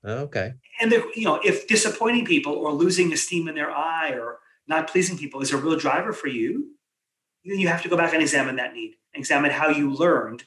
Okay. 0.05 0.53
And 0.79 0.91
the, 0.91 1.05
you 1.15 1.25
know, 1.25 1.39
if 1.43 1.67
disappointing 1.67 2.25
people 2.25 2.53
or 2.53 2.71
losing 2.71 3.11
esteem 3.11 3.47
in 3.47 3.55
their 3.55 3.71
eye 3.71 4.11
or 4.11 4.39
not 4.67 4.89
pleasing 4.89 5.17
people 5.17 5.41
is 5.41 5.51
a 5.51 5.57
real 5.57 5.77
driver 5.77 6.13
for 6.13 6.27
you, 6.27 6.71
then 7.43 7.59
you 7.59 7.67
have 7.67 7.81
to 7.83 7.89
go 7.89 7.97
back 7.97 8.13
and 8.13 8.21
examine 8.21 8.55
that 8.57 8.73
need, 8.73 8.95
examine 9.13 9.51
how 9.51 9.69
you 9.69 9.93
learned 9.93 10.43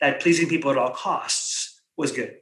that 0.00 0.20
pleasing 0.20 0.48
people 0.48 0.70
at 0.70 0.78
all 0.78 0.90
costs 0.90 1.80
was 1.96 2.12
good. 2.12 2.36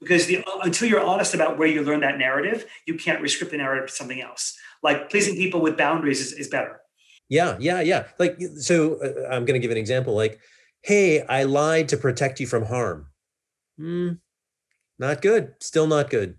Because 0.00 0.26
the, 0.26 0.44
until 0.62 0.88
you're 0.88 1.04
honest 1.04 1.34
about 1.34 1.58
where 1.58 1.68
you 1.68 1.82
learned 1.82 2.02
that 2.02 2.18
narrative, 2.18 2.66
you 2.86 2.94
can't 2.94 3.22
rescript 3.22 3.52
the 3.52 3.58
narrative 3.58 3.88
to 3.88 3.94
something 3.94 4.20
else. 4.20 4.56
Like 4.82 5.10
pleasing 5.10 5.36
people 5.36 5.60
with 5.60 5.76
boundaries 5.76 6.20
is, 6.20 6.32
is 6.32 6.48
better 6.48 6.81
yeah, 7.32 7.56
yeah, 7.58 7.80
yeah. 7.80 8.04
Like, 8.18 8.38
so 8.58 8.96
uh, 8.96 9.26
I'm 9.32 9.46
going 9.46 9.58
to 9.58 9.58
give 9.58 9.70
an 9.70 9.78
example. 9.78 10.14
Like, 10.14 10.38
hey, 10.82 11.22
I 11.22 11.44
lied 11.44 11.88
to 11.88 11.96
protect 11.96 12.40
you 12.40 12.46
from 12.46 12.66
harm. 12.66 13.06
Hmm, 13.78 14.10
not 14.98 15.22
good. 15.22 15.54
Still 15.60 15.86
not 15.86 16.10
good. 16.10 16.36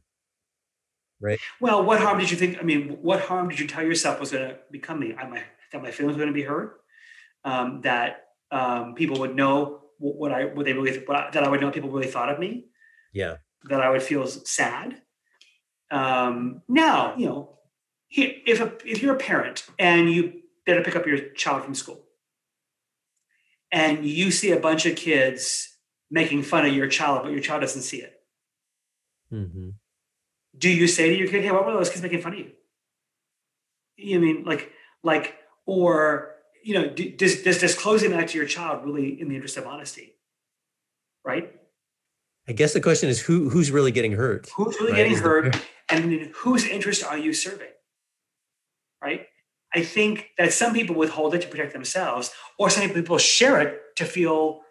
Right. 1.20 1.40
Well, 1.60 1.84
what 1.84 2.00
harm 2.00 2.20
did 2.20 2.30
you 2.30 2.38
think? 2.38 2.60
I 2.60 2.62
mean, 2.62 3.00
what 3.02 3.22
harm 3.22 3.50
did 3.50 3.60
you 3.60 3.66
tell 3.66 3.84
yourself 3.84 4.20
was 4.20 4.32
going 4.32 4.50
to 4.50 4.60
become 4.72 5.00
me? 5.00 5.16
I, 5.18 5.28
my, 5.28 5.42
that 5.72 5.82
my 5.82 5.90
feelings 5.90 6.16
were 6.16 6.24
going 6.24 6.34
to 6.34 6.40
be 6.40 6.44
hurt. 6.44 6.82
Um, 7.44 7.82
that 7.82 8.28
um, 8.52 8.94
people 8.94 9.20
would 9.22 9.36
know 9.36 9.82
what 9.98 10.32
I 10.32 10.46
what 10.46 10.66
they 10.66 10.74
really 10.74 11.00
what 11.06 11.18
I, 11.18 11.32
that 11.32 11.44
I 11.44 11.50
would 11.50 11.60
know 11.60 11.72
people 11.72 11.90
really 11.90 12.12
thought 12.12 12.30
of 12.30 12.38
me. 12.38 12.68
Yeah. 13.14 13.38
That 13.68 13.82
I 13.82 13.90
would 13.90 14.04
feel 14.04 14.28
sad. 14.28 15.02
Um, 15.90 16.62
now, 16.68 17.16
you 17.18 17.26
know, 17.26 17.58
if 18.12 18.62
a, 18.62 18.72
if 18.86 19.02
you're 19.02 19.16
a 19.16 19.18
parent 19.18 19.66
and 19.80 20.12
you 20.12 20.43
there 20.66 20.78
to 20.78 20.84
pick 20.84 20.96
up 20.96 21.06
your 21.06 21.20
child 21.30 21.64
from 21.64 21.76
school 21.76 22.04
and 23.74 24.06
you 24.06 24.32
see 24.32 24.52
a 24.52 24.60
bunch 24.60 24.86
of 24.86 24.96
kids 24.96 25.76
making 26.12 26.44
fun 26.44 26.66
of 26.66 26.74
your 26.74 26.88
child, 26.88 27.24
but 27.24 27.32
your 27.32 27.42
child 27.42 27.62
doesn't 27.62 27.82
see 27.82 27.98
it. 27.98 28.14
Mm-hmm. 29.34 29.70
Do 30.56 30.70
you 30.70 30.88
say 30.88 31.10
to 31.10 31.18
your 31.18 31.28
kid, 31.28 31.44
"Hey, 31.44 31.52
what 31.52 31.66
were 31.66 31.74
those 31.74 31.90
kids 31.90 32.04
making 32.04 32.22
fun 32.22 32.34
of 32.34 32.40
you?" 32.40 32.52
You 33.98 34.20
mean 34.20 34.44
like, 34.46 34.72
like, 35.02 35.36
or 35.66 36.36
you 36.64 36.76
know, 36.76 36.88
does 36.90 37.42
does 37.42 37.58
disclosing 37.58 38.12
that 38.12 38.30
to 38.30 38.38
your 38.38 38.48
child 38.48 38.86
really 38.86 39.20
in 39.20 39.28
the 39.28 39.36
interest 39.36 39.58
of 39.58 39.66
honesty, 39.66 40.14
right? 41.26 41.52
I 42.48 42.52
guess 42.52 42.74
the 42.74 42.82
question 42.82 43.10
is 43.10 43.22
who 43.22 43.50
who's 43.50 43.72
really 43.72 43.92
getting 43.92 44.12
hurt? 44.12 44.50
Who's 44.56 44.80
really 44.80 44.92
right? 44.92 44.98
getting 44.98 45.18
hurt, 45.18 45.58
and 45.90 46.32
whose 46.36 46.68
interest 46.68 47.04
are 47.04 47.18
you 47.18 47.34
serving? 47.34 47.70
Right? 49.02 49.26
I 49.76 49.82
think 49.82 50.30
that 50.38 50.54
some 50.54 50.74
people 50.74 50.96
withhold 50.96 51.34
it 51.34 51.42
to 51.42 51.48
protect 51.48 51.74
themselves, 51.74 52.32
or 52.60 52.70
some 52.70 52.90
people 52.90 53.18
share 53.18 53.60
it 53.60 53.80
to 53.98 54.06
feel 54.06 54.62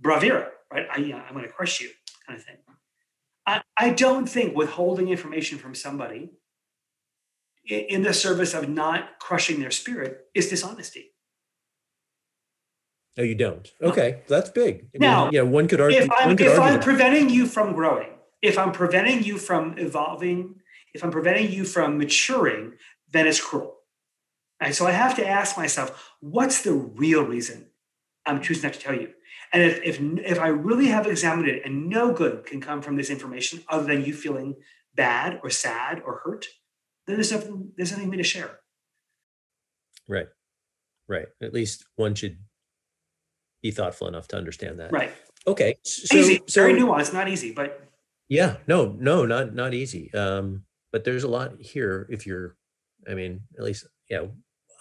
bravura, 0.00 0.48
right? 0.72 0.86
I, 0.90 0.96
I'm 0.96 1.34
going 1.34 1.44
to 1.44 1.52
crush 1.52 1.80
you, 1.80 1.90
kind 2.26 2.38
of 2.38 2.44
thing. 2.44 2.56
I, 3.46 3.62
I 3.76 3.90
don't 3.90 4.28
think 4.28 4.56
withholding 4.56 5.08
information 5.08 5.58
from 5.58 5.74
somebody 5.74 6.30
in 7.66 8.02
the 8.02 8.12
service 8.12 8.54
of 8.54 8.68
not 8.68 9.18
crushing 9.20 9.60
their 9.60 9.70
spirit 9.70 10.26
is 10.34 10.48
dishonesty. 10.48 11.12
No, 13.16 13.24
you 13.24 13.34
don't. 13.34 13.70
Okay, 13.82 14.22
that's 14.28 14.50
big. 14.50 14.88
I 14.94 14.98
now, 14.98 15.30
yeah, 15.30 15.42
one 15.42 15.66
could 15.66 15.80
argue. 15.80 15.98
If 15.98 16.10
I'm, 16.10 16.38
if 16.38 16.58
I'm 16.58 16.80
preventing 16.80 17.30
you 17.30 17.46
from 17.46 17.72
growing, 17.72 18.10
if 18.42 18.56
I'm 18.58 18.70
preventing 18.70 19.24
you 19.24 19.38
from 19.38 19.76
evolving, 19.76 20.56
if 20.94 21.02
I'm 21.02 21.10
preventing 21.10 21.50
you 21.50 21.64
from 21.64 21.98
maturing, 21.98 22.74
then 23.10 23.26
it's 23.26 23.40
cruel. 23.40 23.77
And 24.60 24.74
so 24.74 24.86
I 24.86 24.92
have 24.92 25.14
to 25.16 25.26
ask 25.26 25.56
myself, 25.56 26.14
what's 26.20 26.62
the 26.62 26.72
real 26.72 27.24
reason 27.24 27.66
I'm 28.26 28.42
choosing 28.42 28.64
not 28.64 28.74
to 28.74 28.80
tell 28.80 28.94
you? 28.94 29.10
And 29.52 29.62
if, 29.62 29.80
if, 29.82 30.00
if 30.00 30.38
I 30.38 30.48
really 30.48 30.88
have 30.88 31.06
examined 31.06 31.48
it 31.48 31.62
and 31.64 31.88
no 31.88 32.12
good 32.12 32.44
can 32.44 32.60
come 32.60 32.82
from 32.82 32.96
this 32.96 33.08
information 33.08 33.62
other 33.68 33.84
than 33.84 34.04
you 34.04 34.12
feeling 34.12 34.56
bad 34.94 35.40
or 35.42 35.50
sad 35.50 36.02
or 36.04 36.20
hurt, 36.24 36.46
then 37.06 37.16
there's 37.16 37.32
nothing, 37.32 37.72
there's 37.76 37.92
nothing 37.92 38.06
for 38.06 38.10
me 38.10 38.16
to 38.18 38.22
share. 38.24 38.60
Right. 40.08 40.26
Right. 41.08 41.26
At 41.42 41.54
least 41.54 41.86
one 41.96 42.14
should 42.14 42.38
be 43.62 43.70
thoughtful 43.70 44.08
enough 44.08 44.28
to 44.28 44.36
understand 44.36 44.80
that. 44.80 44.92
Right. 44.92 45.12
Okay. 45.46 45.76
So, 45.84 46.16
easy. 46.16 46.42
So, 46.46 46.62
Very 46.62 46.78
nuanced, 46.78 47.14
not 47.14 47.28
easy, 47.28 47.52
but 47.52 47.88
yeah, 48.28 48.56
no, 48.66 48.94
no, 48.98 49.24
not 49.24 49.54
not 49.54 49.72
easy. 49.72 50.12
Um, 50.12 50.64
but 50.92 51.04
there's 51.04 51.24
a 51.24 51.28
lot 51.28 51.54
here 51.60 52.06
if 52.10 52.26
you're, 52.26 52.56
I 53.08 53.14
mean, 53.14 53.40
at 53.56 53.64
least, 53.64 53.86
yeah, 54.10 54.26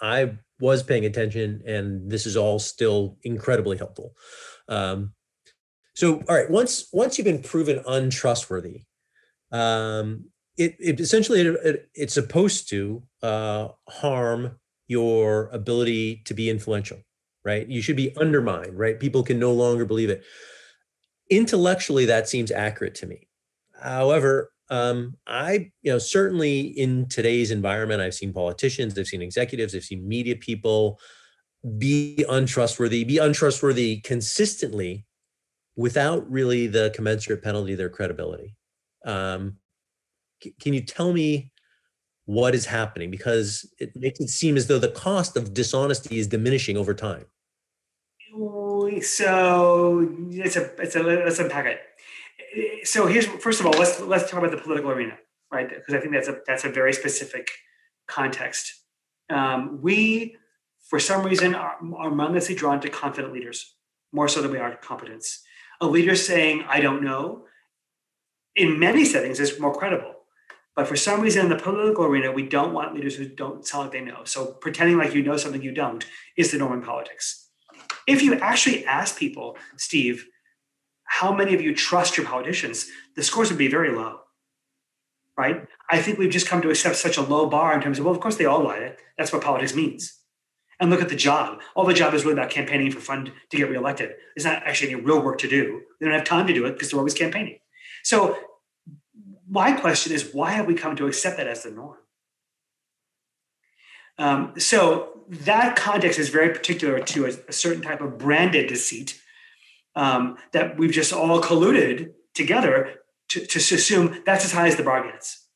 I 0.02 0.38
was 0.60 0.84
paying 0.84 1.06
attention, 1.06 1.62
and 1.66 2.10
this 2.10 2.26
is 2.26 2.36
all 2.38 2.60
still 2.60 3.18
incredibly 3.24 3.78
helpful. 3.78 4.16
Um, 4.68 5.14
so, 5.96 6.24
all 6.30 6.36
right, 6.36 6.50
once 6.50 6.88
once 6.92 7.18
you've 7.18 7.26
been 7.26 7.42
proven 7.42 7.82
untrustworthy, 7.88 8.84
um, 9.52 10.26
it, 10.58 10.76
it 10.80 11.00
essentially 11.00 11.42
it, 11.42 11.48
it, 11.64 11.90
it's 11.96 12.14
supposed 12.14 12.70
to 12.70 13.04
uh, 13.24 13.70
harm 13.88 14.60
your 14.88 15.50
ability 15.50 16.22
to 16.26 16.34
be 16.34 16.50
influential, 16.50 17.00
right? 17.44 17.68
You 17.68 17.82
should 17.82 17.96
be 17.96 18.16
undermined, 18.18 18.78
right? 18.78 19.00
People 19.00 19.24
can 19.24 19.40
no 19.40 19.52
longer 19.54 19.86
believe 19.86 20.10
it. 20.10 20.24
Intellectually, 21.30 22.06
that 22.06 22.30
seems 22.30 22.52
accurate 22.52 22.96
to 22.96 23.06
me. 23.06 23.28
However, 23.82 24.52
um, 24.70 25.16
I, 25.26 25.72
you 25.82 25.92
know, 25.92 25.98
certainly 25.98 26.62
in 26.62 27.08
today's 27.08 27.52
environment, 27.52 28.02
I've 28.02 28.14
seen 28.14 28.34
politicians, 28.34 28.98
I've 28.98 29.08
seen 29.08 29.22
executives, 29.22 29.76
I've 29.76 29.84
seen 29.84 30.08
media 30.08 30.36
people 30.36 31.00
be 31.78 32.26
untrustworthy, 32.30 33.04
be 33.04 33.18
untrustworthy 33.18 34.02
consistently 34.02 35.06
without 35.76 36.30
really 36.30 36.68
the 36.68 36.92
commensurate 36.94 37.44
penalty 37.44 37.74
of 37.74 37.78
their 37.78 37.90
credibility. 37.90 38.56
Um, 39.06 39.58
c- 40.44 40.56
can 40.60 40.74
you 40.74 40.82
tell 40.82 41.14
me 41.14 41.52
what 42.26 42.54
is 42.54 42.66
happening? 42.66 43.10
Because 43.10 43.72
it 43.80 43.96
makes 43.96 44.20
it 44.20 44.30
seem 44.30 44.58
as 44.58 44.68
though 44.68 44.80
the 44.80 44.90
cost 44.90 45.38
of 45.38 45.54
dishonesty 45.54 46.20
is 46.20 46.28
diminishing 46.28 46.78
over 46.78 46.94
time. 46.94 47.26
So 49.02 50.10
it's 50.30 50.56
a 50.56 50.82
it's 50.82 50.96
a 50.96 51.04
let's 51.04 51.40
unpack 51.40 51.66
it 51.66 51.80
so 52.84 53.08
here's 53.08 53.26
first 53.26 53.60
of 53.60 53.66
all 53.66 53.74
let's 53.74 54.00
let's 54.02 54.30
talk 54.30 54.40
about 54.40 54.52
the 54.52 54.58
political 54.58 54.92
arena 54.92 55.18
right 55.52 55.70
because 55.70 55.94
i 55.94 56.00
think 56.00 56.14
that's 56.14 56.28
a 56.28 56.40
that's 56.46 56.66
a 56.66 56.70
very 56.70 56.94
specific 56.94 57.50
context 58.08 58.84
um, 59.30 59.82
we 59.82 60.36
for 60.90 61.00
some 61.00 61.26
reason 61.26 61.54
are, 61.54 61.78
mindlessly 61.82 62.56
drawn 62.56 62.80
to 62.80 62.90
confident 62.90 63.34
leaders 63.34 63.76
more 64.14 64.28
so 64.28 64.42
than 64.42 64.52
we 64.52 64.58
are 64.58 64.76
competence 64.78 65.44
a 65.82 65.88
leader 65.88 66.16
saying 66.16 66.64
i 66.68 66.80
don't 66.80 67.04
know 67.04 67.44
in 68.56 68.80
many 68.80 69.06
settings 69.06 69.40
is 69.40 69.60
more 69.60 69.74
credible 69.74 70.14
But 70.78 70.88
for 70.88 70.96
some 70.96 71.22
reason 71.22 71.42
in 71.42 71.50
the 71.50 71.58
political 71.58 72.06
arena, 72.06 72.32
we 72.32 72.44
don't 72.44 72.72
want 72.72 72.94
leaders 72.94 73.16
who 73.16 73.28
don't 73.28 73.66
sound 73.66 73.86
like 73.86 73.94
they 73.94 74.02
know. 74.02 74.24
So 74.26 74.46
pretending 74.46 75.00
like 75.00 75.16
you 75.16 75.24
know 75.24 75.36
something 75.36 75.64
you 75.64 75.72
don't 75.72 76.06
is 76.38 76.52
the 76.52 76.60
norm 76.60 76.74
in 76.74 76.84
politics. 76.84 77.50
If 78.06 78.22
you 78.22 78.36
actually 78.36 78.86
ask 78.86 79.18
people, 79.18 79.58
Steve, 79.78 80.28
how 81.08 81.34
many 81.34 81.56
of 81.56 81.62
you 81.62 81.74
trust 81.74 82.18
your 82.18 82.26
politicians, 82.26 82.90
the 83.16 83.24
scores 83.24 83.50
would 83.50 83.58
be 83.58 83.68
very 83.68 83.96
low. 83.96 84.20
Right? 85.38 85.68
I 85.90 86.02
think 86.02 86.18
we've 86.18 86.32
just 86.32 86.48
come 86.48 86.62
to 86.62 86.70
accept 86.70 86.96
such 86.96 87.18
a 87.18 87.22
low 87.22 87.48
bar 87.48 87.74
in 87.74 87.82
terms 87.82 88.00
of, 88.00 88.06
well, 88.06 88.14
of 88.14 88.20
course 88.20 88.38
they 88.38 88.46
all 88.46 88.64
lie. 88.64 88.96
That's 89.18 89.32
what 89.32 89.44
politics 89.44 89.76
means. 89.76 90.20
And 90.80 90.90
look 90.90 91.02
at 91.02 91.10
the 91.10 91.16
job. 91.16 91.62
All 91.76 91.86
the 91.86 91.94
job 91.94 92.14
is 92.14 92.24
really 92.24 92.34
about 92.34 92.52
campaigning 92.52 92.92
for 92.92 93.00
fund 93.00 93.32
to 93.50 93.58
get 93.58 93.70
reelected. 93.70 94.14
There's 94.36 94.46
not 94.46 94.64
actually 94.64 94.94
any 94.94 95.02
real 95.02 95.22
work 95.22 95.40
to 95.40 95.48
do. 95.48 95.82
They 96.00 96.06
don't 96.06 96.16
have 96.16 96.24
time 96.24 96.48
to 96.48 96.54
do 96.54 96.66
it 96.66 96.74
because 96.74 96.92
they're 96.92 97.00
always 97.00 97.14
campaigning. 97.14 97.60
So 98.04 98.38
my 99.50 99.72
question 99.72 100.14
is, 100.14 100.34
why 100.34 100.52
have 100.52 100.68
we 100.68 100.76
come 100.76 100.96
to 100.98 101.08
accept 101.08 101.38
that 101.38 101.48
as 101.48 101.64
the 101.64 101.72
norm? 101.72 101.98
Um, 104.20 104.54
so 104.58 105.22
that 105.30 105.76
context 105.76 106.20
is 106.20 106.30
very 106.30 106.50
particular 106.50 107.00
to 107.00 107.26
a, 107.26 107.30
a 107.48 107.54
certain 107.54 107.82
type 107.82 108.02
of 108.02 108.18
branded 108.18 108.68
deceit 108.68 109.22
um, 109.98 110.38
that 110.52 110.78
we've 110.78 110.92
just 110.92 111.12
all 111.12 111.42
colluded 111.42 112.12
together 112.36 112.94
to, 113.30 113.46
to 113.46 113.58
assume 113.58 114.22
that's 114.26 114.46
as 114.46 114.52
high 114.52 114.68
as 114.68 114.76
the 114.76 114.84
bar 114.84 115.04
gets. 115.12 115.48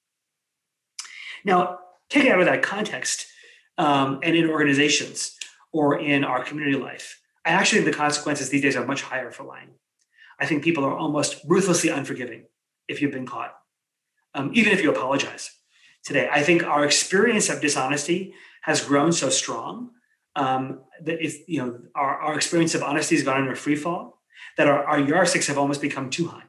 Now, 1.46 1.78
take 2.10 2.26
it 2.26 2.32
out 2.32 2.40
of 2.40 2.48
that 2.48 2.64
context 2.64 3.28
um, 3.78 4.20
and 4.24 4.36
in 4.36 4.50
organizations 4.50 5.38
or 5.72 6.00
in 6.00 6.24
our 6.24 6.44
community 6.44 6.76
life. 6.76 7.22
I 7.46 7.52
actually 7.52 7.84
think 7.84 7.94
the 7.94 7.98
consequences 7.98 8.50
these 8.50 8.64
days 8.64 8.76
are 8.76 8.86
much 8.86 9.04
higher 9.04 9.32
for 9.32 9.44
lying. 9.44 9.70
I 10.40 10.48
think 10.48 10.64
people 10.64 10.84
are 10.86 10.98
almost 10.98 11.40
ruthlessly 11.48 11.92
unforgiving 11.92 12.46
if 12.88 13.00
you've 13.00 13.12
been 13.12 13.28
caught, 13.28 13.56
um, 14.34 14.50
even 14.56 14.74
if 14.74 14.82
you 14.82 14.92
apologize 14.92 15.52
today. 16.04 16.28
I 16.32 16.42
think 16.42 16.64
our 16.64 16.84
experience 16.84 17.48
of 17.48 17.62
dishonesty 17.62 18.34
has 18.64 18.84
grown 18.84 19.12
so 19.12 19.30
strong 19.30 19.92
um, 20.36 20.82
that 21.04 21.24
if 21.24 21.48
you 21.48 21.60
know 21.60 21.80
our, 21.94 22.18
our 22.18 22.36
experience 22.36 22.74
of 22.74 22.82
honesty 22.82 23.16
has 23.16 23.24
gone 23.24 23.42
into 23.42 23.52
a 23.52 23.56
free 23.56 23.76
fall 23.76 24.21
that 24.58 24.68
our, 24.68 24.84
our 24.84 25.00
yardsticks 25.00 25.48
have 25.48 25.58
almost 25.58 25.82
become 25.82 26.10
too 26.10 26.28
high. 26.28 26.44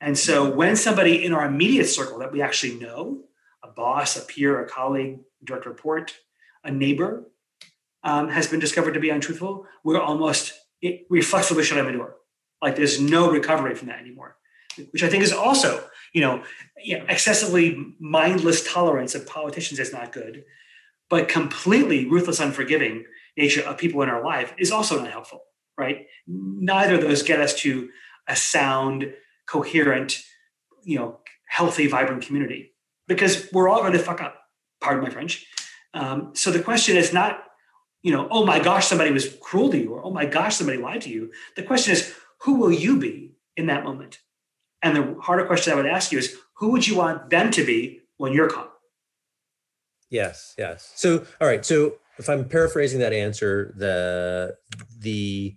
And 0.00 0.18
so 0.18 0.50
when 0.50 0.76
somebody 0.76 1.24
in 1.24 1.32
our 1.32 1.44
immediate 1.44 1.86
circle 1.86 2.18
that 2.20 2.32
we 2.32 2.40
actually 2.40 2.74
know, 2.78 3.24
a 3.62 3.68
boss, 3.68 4.16
a 4.16 4.22
peer, 4.22 4.64
a 4.64 4.68
colleague, 4.68 5.18
direct 5.44 5.66
report, 5.66 6.14
a 6.64 6.70
neighbor, 6.70 7.24
um, 8.02 8.28
has 8.30 8.48
been 8.48 8.60
discovered 8.60 8.92
to 8.92 9.00
be 9.00 9.10
untruthful, 9.10 9.66
we're 9.84 10.00
almost 10.00 10.54
it 10.80 11.06
reflexively 11.10 11.62
shut 11.62 11.76
them 11.76 11.92
door. 11.96 12.16
Like 12.62 12.76
there's 12.76 13.00
no 13.00 13.30
recovery 13.30 13.74
from 13.74 13.88
that 13.88 14.00
anymore, 14.00 14.36
which 14.92 15.02
I 15.02 15.08
think 15.08 15.22
is 15.22 15.32
also, 15.32 15.84
you 16.12 16.20
know, 16.20 16.42
excessively 16.76 17.94
mindless 17.98 18.70
tolerance 18.70 19.14
of 19.14 19.26
politicians 19.26 19.78
is 19.78 19.92
not 19.92 20.12
good, 20.12 20.44
but 21.08 21.28
completely 21.28 22.06
ruthless, 22.06 22.40
unforgiving 22.40 23.04
nature 23.36 23.62
of 23.62 23.78
people 23.78 24.02
in 24.02 24.08
our 24.08 24.24
life 24.24 24.54
is 24.58 24.70
also 24.70 24.98
not 24.98 25.10
helpful, 25.10 25.42
right? 25.78 26.06
Neither 26.26 26.96
of 26.96 27.00
those 27.02 27.22
get 27.22 27.40
us 27.40 27.54
to 27.60 27.88
a 28.28 28.36
sound, 28.36 29.12
coherent, 29.46 30.22
you 30.84 30.98
know, 30.98 31.20
healthy, 31.48 31.86
vibrant 31.86 32.22
community 32.22 32.72
because 33.08 33.48
we're 33.52 33.68
all 33.68 33.80
going 33.80 33.92
to 33.92 33.98
fuck 33.98 34.22
up 34.22 34.40
pardon 34.80 35.04
my 35.04 35.10
French. 35.10 35.46
Um, 35.94 36.30
so 36.34 36.50
the 36.50 36.62
question 36.62 36.96
is 36.96 37.12
not, 37.12 37.42
you 38.02 38.12
know, 38.12 38.28
oh 38.30 38.44
my 38.44 38.58
gosh, 38.58 38.86
somebody 38.86 39.10
was 39.10 39.36
cruel 39.40 39.70
to 39.70 39.78
you, 39.78 39.92
or 39.92 40.04
oh 40.04 40.10
my 40.10 40.24
gosh, 40.24 40.56
somebody 40.56 40.78
lied 40.78 41.02
to 41.02 41.10
you. 41.10 41.30
The 41.56 41.62
question 41.62 41.92
is, 41.92 42.14
who 42.42 42.54
will 42.54 42.72
you 42.72 42.98
be 42.98 43.34
in 43.56 43.66
that 43.66 43.84
moment? 43.84 44.18
And 44.82 44.96
the 44.96 45.16
harder 45.20 45.44
question 45.44 45.72
I 45.72 45.76
would 45.76 45.86
ask 45.86 46.10
you 46.10 46.18
is, 46.18 46.36
who 46.54 46.70
would 46.70 46.86
you 46.86 46.96
want 46.96 47.30
them 47.30 47.50
to 47.50 47.64
be 47.64 48.00
when 48.16 48.32
you're 48.32 48.48
caught? 48.48 48.72
Yes, 50.08 50.54
yes. 50.56 50.92
So, 50.96 51.26
all 51.40 51.46
right. 51.46 51.64
So, 51.64 51.96
if 52.18 52.28
I'm 52.28 52.48
paraphrasing 52.48 53.00
that 53.00 53.12
answer, 53.12 53.72
the 53.76 54.56
the 54.98 55.56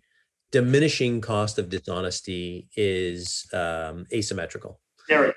diminishing 0.53 1.19
cost 1.19 1.59
of 1.59 1.67
dishonesty 1.67 2.69
is 2.77 3.45
um, 3.51 4.05
asymmetrical. 4.13 4.79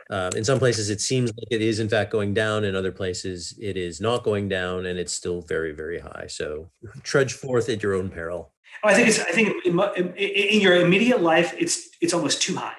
Uh, 0.08 0.30
in 0.36 0.44
some 0.44 0.60
places, 0.60 0.90
it 0.90 1.00
seems 1.00 1.32
like 1.36 1.48
it 1.50 1.60
is 1.60 1.80
in 1.80 1.88
fact 1.88 2.12
going 2.12 2.32
down. 2.32 2.64
In 2.64 2.76
other 2.76 2.92
places, 2.92 3.58
it 3.60 3.76
is 3.76 4.00
not 4.00 4.22
going 4.22 4.48
down, 4.48 4.86
and 4.86 4.98
it's 4.98 5.12
still 5.12 5.40
very, 5.40 5.72
very 5.72 5.98
high. 5.98 6.26
So 6.28 6.70
trudge 7.02 7.32
forth 7.32 7.68
at 7.68 7.82
your 7.82 7.94
own 7.94 8.08
peril. 8.08 8.52
Oh, 8.84 8.88
I 8.88 8.94
think 8.94 9.08
it's. 9.08 9.18
I 9.18 9.32
think 9.32 9.64
in, 9.64 9.80
in, 9.96 10.14
in, 10.14 10.60
your 10.60 10.76
immediate 10.76 11.20
life, 11.20 11.52
it's 11.58 11.88
it's 12.00 12.14
almost 12.14 12.42
too 12.42 12.54
high. 12.54 12.76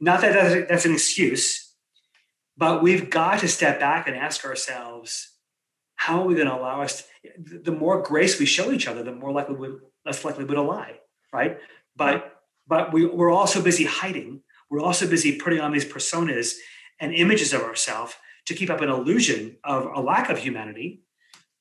Not 0.00 0.22
that 0.22 0.32
that's, 0.32 0.68
that's 0.70 0.86
an 0.86 0.94
excuse, 0.94 1.74
but 2.56 2.82
we've 2.82 3.10
got 3.10 3.40
to 3.40 3.48
step 3.48 3.78
back 3.78 4.08
and 4.08 4.16
ask 4.16 4.44
ourselves, 4.46 5.36
how 5.96 6.22
are 6.22 6.26
we 6.26 6.34
going 6.34 6.46
to 6.46 6.54
allow 6.54 6.80
us? 6.80 7.02
To, 7.02 7.58
the 7.62 7.72
more 7.72 8.00
grace 8.00 8.40
we 8.40 8.46
show 8.46 8.72
each 8.72 8.88
other, 8.88 9.02
the 9.02 9.12
more 9.12 9.32
likely 9.32 9.56
we 9.56 9.68
less 10.06 10.24
likely 10.24 10.44
we'll 10.44 10.64
lie, 10.64 10.94
right? 11.34 11.58
But 12.00 12.18
but 12.66 12.92
we, 12.92 13.06
we're 13.06 13.32
also 13.40 13.62
busy 13.62 13.84
hiding 13.84 14.42
we're 14.70 14.80
also 14.80 15.06
busy 15.06 15.36
putting 15.36 15.60
on 15.60 15.72
these 15.72 15.84
personas 15.84 16.54
and 17.00 17.12
images 17.12 17.52
of 17.52 17.62
ourselves 17.62 18.14
to 18.46 18.54
keep 18.54 18.70
up 18.70 18.80
an 18.80 18.88
illusion 18.88 19.56
of 19.64 19.86
a 19.94 20.00
lack 20.00 20.30
of 20.30 20.38
humanity. 20.38 21.02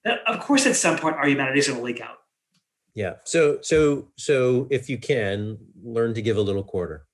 That, 0.05 0.19
of 0.27 0.39
course, 0.39 0.65
at 0.65 0.75
some 0.75 0.97
point, 0.97 1.15
our 1.15 1.27
humanity 1.27 1.59
is 1.59 1.67
going 1.67 1.79
to 1.79 1.85
leak 1.85 2.01
out. 2.01 2.17
Yeah. 2.93 3.15
So, 3.25 3.59
so, 3.61 4.09
so, 4.17 4.67
if 4.69 4.89
you 4.89 4.97
can 4.97 5.57
learn 5.83 6.13
to 6.13 6.21
give 6.21 6.37
a 6.37 6.41
little 6.41 6.63
quarter. 6.63 7.05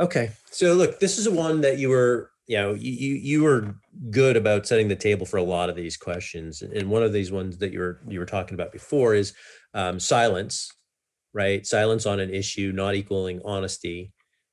Okay. 0.00 0.30
So, 0.50 0.74
look, 0.74 1.00
this 1.00 1.18
is 1.18 1.28
one 1.28 1.60
that 1.62 1.78
you 1.78 1.88
were, 1.88 2.30
you 2.46 2.56
know, 2.56 2.74
you 2.74 3.14
you 3.14 3.42
were 3.42 3.74
good 4.10 4.36
about 4.36 4.66
setting 4.66 4.88
the 4.88 4.96
table 4.96 5.26
for 5.26 5.38
a 5.38 5.42
lot 5.42 5.70
of 5.70 5.76
these 5.76 5.96
questions, 5.96 6.62
and 6.62 6.90
one 6.90 7.02
of 7.02 7.12
these 7.12 7.32
ones 7.32 7.58
that 7.58 7.72
you 7.72 7.78
were 7.78 8.00
you 8.06 8.18
were 8.18 8.26
talking 8.26 8.54
about 8.54 8.70
before 8.70 9.14
is 9.14 9.34
um, 9.72 9.98
silence, 9.98 10.70
right? 11.34 11.66
Silence 11.66 12.06
on 12.06 12.20
an 12.20 12.32
issue 12.32 12.72
not 12.74 12.94
equaling 12.94 13.42
honesty 13.44 14.12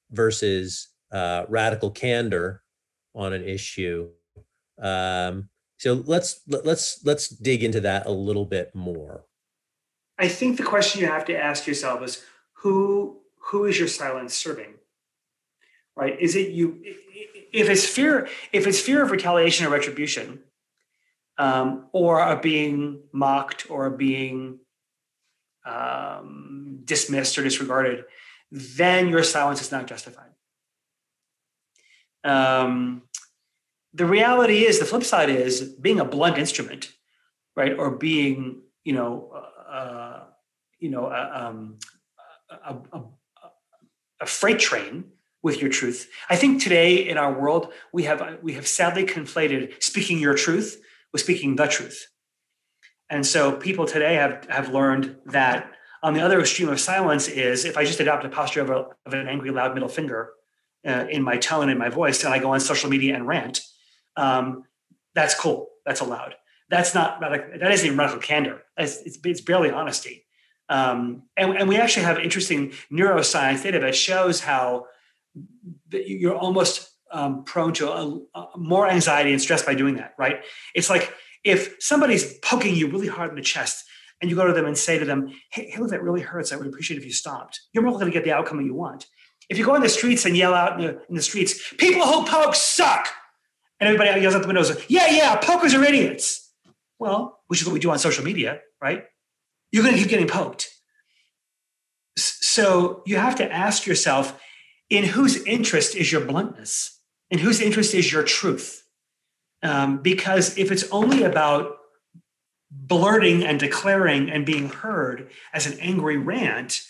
versus 0.09 0.89
uh, 1.11 1.45
radical 1.47 1.91
candor 1.91 2.63
on 3.15 3.31
an 3.31 3.43
issue. 3.43 4.09
Um, 4.81 5.49
so 5.77 6.03
let's 6.05 6.41
let's 6.47 7.03
let's 7.05 7.27
dig 7.29 7.63
into 7.63 7.79
that 7.81 8.05
a 8.05 8.11
little 8.11 8.45
bit 8.45 8.75
more. 8.75 9.25
I 10.17 10.27
think 10.27 10.57
the 10.57 10.63
question 10.63 11.01
you 11.01 11.07
have 11.07 11.25
to 11.25 11.37
ask 11.37 11.65
yourself 11.65 12.03
is 12.03 12.23
who 12.53 13.21
who 13.49 13.65
is 13.65 13.79
your 13.79 13.87
silence 13.87 14.35
serving? 14.35 14.75
Right? 15.95 16.19
Is 16.19 16.35
it 16.35 16.49
you? 16.49 16.81
If 17.53 17.69
it's 17.69 17.85
fear, 17.85 18.29
if 18.53 18.65
it's 18.65 18.79
fear 18.79 19.03
of 19.03 19.11
retaliation 19.11 19.65
or 19.65 19.69
retribution, 19.69 20.39
um, 21.37 21.87
or 21.91 22.21
of 22.21 22.41
being 22.41 23.01
mocked 23.11 23.69
or 23.69 23.89
being 23.89 24.59
um, 25.65 26.79
dismissed 26.83 27.37
or 27.37 27.43
disregarded, 27.43 28.05
then 28.51 29.09
your 29.09 29.23
silence 29.23 29.61
is 29.61 29.71
not 29.71 29.87
justified. 29.87 30.29
Um, 32.23 33.03
the 33.93 34.05
reality 34.05 34.65
is, 34.65 34.79
the 34.79 34.85
flip 34.85 35.03
side 35.03 35.29
is 35.29 35.61
being 35.61 35.99
a 35.99 36.05
blunt 36.05 36.37
instrument, 36.37 36.91
right, 37.55 37.77
or 37.77 37.91
being, 37.91 38.61
you 38.83 38.93
know, 38.93 39.31
uh, 39.69 40.23
you 40.79 40.89
know, 40.89 41.05
uh, 41.05 41.31
um, 41.33 41.77
a, 42.49 42.75
a, 42.93 43.01
a 44.21 44.25
freight 44.25 44.59
train 44.59 45.05
with 45.43 45.59
your 45.61 45.69
truth. 45.69 46.09
I 46.29 46.35
think 46.35 46.61
today 46.61 46.95
in 46.95 47.17
our 47.17 47.33
world 47.33 47.73
we 47.91 48.03
have 48.03 48.39
we 48.41 48.53
have 48.53 48.67
sadly 48.67 49.05
conflated 49.05 49.81
speaking 49.81 50.19
your 50.19 50.35
truth 50.35 50.81
with 51.11 51.21
speaking 51.21 51.55
the 51.55 51.67
truth. 51.67 52.07
And 53.11 53.27
so 53.27 53.51
people 53.51 53.85
today 53.85 54.15
have 54.15 54.47
have 54.49 54.73
learned 54.73 55.17
that 55.27 55.73
on 56.01 56.13
the 56.13 56.21
other 56.21 56.39
extreme 56.39 56.69
of 56.69 56.79
silence 56.79 57.27
is 57.27 57.65
if 57.65 57.77
I 57.77 57.83
just 57.85 57.99
adopt 57.99 58.25
a 58.25 58.29
posture 58.29 58.61
of, 58.61 58.69
a, 58.69 58.87
of 59.05 59.13
an 59.13 59.27
angry, 59.27 59.51
loud 59.51 59.73
middle 59.73 59.89
finger 59.89 60.31
uh, 60.87 61.05
in 61.09 61.21
my 61.21 61.37
tone 61.37 61.69
and 61.69 61.77
my 61.77 61.89
voice, 61.89 62.23
and 62.23 62.33
I 62.33 62.39
go 62.39 62.53
on 62.53 62.59
social 62.59 62.89
media 62.89 63.13
and 63.13 63.27
rant, 63.27 63.61
um, 64.15 64.63
that's 65.13 65.35
cool. 65.35 65.67
That's 65.85 65.99
allowed. 65.99 66.35
That's 66.69 66.95
not 66.95 67.19
that 67.19 67.71
isn't 67.71 67.85
even 67.85 67.99
radical 67.99 68.21
candor. 68.21 68.63
It's, 68.77 69.01
it's, 69.01 69.19
it's 69.25 69.41
barely 69.41 69.69
honesty. 69.69 70.25
Um, 70.69 71.23
and, 71.35 71.57
and 71.57 71.67
we 71.67 71.75
actually 71.75 72.03
have 72.03 72.17
interesting 72.17 72.71
neuroscience 72.89 73.61
data 73.61 73.79
that 73.79 73.93
shows 73.93 74.39
how 74.39 74.85
you're 75.91 76.37
almost 76.37 76.89
um, 77.11 77.43
prone 77.43 77.73
to 77.73 77.91
a, 77.91 78.21
a 78.35 78.57
more 78.57 78.87
anxiety 78.87 79.33
and 79.33 79.41
stress 79.41 79.63
by 79.63 79.75
doing 79.75 79.95
that. 79.95 80.13
Right? 80.17 80.45
It's 80.73 80.89
like 80.89 81.13
if 81.43 81.75
somebody's 81.79 82.37
poking 82.39 82.75
you 82.75 82.87
really 82.87 83.07
hard 83.07 83.29
in 83.29 83.35
the 83.35 83.41
chest 83.41 83.85
and 84.21 84.29
you 84.29 84.35
go 84.35 84.45
to 84.45 84.53
them 84.53 84.65
and 84.65 84.77
say 84.77 84.99
to 84.99 85.05
them, 85.05 85.33
hey, 85.51 85.69
hey 85.69 85.79
look, 85.79 85.89
that 85.89 86.03
really 86.03 86.21
hurts. 86.21 86.51
I 86.51 86.55
would 86.55 86.67
appreciate 86.67 86.97
if 86.97 87.05
you 87.05 87.11
stopped. 87.11 87.59
You're 87.73 87.83
more 87.83 87.93
likely 87.93 88.07
to 88.07 88.11
get 88.11 88.23
the 88.23 88.33
outcome 88.33 88.61
you 88.61 88.75
want. 88.75 89.07
If 89.49 89.57
you 89.57 89.65
go 89.65 89.75
in 89.75 89.81
the 89.81 89.89
streets 89.89 90.25
and 90.25 90.37
yell 90.37 90.53
out 90.53 90.79
in 90.79 90.85
the, 90.85 91.01
in 91.09 91.15
the 91.15 91.21
streets, 91.21 91.73
people 91.73 92.05
who 92.05 92.25
poke 92.25 92.55
suck, 92.55 93.07
and 93.79 93.87
everybody 93.87 94.21
yells 94.21 94.35
out 94.35 94.43
the 94.43 94.47
windows, 94.47 94.71
yeah, 94.87 95.07
yeah, 95.07 95.35
pokers 95.37 95.73
are 95.73 95.83
idiots. 95.83 96.51
Well, 96.99 97.39
which 97.47 97.61
is 97.61 97.67
what 97.67 97.73
we 97.73 97.79
do 97.79 97.89
on 97.89 97.97
social 97.97 98.23
media, 98.23 98.59
right? 98.79 99.05
You're 99.71 99.83
going 99.83 99.95
to 99.95 99.99
keep 99.99 100.09
getting 100.09 100.27
poked. 100.27 100.69
So 102.15 103.01
you 103.05 103.15
have 103.15 103.35
to 103.37 103.51
ask 103.51 103.87
yourself, 103.87 104.39
in 104.89 105.05
whose 105.05 105.43
interest 105.45 105.95
is 105.95 106.11
your 106.11 106.21
bluntness? 106.21 106.99
In 107.31 107.39
whose 107.39 107.59
interest 107.59 107.95
is 107.95 108.11
your 108.11 108.23
truth? 108.23 108.80
Um, 109.63 110.01
because 110.01 110.57
if 110.57 110.71
it's 110.71 110.89
only 110.91 111.23
about 111.23 111.77
blurting 112.71 113.43
and 113.43 113.59
declaring 113.59 114.29
and 114.29 114.45
being 114.45 114.69
heard 114.69 115.29
as 115.53 115.67
an 115.67 115.77
angry 115.79 116.17
rant, 116.17 116.81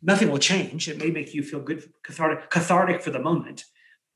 nothing 0.00 0.30
will 0.30 0.38
change. 0.38 0.88
It 0.88 0.98
may 0.98 1.10
make 1.10 1.34
you 1.34 1.42
feel 1.42 1.60
good, 1.60 1.90
cathartic, 2.02 2.48
cathartic 2.50 3.02
for 3.02 3.10
the 3.10 3.18
moment, 3.18 3.64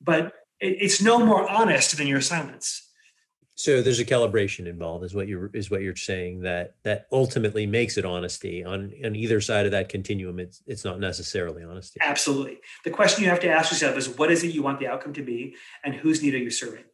but 0.01 0.32
it, 0.61 0.76
it's 0.80 1.03
no 1.03 1.18
more 1.18 1.49
honest 1.51 1.97
than 1.97 2.07
your 2.07 2.20
silence. 2.20 2.80
So 3.57 3.82
there's 3.82 4.01
a 4.01 4.05
calibration 4.05 4.66
involved, 4.66 5.05
is 5.05 5.14
what 5.14 5.28
you're 5.28 5.49
is 5.55 5.70
what 5.70 5.80
you're 5.80 5.95
saying 5.95 6.41
that 6.41 6.74
that 6.82 7.07
ultimately 7.12 7.66
makes 7.66 7.97
it 7.97 8.05
honesty 8.05 8.64
on 8.64 8.93
on 9.05 9.14
either 9.14 9.41
side 9.41 9.64
of 9.66 9.72
that 9.72 9.89
continuum. 9.89 10.41
It's 10.41 10.61
it's 10.66 10.85
not 10.85 10.99
necessarily 10.99 11.62
honesty. 11.62 12.01
Absolutely. 12.03 12.59
The 12.82 12.91
question 12.91 13.22
you 13.22 13.30
have 13.30 13.41
to 13.41 13.49
ask 13.49 13.70
yourself 13.70 13.97
is, 13.97 14.09
what 14.09 14.32
is 14.32 14.43
it 14.43 14.53
you 14.53 14.62
want 14.62 14.80
the 14.80 14.89
outcome 14.89 15.12
to 15.12 15.22
be, 15.22 15.55
and 15.85 15.95
whose 15.95 16.20
need 16.20 16.35
are 16.35 16.39
you 16.39 16.51
serving? 16.51 16.85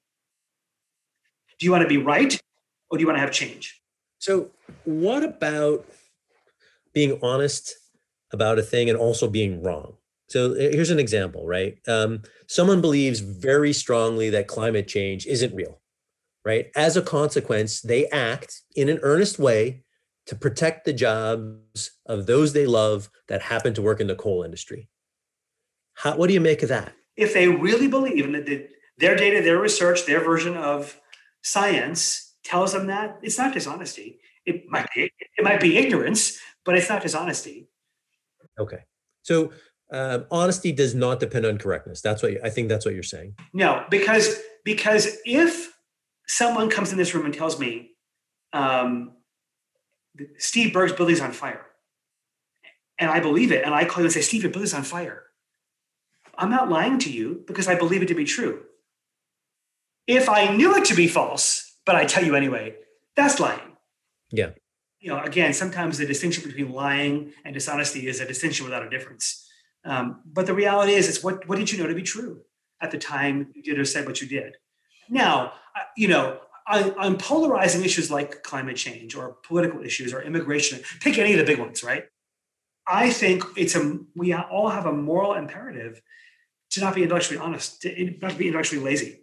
Do 1.60 1.66
you 1.66 1.70
want 1.70 1.82
to 1.82 1.88
be 1.88 1.98
right, 1.98 2.40
or 2.90 2.98
do 2.98 3.02
you 3.02 3.06
want 3.06 3.18
to 3.18 3.20
have 3.20 3.30
change? 3.30 3.80
So, 4.18 4.50
what 4.84 5.22
about 5.22 5.86
being 6.92 7.18
honest 7.22 7.74
about 8.32 8.58
a 8.58 8.62
thing 8.62 8.90
and 8.90 8.98
also 8.98 9.28
being 9.28 9.62
wrong? 9.62 9.96
So 10.30 10.54
here's 10.54 10.90
an 10.90 11.00
example, 11.00 11.44
right? 11.44 11.76
Um, 11.88 12.22
someone 12.46 12.80
believes 12.80 13.18
very 13.18 13.72
strongly 13.72 14.30
that 14.30 14.46
climate 14.46 14.86
change 14.86 15.26
isn't 15.26 15.52
real, 15.52 15.80
right? 16.44 16.70
As 16.76 16.96
a 16.96 17.02
consequence, 17.02 17.80
they 17.80 18.06
act 18.10 18.62
in 18.76 18.88
an 18.88 19.00
earnest 19.02 19.40
way 19.40 19.82
to 20.26 20.36
protect 20.36 20.84
the 20.84 20.92
jobs 20.92 21.90
of 22.06 22.26
those 22.26 22.52
they 22.52 22.64
love 22.64 23.10
that 23.26 23.42
happen 23.42 23.74
to 23.74 23.82
work 23.82 24.00
in 24.00 24.06
the 24.06 24.14
coal 24.14 24.44
industry. 24.44 24.88
How, 25.94 26.16
what 26.16 26.28
do 26.28 26.34
you 26.34 26.40
make 26.40 26.62
of 26.62 26.68
that? 26.68 26.92
If 27.16 27.34
they 27.34 27.48
really 27.48 27.88
believe 27.88 28.24
in 28.24 28.32
that 28.32 28.68
their 28.98 29.16
data, 29.16 29.42
their 29.42 29.58
research, 29.58 30.06
their 30.06 30.22
version 30.22 30.56
of 30.56 31.00
science 31.42 32.34
tells 32.44 32.72
them 32.72 32.86
that, 32.86 33.18
it's 33.22 33.38
not 33.38 33.52
dishonesty. 33.54 34.20
It 34.46 34.64
might 34.68 34.88
be, 34.94 35.12
it 35.20 35.42
might 35.44 35.60
be 35.60 35.76
ignorance, 35.76 36.38
but 36.64 36.76
it's 36.76 36.88
not 36.88 37.02
dishonesty. 37.02 37.68
Okay. 38.58 38.84
So 39.22 39.52
um, 39.92 40.26
honesty 40.30 40.72
does 40.72 40.94
not 40.94 41.20
depend 41.20 41.46
on 41.46 41.58
correctness. 41.58 42.00
That's 42.00 42.22
what 42.22 42.32
you, 42.32 42.40
I 42.44 42.50
think. 42.50 42.68
That's 42.68 42.84
what 42.84 42.94
you're 42.94 43.02
saying. 43.02 43.34
No, 43.52 43.84
because 43.90 44.40
because 44.64 45.18
if 45.24 45.72
someone 46.26 46.70
comes 46.70 46.92
in 46.92 46.98
this 46.98 47.14
room 47.14 47.24
and 47.24 47.34
tells 47.34 47.58
me 47.58 47.90
um, 48.52 49.12
Steve 50.38 50.72
Berg's 50.72 50.92
building's 50.92 51.20
on 51.20 51.32
fire, 51.32 51.66
and 52.98 53.10
I 53.10 53.20
believe 53.20 53.50
it, 53.50 53.64
and 53.64 53.74
I 53.74 53.84
call 53.84 54.02
you 54.02 54.06
and 54.06 54.12
say, 54.12 54.20
Steve, 54.20 54.42
your 54.42 54.52
building's 54.52 54.74
on 54.74 54.82
fire. 54.82 55.24
I'm 56.36 56.50
not 56.50 56.70
lying 56.70 56.98
to 57.00 57.12
you 57.12 57.42
because 57.46 57.66
I 57.68 57.74
believe 57.74 58.02
it 58.02 58.08
to 58.08 58.14
be 58.14 58.24
true. 58.24 58.62
If 60.10 60.28
I 60.28 60.52
knew 60.56 60.74
it 60.74 60.84
to 60.86 60.94
be 60.96 61.06
false, 61.06 61.76
but 61.86 61.94
I 61.94 62.04
tell 62.04 62.24
you 62.24 62.34
anyway, 62.34 62.74
that's 63.14 63.38
lying. 63.38 63.76
Yeah. 64.32 64.50
You 64.98 65.10
know, 65.10 65.22
again, 65.22 65.52
sometimes 65.52 65.98
the 65.98 66.04
distinction 66.04 66.42
between 66.42 66.72
lying 66.72 67.32
and 67.44 67.54
dishonesty 67.54 68.08
is 68.08 68.20
a 68.20 68.26
distinction 68.26 68.64
without 68.64 68.84
a 68.84 68.90
difference. 68.90 69.48
Um, 69.84 70.20
but 70.26 70.46
the 70.46 70.52
reality 70.52 70.94
is, 70.94 71.08
it's 71.08 71.22
what, 71.22 71.48
what 71.48 71.58
did 71.58 71.70
you 71.70 71.78
know 71.78 71.86
to 71.86 71.94
be 71.94 72.02
true 72.02 72.40
at 72.82 72.90
the 72.90 72.98
time 72.98 73.52
you 73.54 73.62
did 73.62 73.78
or 73.78 73.84
said 73.84 74.04
what 74.04 74.20
you 74.20 74.26
did? 74.26 74.56
Now, 75.08 75.52
you 75.96 76.08
know, 76.08 76.40
on, 76.66 76.92
on 76.98 77.16
polarizing 77.16 77.84
issues 77.84 78.10
like 78.10 78.42
climate 78.42 78.76
change 78.76 79.14
or 79.14 79.36
political 79.46 79.80
issues 79.80 80.12
or 80.12 80.22
immigration, 80.22 80.80
pick 81.00 81.18
any 81.18 81.32
of 81.34 81.38
the 81.38 81.44
big 81.44 81.60
ones, 81.60 81.84
right? 81.84 82.04
I 82.84 83.10
think 83.10 83.44
it's 83.56 83.76
a 83.76 83.98
we 84.16 84.34
all 84.34 84.70
have 84.70 84.86
a 84.86 84.92
moral 84.92 85.34
imperative 85.34 86.02
to 86.70 86.80
not 86.80 86.96
be 86.96 87.04
intellectually 87.04 87.38
honest, 87.38 87.82
to 87.82 88.14
not 88.20 88.36
be 88.36 88.48
intellectually 88.48 88.82
lazy, 88.82 89.19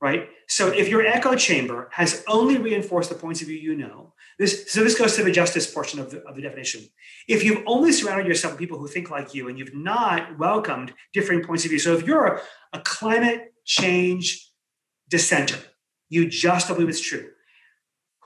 right? 0.00 0.28
So 0.48 0.68
if 0.68 0.88
your 0.88 1.06
echo 1.06 1.34
chamber 1.34 1.88
has 1.92 2.24
only 2.26 2.58
reinforced 2.58 3.10
the 3.10 3.16
points 3.16 3.42
of 3.42 3.48
view 3.48 3.58
you 3.58 3.76
know, 3.76 4.14
this 4.38 4.72
so 4.72 4.82
this 4.82 4.98
goes 4.98 5.16
to 5.16 5.22
the 5.22 5.30
justice 5.30 5.70
portion 5.72 6.00
of 6.00 6.10
the, 6.10 6.22
of 6.22 6.34
the 6.34 6.42
definition. 6.42 6.82
If 7.28 7.44
you've 7.44 7.62
only 7.66 7.92
surrounded 7.92 8.26
yourself 8.26 8.54
with 8.54 8.58
people 8.58 8.78
who 8.78 8.88
think 8.88 9.10
like 9.10 9.34
you 9.34 9.48
and 9.48 9.58
you've 9.58 9.74
not 9.74 10.38
welcomed 10.38 10.94
differing 11.12 11.44
points 11.44 11.64
of 11.64 11.70
view, 11.70 11.78
so 11.78 11.94
if 11.94 12.06
you're 12.06 12.40
a 12.72 12.80
climate 12.80 13.52
change 13.66 14.50
dissenter, 15.08 15.58
you 16.08 16.28
just 16.28 16.68
believe 16.68 16.88
it's 16.88 17.00
true. 17.00 17.28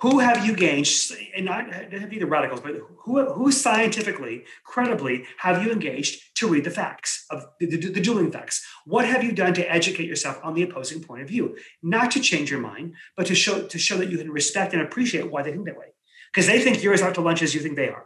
Who 0.05 0.19
have 0.19 0.45
you 0.45 0.53
engaged, 0.53 1.15
and 1.35 1.47
not 1.47 1.73
have 1.73 2.11
be 2.11 2.19
the 2.19 2.27
radicals, 2.27 2.61
but 2.61 2.75
who, 3.05 3.25
who 3.33 3.51
scientifically, 3.51 4.45
credibly 4.63 5.25
have 5.39 5.65
you 5.65 5.73
engaged 5.73 6.37
to 6.37 6.47
read 6.47 6.65
the 6.65 6.71
facts 6.71 7.25
of 7.31 7.47
the, 7.59 7.65
the, 7.65 7.89
the 7.89 8.01
dueling 8.03 8.31
facts? 8.31 8.63
What 8.85 9.07
have 9.07 9.25
you 9.25 9.33
done 9.33 9.55
to 9.55 9.73
educate 9.73 10.07
yourself 10.07 10.39
on 10.43 10.53
the 10.53 10.63
opposing 10.63 11.03
point 11.03 11.23
of 11.23 11.29
view? 11.29 11.57
Not 11.83 12.11
to 12.11 12.21
change 12.21 12.51
your 12.51 12.61
mind, 12.61 12.93
but 13.17 13.25
to 13.29 13.35
show 13.35 13.67
to 13.67 13.79
show 13.79 13.97
that 13.97 14.11
you 14.11 14.19
can 14.19 14.31
respect 14.31 14.75
and 14.75 14.83
appreciate 14.83 15.31
why 15.31 15.41
they 15.41 15.53
think 15.53 15.65
that 15.65 15.79
way 15.79 15.95
because 16.31 16.47
they 16.47 16.61
think 16.61 16.83
you're 16.83 16.93
as 16.93 17.01
out 17.01 17.15
to 17.15 17.23
lunch 17.23 17.41
as 17.41 17.55
you 17.55 17.63
think 17.63 17.77
they 17.77 17.89
are. 17.89 18.05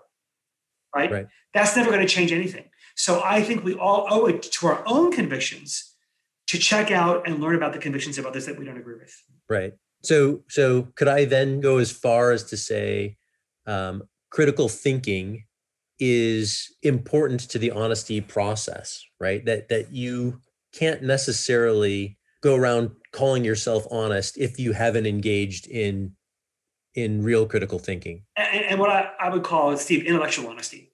Right? 0.94 1.10
right. 1.10 1.26
That's 1.52 1.76
never 1.76 1.90
going 1.90 2.06
to 2.06 2.14
change 2.14 2.30
anything. 2.30 2.66
So 2.94 3.20
I 3.24 3.42
think 3.42 3.64
we 3.64 3.74
all 3.74 4.06
owe 4.08 4.26
it 4.26 4.42
to 4.42 4.68
our 4.68 4.84
own 4.86 5.10
convictions 5.10 5.96
to 6.46 6.58
check 6.58 6.92
out 6.92 7.26
and 7.26 7.40
learn 7.40 7.56
about 7.56 7.72
the 7.72 7.80
convictions 7.80 8.18
of 8.18 8.24
others 8.24 8.46
that 8.46 8.56
we 8.56 8.64
don't 8.64 8.78
agree 8.78 8.98
with. 9.00 9.12
Right. 9.48 9.72
So 10.02 10.44
so 10.48 10.88
could 10.94 11.08
I 11.08 11.24
then 11.24 11.60
go 11.60 11.78
as 11.78 11.90
far 11.90 12.32
as 12.32 12.44
to 12.44 12.56
say 12.56 13.16
um, 13.66 14.04
critical 14.30 14.68
thinking 14.68 15.44
is 15.98 16.72
important 16.82 17.40
to 17.40 17.58
the 17.58 17.72
honesty 17.72 18.20
process, 18.20 19.04
right? 19.20 19.44
That 19.44 19.68
that 19.68 19.92
you 19.92 20.40
can't 20.72 21.02
necessarily 21.02 22.18
go 22.42 22.54
around 22.54 22.90
calling 23.12 23.44
yourself 23.44 23.86
honest 23.90 24.38
if 24.38 24.58
you 24.58 24.72
haven't 24.72 25.06
engaged 25.06 25.66
in 25.66 26.12
in 26.94 27.22
real 27.22 27.46
critical 27.46 27.78
thinking. 27.78 28.24
And, 28.36 28.64
and 28.64 28.80
what 28.80 28.90
I, 28.90 29.10
I, 29.20 29.30
would 29.30 29.44
call, 29.44 29.76
Steve, 29.76 30.04
intellectual 30.04 30.48
honesty. 30.48 30.92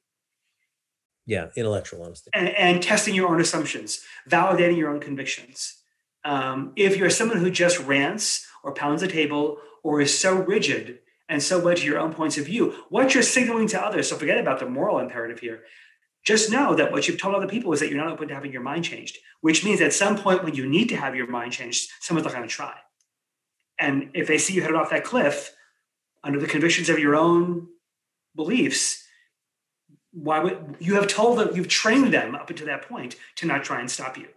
Yeah, 1.24 1.46
intellectual 1.57 2.02
honesty. 2.02 2.30
And, 2.34 2.48
and 2.50 2.82
testing 2.82 3.14
your 3.14 3.28
own 3.28 3.40
assumptions, 3.40 4.00
validating 4.28 4.76
your 4.76 4.90
own 4.90 5.00
convictions. 5.00 5.80
Um, 6.22 6.72
if 6.76 6.98
you're 6.98 7.09
someone 7.09 7.38
who 7.38 7.50
just 7.50 7.78
rants 7.80 8.46
or 8.65 8.75
pounds 8.75 9.03
the 9.03 9.09
table 9.09 9.59
or 9.85 10.01
is 10.01 10.19
so 10.19 10.35
rigid 10.35 10.99
and 11.29 11.43
so 11.43 11.59
wed 11.59 11.77
to 11.77 11.87
your 11.87 11.99
own 11.99 12.12
points 12.12 12.37
of 12.37 12.47
view, 12.47 12.75
what 12.89 13.15
you're 13.15 13.23
signaling 13.23 13.69
to 13.69 13.81
others, 13.81 14.09
so 14.09 14.17
forget 14.17 14.39
about 14.39 14.59
the 14.59 14.69
moral 14.69 14.99
imperative 14.99 15.39
here. 15.39 15.62
Just 16.25 16.51
know 16.51 16.75
that 16.75 16.91
what 16.91 17.07
you've 17.07 17.21
told 17.21 17.35
other 17.35 17.47
people 17.47 17.73
is 17.73 17.81
that 17.81 17.91
you're 17.91 18.03
not 18.03 18.11
open 18.11 18.29
to 18.29 18.35
having 18.35 18.53
your 18.53 18.62
mind 18.62 18.85
changed, 18.85 19.19
which 19.43 19.65
means 19.65 19.81
at 19.81 19.93
some 19.93 20.17
point 20.17 20.43
when 20.43 20.55
you 20.55 20.67
need 20.67 20.89
to 20.89 20.97
have 20.97 21.15
your 21.15 21.27
mind 21.27 21.53
changed, 21.53 21.91
someone's 22.01 22.25
not 22.25 22.35
going 22.35 22.49
to 22.49 22.55
try. 22.55 22.75
And 23.79 24.11
if 24.15 24.27
they 24.27 24.39
see 24.39 24.55
you 24.55 24.62
headed 24.62 24.77
off 24.77 24.91
that 24.91 25.05
cliff, 25.05 25.55
under 26.23 26.41
the 26.41 26.47
convictions 26.47 26.89
of 26.89 26.99
your 26.99 27.15
own 27.15 27.69
beliefs, 28.35 29.05
why 30.12 30.41
would 30.41 30.77
you 30.79 30.95
have 30.95 31.09
told 31.09 31.39
them, 31.39 31.51
you've 31.55 31.69
trained 31.69 32.15
them 32.15 32.35
up 32.35 32.49
until 32.49 32.67
that 32.67 32.89
point 32.89 33.17
to 33.37 33.47
not 33.47 33.65
try 33.65 33.81
and 33.81 33.91
stop 33.91 34.17
you. 34.17 34.29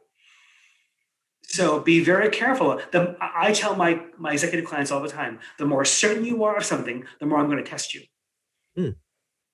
So 1.48 1.80
be 1.80 2.04
very 2.04 2.30
careful. 2.30 2.80
The, 2.91 3.16
I 3.22 3.54
tell 3.54 3.76
my, 3.76 4.02
my 4.18 4.34
executive 4.34 4.66
clients 4.66 4.91
all 4.91 5.02
the 5.02 5.10
time, 5.10 5.39
the 5.58 5.66
more 5.66 5.86
certain 5.86 6.26
you 6.26 6.43
are 6.43 6.58
of 6.58 6.66
something, 6.66 7.06
the 7.20 7.26
more 7.26 7.39
I'm 7.39 7.50
going 7.50 7.64
to 7.64 7.70
test 7.70 7.93
you. 7.93 8.02
Hmm. 8.76 8.89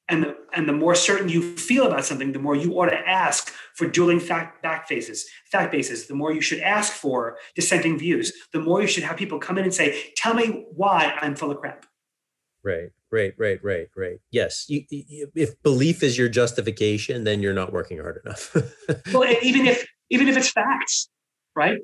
And 0.09 0.23
the, 0.23 0.35
and 0.53 0.67
the 0.67 0.73
more 0.73 0.95
certain 0.95 1.29
you 1.29 1.55
feel 1.55 1.87
about 1.87 2.03
something, 2.03 2.33
the 2.33 2.39
more 2.39 2.55
you 2.55 2.73
ought 2.73 2.89
to 2.89 2.97
ask 2.97 3.53
for 3.75 3.87
dueling 3.87 4.19
fact 4.19 4.61
back 4.61 4.87
faces, 4.87 5.25
fact 5.51 5.71
bases. 5.71 6.07
The 6.07 6.13
more 6.13 6.33
you 6.33 6.41
should 6.41 6.59
ask 6.59 6.91
for 6.91 7.37
dissenting 7.55 7.97
views. 7.97 8.33
The 8.51 8.59
more 8.59 8.81
you 8.81 8.87
should 8.87 9.03
have 9.03 9.15
people 9.15 9.39
come 9.39 9.57
in 9.57 9.63
and 9.63 9.73
say, 9.73 10.11
"Tell 10.17 10.33
me 10.33 10.65
why 10.73 11.17
I'm 11.21 11.35
full 11.35 11.51
of 11.51 11.59
crap." 11.59 11.85
Right, 12.65 12.89
right, 13.11 13.33
right, 13.37 13.59
right, 13.63 13.87
right. 13.95 14.19
Yes, 14.29 14.65
you, 14.67 14.83
you, 14.89 15.31
if 15.35 15.61
belief 15.63 16.03
is 16.03 16.17
your 16.17 16.29
justification, 16.29 17.23
then 17.23 17.41
you're 17.41 17.53
not 17.53 17.71
working 17.71 17.99
hard 17.99 18.19
enough. 18.25 18.55
well, 19.13 19.25
even 19.41 19.65
if 19.65 19.87
even 20.09 20.27
if 20.27 20.35
it's 20.35 20.49
facts, 20.49 21.09
right? 21.55 21.79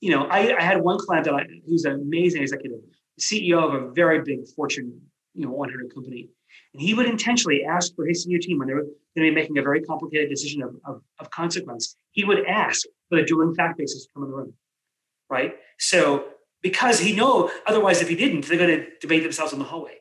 You 0.00 0.10
know, 0.10 0.24
I, 0.24 0.54
I 0.56 0.62
had 0.62 0.82
one 0.82 0.98
client 0.98 1.24
that 1.24 1.34
I, 1.34 1.46
who's 1.66 1.84
an 1.84 1.94
amazing 1.94 2.42
executive, 2.42 2.80
CEO 3.20 3.62
of 3.62 3.74
a 3.74 3.90
very 3.92 4.22
big 4.22 4.46
Fortune, 4.54 5.00
you 5.34 5.44
know, 5.44 5.52
100 5.52 5.92
company, 5.92 6.28
and 6.72 6.82
he 6.82 6.94
would 6.94 7.06
intentionally 7.06 7.64
ask 7.64 7.94
for 7.94 8.06
his 8.06 8.22
senior 8.22 8.38
team 8.38 8.58
when 8.58 8.68
they 8.68 8.74
were 8.74 8.82
going 8.82 8.94
to 9.16 9.22
be 9.22 9.30
making 9.30 9.58
a 9.58 9.62
very 9.62 9.82
complicated 9.82 10.28
decision 10.28 10.62
of, 10.62 10.76
of, 10.84 11.02
of 11.18 11.30
consequence. 11.30 11.96
He 12.12 12.24
would 12.24 12.44
ask 12.46 12.86
for 13.08 13.16
the 13.16 13.24
dueling 13.24 13.54
fact 13.54 13.78
basis 13.78 14.06
to 14.06 14.12
come 14.14 14.24
in 14.24 14.30
the 14.30 14.36
room, 14.36 14.54
right? 15.30 15.54
So 15.78 16.26
because 16.62 17.00
he 17.00 17.14
know 17.14 17.50
otherwise, 17.66 18.00
if 18.00 18.08
he 18.08 18.16
didn't, 18.16 18.46
they're 18.46 18.58
going 18.58 18.78
to 18.78 18.86
debate 19.00 19.22
themselves 19.22 19.52
in 19.52 19.58
the 19.58 19.64
hallway. 19.64 19.96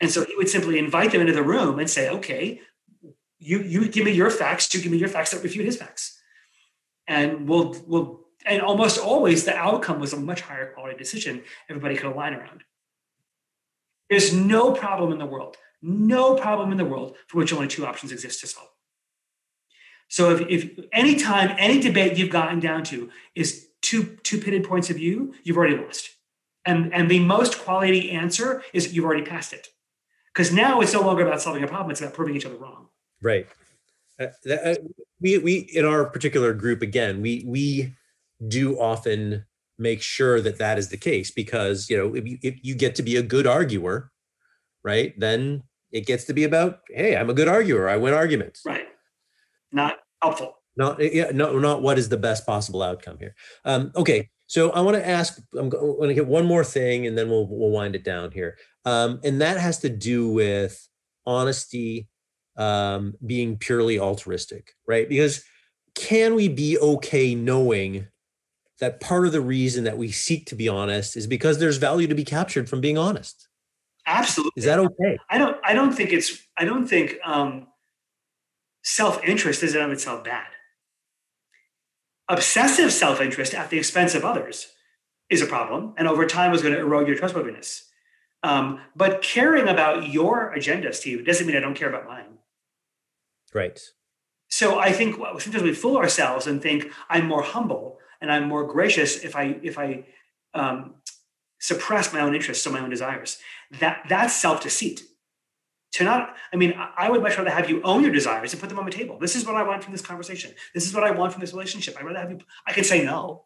And 0.00 0.10
so 0.10 0.24
he 0.24 0.34
would 0.36 0.48
simply 0.48 0.78
invite 0.78 1.12
them 1.12 1.20
into 1.20 1.32
the 1.32 1.42
room 1.42 1.78
and 1.78 1.88
say, 1.88 2.08
okay, 2.10 2.60
you, 3.38 3.60
you 3.60 3.88
give 3.88 4.04
me 4.04 4.12
your 4.12 4.30
facts, 4.30 4.72
you 4.74 4.80
give 4.80 4.90
me 4.90 4.98
your 4.98 5.08
facts 5.08 5.30
that 5.30 5.42
refute 5.42 5.66
his 5.66 5.76
facts. 5.76 6.20
And 7.06 7.48
we'll, 7.48 7.76
we'll, 7.86 8.20
and 8.46 8.62
almost 8.62 8.98
always 8.98 9.44
the 9.44 9.56
outcome 9.56 10.00
was 10.00 10.12
a 10.12 10.20
much 10.20 10.40
higher 10.40 10.72
quality 10.72 10.96
decision 10.96 11.42
everybody 11.68 11.96
could 11.96 12.10
align 12.12 12.34
around. 12.34 12.64
There's 14.10 14.32
no 14.32 14.72
problem 14.72 15.12
in 15.12 15.18
the 15.18 15.26
world, 15.26 15.56
no 15.82 16.34
problem 16.34 16.70
in 16.70 16.78
the 16.78 16.84
world 16.84 17.16
for 17.26 17.38
which 17.38 17.52
only 17.52 17.68
two 17.68 17.86
options 17.86 18.12
exist 18.12 18.40
to 18.40 18.46
solve. 18.46 18.68
So 20.08 20.30
if, 20.30 20.42
if 20.48 20.78
any 20.92 21.16
time, 21.16 21.54
any 21.58 21.80
debate 21.80 22.16
you've 22.16 22.30
gotten 22.30 22.60
down 22.60 22.84
to 22.84 23.10
is 23.34 23.68
two, 23.82 24.16
two 24.22 24.38
pitted 24.38 24.64
points 24.64 24.90
of 24.90 24.96
view, 24.96 25.34
you've 25.42 25.56
already 25.56 25.76
lost. 25.76 26.10
And, 26.64 26.92
and 26.94 27.10
the 27.10 27.20
most 27.20 27.58
quality 27.58 28.10
answer 28.10 28.62
is 28.72 28.94
you've 28.94 29.04
already 29.04 29.24
passed 29.24 29.52
it. 29.52 29.68
Because 30.32 30.52
now 30.52 30.80
it's 30.80 30.92
no 30.92 31.00
longer 31.00 31.26
about 31.26 31.40
solving 31.40 31.62
a 31.62 31.68
problem, 31.68 31.90
it's 31.90 32.00
about 32.00 32.14
proving 32.14 32.36
each 32.36 32.46
other 32.46 32.56
wrong. 32.56 32.88
Right. 33.22 33.46
Uh, 34.20 34.26
that, 34.44 34.66
uh, 34.66 34.82
we, 35.20 35.38
we, 35.38 35.56
in 35.74 35.84
our 35.84 36.04
particular 36.04 36.52
group, 36.52 36.82
again, 36.82 37.20
we, 37.20 37.44
we 37.46 37.94
do 38.46 38.78
often 38.78 39.44
make 39.78 40.02
sure 40.02 40.40
that 40.40 40.58
that 40.58 40.78
is 40.78 40.88
the 40.88 40.96
case 40.96 41.30
because, 41.30 41.90
you 41.90 41.96
know, 41.96 42.14
if 42.14 42.26
you, 42.26 42.38
if 42.42 42.54
you 42.62 42.74
get 42.74 42.94
to 42.94 43.02
be 43.02 43.16
a 43.16 43.22
good 43.22 43.46
arguer, 43.46 44.10
right, 44.84 45.18
then 45.18 45.62
it 45.90 46.06
gets 46.06 46.24
to 46.24 46.32
be 46.32 46.44
about, 46.44 46.80
hey, 46.90 47.16
I'm 47.16 47.30
a 47.30 47.34
good 47.34 47.48
arguer. 47.48 47.88
I 47.88 47.96
win 47.96 48.14
arguments. 48.14 48.62
Right. 48.64 48.86
Not 49.72 49.98
helpful. 50.22 50.58
Not 50.76 51.00
yeah, 51.00 51.30
no, 51.32 51.58
not 51.58 51.82
what 51.82 51.98
is 51.98 52.08
the 52.08 52.16
best 52.16 52.44
possible 52.44 52.82
outcome 52.82 53.18
here. 53.18 53.36
Um, 53.64 53.92
okay, 53.94 54.28
so 54.46 54.70
I 54.70 54.80
want 54.80 54.96
to 54.96 55.08
ask. 55.08 55.40
I'm 55.56 55.68
going 55.68 56.08
to 56.08 56.14
get 56.14 56.26
one 56.26 56.46
more 56.46 56.64
thing, 56.64 57.06
and 57.06 57.16
then 57.16 57.28
we'll 57.28 57.46
we'll 57.46 57.70
wind 57.70 57.94
it 57.94 58.02
down 58.02 58.32
here. 58.32 58.56
Um, 58.84 59.20
and 59.22 59.40
that 59.40 59.58
has 59.58 59.78
to 59.80 59.88
do 59.88 60.28
with 60.28 60.88
honesty 61.26 62.08
um, 62.56 63.14
being 63.24 63.56
purely 63.56 63.98
altruistic, 63.98 64.74
right? 64.86 65.08
Because 65.08 65.44
can 65.94 66.34
we 66.34 66.48
be 66.48 66.78
okay 66.78 67.34
knowing 67.34 68.08
that 68.80 69.00
part 69.00 69.26
of 69.26 69.32
the 69.32 69.40
reason 69.40 69.84
that 69.84 69.96
we 69.96 70.10
seek 70.10 70.46
to 70.46 70.54
be 70.54 70.68
honest 70.68 71.16
is 71.16 71.26
because 71.26 71.58
there's 71.58 71.76
value 71.76 72.08
to 72.08 72.14
be 72.14 72.24
captured 72.24 72.68
from 72.68 72.80
being 72.80 72.98
honest? 72.98 73.48
Absolutely. 74.06 74.52
Is 74.56 74.64
that 74.64 74.78
okay? 74.78 75.18
I 75.30 75.38
don't. 75.38 75.56
I 75.64 75.72
don't 75.72 75.92
think 75.92 76.12
it's. 76.12 76.38
I 76.58 76.64
don't 76.64 76.86
think 76.86 77.16
um, 77.24 77.68
self-interest 78.82 79.62
is 79.62 79.74
in 79.74 79.80
of 79.80 79.90
itself 79.90 80.24
bad 80.24 80.46
obsessive 82.28 82.92
self 82.92 83.20
interest 83.20 83.54
at 83.54 83.70
the 83.70 83.78
expense 83.78 84.14
of 84.14 84.24
others 84.24 84.68
is 85.30 85.42
a 85.42 85.46
problem, 85.46 85.94
and 85.96 86.06
over 86.06 86.26
time 86.26 86.52
is 86.52 86.62
going 86.62 86.74
to 86.74 86.80
erode 86.80 87.08
your 87.08 87.16
trustworthiness. 87.16 87.88
Um, 88.42 88.80
but 88.94 89.22
caring 89.22 89.68
about 89.68 90.08
your 90.08 90.52
agenda, 90.52 90.92
Steve, 90.92 91.24
doesn't 91.24 91.46
mean 91.46 91.56
I 91.56 91.60
don't 91.60 91.74
care 91.74 91.88
about 91.88 92.06
mine. 92.06 92.33
Right. 93.54 93.80
So 94.48 94.78
I 94.78 94.92
think 94.92 95.16
sometimes 95.38 95.62
we 95.62 95.72
fool 95.72 95.96
ourselves 95.96 96.46
and 96.46 96.60
think 96.60 96.90
I'm 97.08 97.26
more 97.26 97.42
humble 97.42 97.98
and 98.20 98.30
I'm 98.30 98.48
more 98.48 98.66
gracious 98.66 99.24
if 99.24 99.34
I 99.36 99.58
if 99.62 99.78
I 99.78 100.04
um, 100.52 100.94
suppress 101.58 102.12
my 102.12 102.20
own 102.20 102.34
interests 102.34 102.66
or 102.66 102.70
my 102.70 102.80
own 102.80 102.90
desires. 102.90 103.38
That 103.80 104.04
that's 104.08 104.34
self 104.34 104.62
deceit 104.62 105.02
to 105.92 106.04
not 106.04 106.34
i 106.52 106.56
mean 106.56 106.74
i 106.98 107.08
would 107.08 107.22
much 107.22 107.38
rather 107.38 107.50
have 107.50 107.70
you 107.70 107.80
own 107.82 108.02
your 108.02 108.12
desires 108.12 108.52
and 108.52 108.60
put 108.60 108.68
them 108.68 108.78
on 108.78 108.84
the 108.84 108.90
table. 108.90 109.18
This 109.18 109.36
is 109.36 109.46
what 109.46 109.56
i 109.56 109.62
want 109.62 109.82
from 109.82 109.92
this 109.92 110.02
conversation. 110.02 110.52
This 110.74 110.86
is 110.86 110.94
what 110.94 111.04
i 111.04 111.10
want 111.10 111.32
from 111.32 111.40
this 111.40 111.52
relationship. 111.52 111.96
I'd 111.96 112.04
rather 112.04 112.20
have 112.20 112.30
you 112.30 112.38
i 112.66 112.72
can 112.72 112.84
say 112.84 113.04
no. 113.04 113.44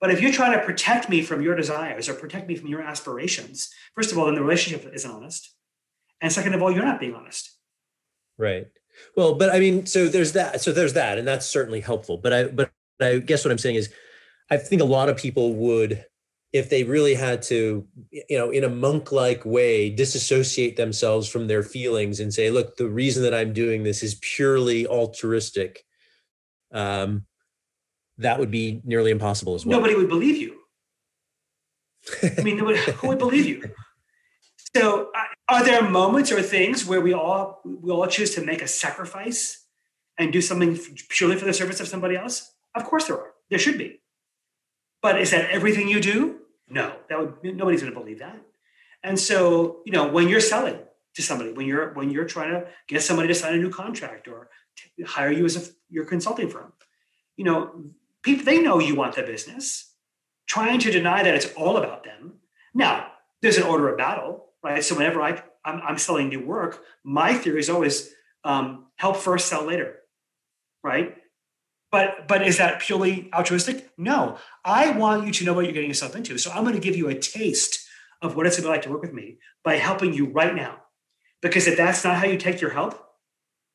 But 0.00 0.10
if 0.10 0.22
you're 0.22 0.32
trying 0.32 0.58
to 0.58 0.64
protect 0.64 1.10
me 1.10 1.20
from 1.20 1.42
your 1.42 1.54
desires 1.54 2.08
or 2.08 2.14
protect 2.14 2.48
me 2.48 2.56
from 2.56 2.68
your 2.68 2.82
aspirations 2.82 3.70
first 3.94 4.10
of 4.10 4.18
all 4.18 4.26
then 4.26 4.34
the 4.34 4.42
relationship 4.42 4.90
isn't 4.92 5.10
honest. 5.10 5.54
And 6.20 6.32
second 6.32 6.54
of 6.54 6.62
all 6.62 6.72
you're 6.72 6.84
not 6.84 7.00
being 7.00 7.14
honest. 7.14 7.52
Right 8.38 8.68
well 9.16 9.34
but 9.34 9.50
i 9.50 9.58
mean 9.58 9.86
so 9.86 10.08
there's 10.08 10.32
that 10.32 10.60
so 10.60 10.72
there's 10.72 10.94
that 10.94 11.18
and 11.18 11.26
that's 11.26 11.46
certainly 11.46 11.80
helpful 11.80 12.16
but 12.16 12.32
i 12.32 12.44
but 12.44 12.70
i 13.00 13.18
guess 13.18 13.44
what 13.44 13.50
i'm 13.50 13.58
saying 13.58 13.76
is 13.76 13.92
i 14.50 14.56
think 14.56 14.80
a 14.82 14.84
lot 14.84 15.08
of 15.08 15.16
people 15.16 15.54
would 15.54 16.04
if 16.52 16.68
they 16.68 16.82
really 16.82 17.14
had 17.14 17.42
to 17.42 17.86
you 18.10 18.38
know 18.38 18.50
in 18.50 18.64
a 18.64 18.68
monk 18.68 19.12
like 19.12 19.44
way 19.44 19.90
disassociate 19.90 20.76
themselves 20.76 21.28
from 21.28 21.46
their 21.46 21.62
feelings 21.62 22.20
and 22.20 22.32
say 22.32 22.50
look 22.50 22.76
the 22.76 22.88
reason 22.88 23.22
that 23.22 23.34
i'm 23.34 23.52
doing 23.52 23.82
this 23.82 24.02
is 24.02 24.16
purely 24.16 24.86
altruistic 24.86 25.84
um, 26.72 27.26
that 28.18 28.38
would 28.38 28.50
be 28.50 28.80
nearly 28.84 29.10
impossible 29.10 29.54
as 29.54 29.66
well. 29.66 29.78
Nobody 29.78 29.94
would 29.94 30.08
believe 30.08 30.36
you. 30.36 30.56
I 32.22 32.42
mean 32.42 32.56
nobody, 32.56 32.78
who 32.78 33.08
would 33.08 33.18
believe 33.18 33.46
you? 33.46 33.62
So 34.76 35.10
are 35.50 35.64
there 35.64 35.82
moments 35.82 36.32
or 36.32 36.40
things 36.42 36.86
where 36.86 37.00
we 37.00 37.12
all 37.12 37.60
we 37.64 37.90
all 37.90 38.06
choose 38.06 38.34
to 38.34 38.44
make 38.44 38.62
a 38.62 38.68
sacrifice 38.68 39.66
and 40.18 40.32
do 40.32 40.40
something 40.40 40.78
purely 41.08 41.36
for 41.36 41.44
the 41.44 41.52
service 41.52 41.80
of 41.80 41.88
somebody 41.88 42.16
else 42.16 42.52
of 42.74 42.84
course 42.84 43.06
there 43.06 43.16
are 43.16 43.32
there 43.50 43.58
should 43.58 43.78
be 43.78 44.00
but 45.02 45.20
is 45.20 45.30
that 45.30 45.50
everything 45.50 45.88
you 45.88 46.00
do 46.00 46.40
no, 46.70 46.94
that 47.08 47.18
would 47.18 47.56
nobody's 47.56 47.82
going 47.82 47.92
to 47.92 48.00
believe 48.00 48.20
that. 48.20 48.40
And 49.02 49.18
so, 49.18 49.80
you 49.84 49.92
know, 49.92 50.06
when 50.06 50.28
you're 50.28 50.40
selling 50.40 50.78
to 51.14 51.22
somebody, 51.22 51.52
when 51.52 51.66
you're 51.66 51.92
when 51.94 52.10
you're 52.10 52.24
trying 52.24 52.52
to 52.52 52.68
get 52.86 53.02
somebody 53.02 53.28
to 53.28 53.34
sign 53.34 53.54
a 53.54 53.56
new 53.56 53.70
contract 53.70 54.28
or 54.28 54.48
hire 55.04 55.32
you 55.32 55.44
as 55.44 55.56
a 55.56 55.70
your 55.88 56.04
consulting 56.04 56.48
firm, 56.48 56.72
you 57.36 57.44
know, 57.44 57.84
people 58.22 58.44
they 58.44 58.62
know 58.62 58.78
you 58.78 58.94
want 58.94 59.16
the 59.16 59.22
business. 59.22 59.88
Trying 60.46 60.80
to 60.80 60.90
deny 60.90 61.22
that 61.22 61.34
it's 61.34 61.52
all 61.54 61.76
about 61.76 62.02
them. 62.02 62.34
Now, 62.74 63.12
there's 63.40 63.56
an 63.56 63.62
order 63.62 63.88
of 63.88 63.96
battle, 63.96 64.46
right? 64.62 64.82
So 64.84 64.96
whenever 64.96 65.20
I 65.22 65.42
I'm, 65.64 65.80
I'm 65.86 65.98
selling 65.98 66.28
new 66.28 66.44
work, 66.44 66.82
my 67.04 67.34
theory 67.34 67.60
is 67.60 67.70
always 67.70 68.10
um, 68.44 68.86
help 68.96 69.16
first, 69.16 69.48
sell 69.48 69.64
later, 69.64 69.96
right? 70.82 71.16
But 71.92 72.28
but 72.28 72.46
is 72.46 72.58
that 72.58 72.80
purely 72.80 73.30
altruistic? 73.34 73.90
No. 73.98 74.38
I 74.64 74.90
want 74.90 75.26
you 75.26 75.32
to 75.32 75.44
know 75.44 75.54
what 75.54 75.64
you're 75.64 75.74
getting 75.74 75.90
yourself 75.90 76.16
into. 76.16 76.38
So 76.38 76.50
I'm 76.50 76.62
going 76.62 76.74
to 76.74 76.80
give 76.80 76.96
you 76.96 77.08
a 77.08 77.14
taste 77.14 77.86
of 78.22 78.36
what 78.36 78.46
it's 78.46 78.62
like 78.62 78.82
to 78.82 78.90
work 78.90 79.02
with 79.02 79.12
me 79.12 79.38
by 79.64 79.76
helping 79.76 80.12
you 80.12 80.26
right 80.26 80.54
now. 80.54 80.76
Because 81.42 81.66
if 81.66 81.76
that's 81.76 82.04
not 82.04 82.16
how 82.16 82.26
you 82.26 82.36
take 82.36 82.60
your 82.60 82.70
help, 82.70 83.02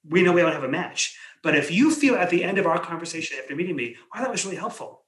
we 0.08 0.22
know 0.22 0.32
we 0.32 0.42
don't 0.42 0.54
have 0.54 0.64
a 0.64 0.70
match. 0.70 1.18
But 1.44 1.56
if 1.56 1.72
you 1.72 1.92
feel 1.92 2.16
at 2.16 2.30
the 2.30 2.44
end 2.44 2.58
of 2.58 2.66
our 2.66 2.80
conversation 2.80 3.38
after 3.40 3.56
meeting 3.56 3.76
me, 3.76 3.98
wow, 4.14 4.22
that 4.22 4.32
was 4.32 4.46
really 4.46 4.58
helpful. 4.58 5.04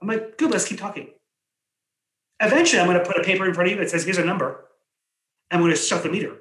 I'm 0.00 0.08
like, 0.08 0.36
good, 0.38 0.50
let's 0.50 0.66
keep 0.66 0.78
talking. 0.78 1.10
Eventually, 2.40 2.80
I'm 2.80 2.88
going 2.88 2.98
to 2.98 3.04
put 3.04 3.20
a 3.20 3.22
paper 3.22 3.46
in 3.46 3.54
front 3.54 3.68
of 3.68 3.76
you 3.76 3.80
that 3.80 3.90
says, 3.90 4.04
here's 4.04 4.18
a 4.18 4.24
number. 4.24 4.64
I'm 5.52 5.60
going 5.60 5.70
to 5.70 5.76
shut 5.76 6.02
the 6.02 6.08
meter. 6.08 6.36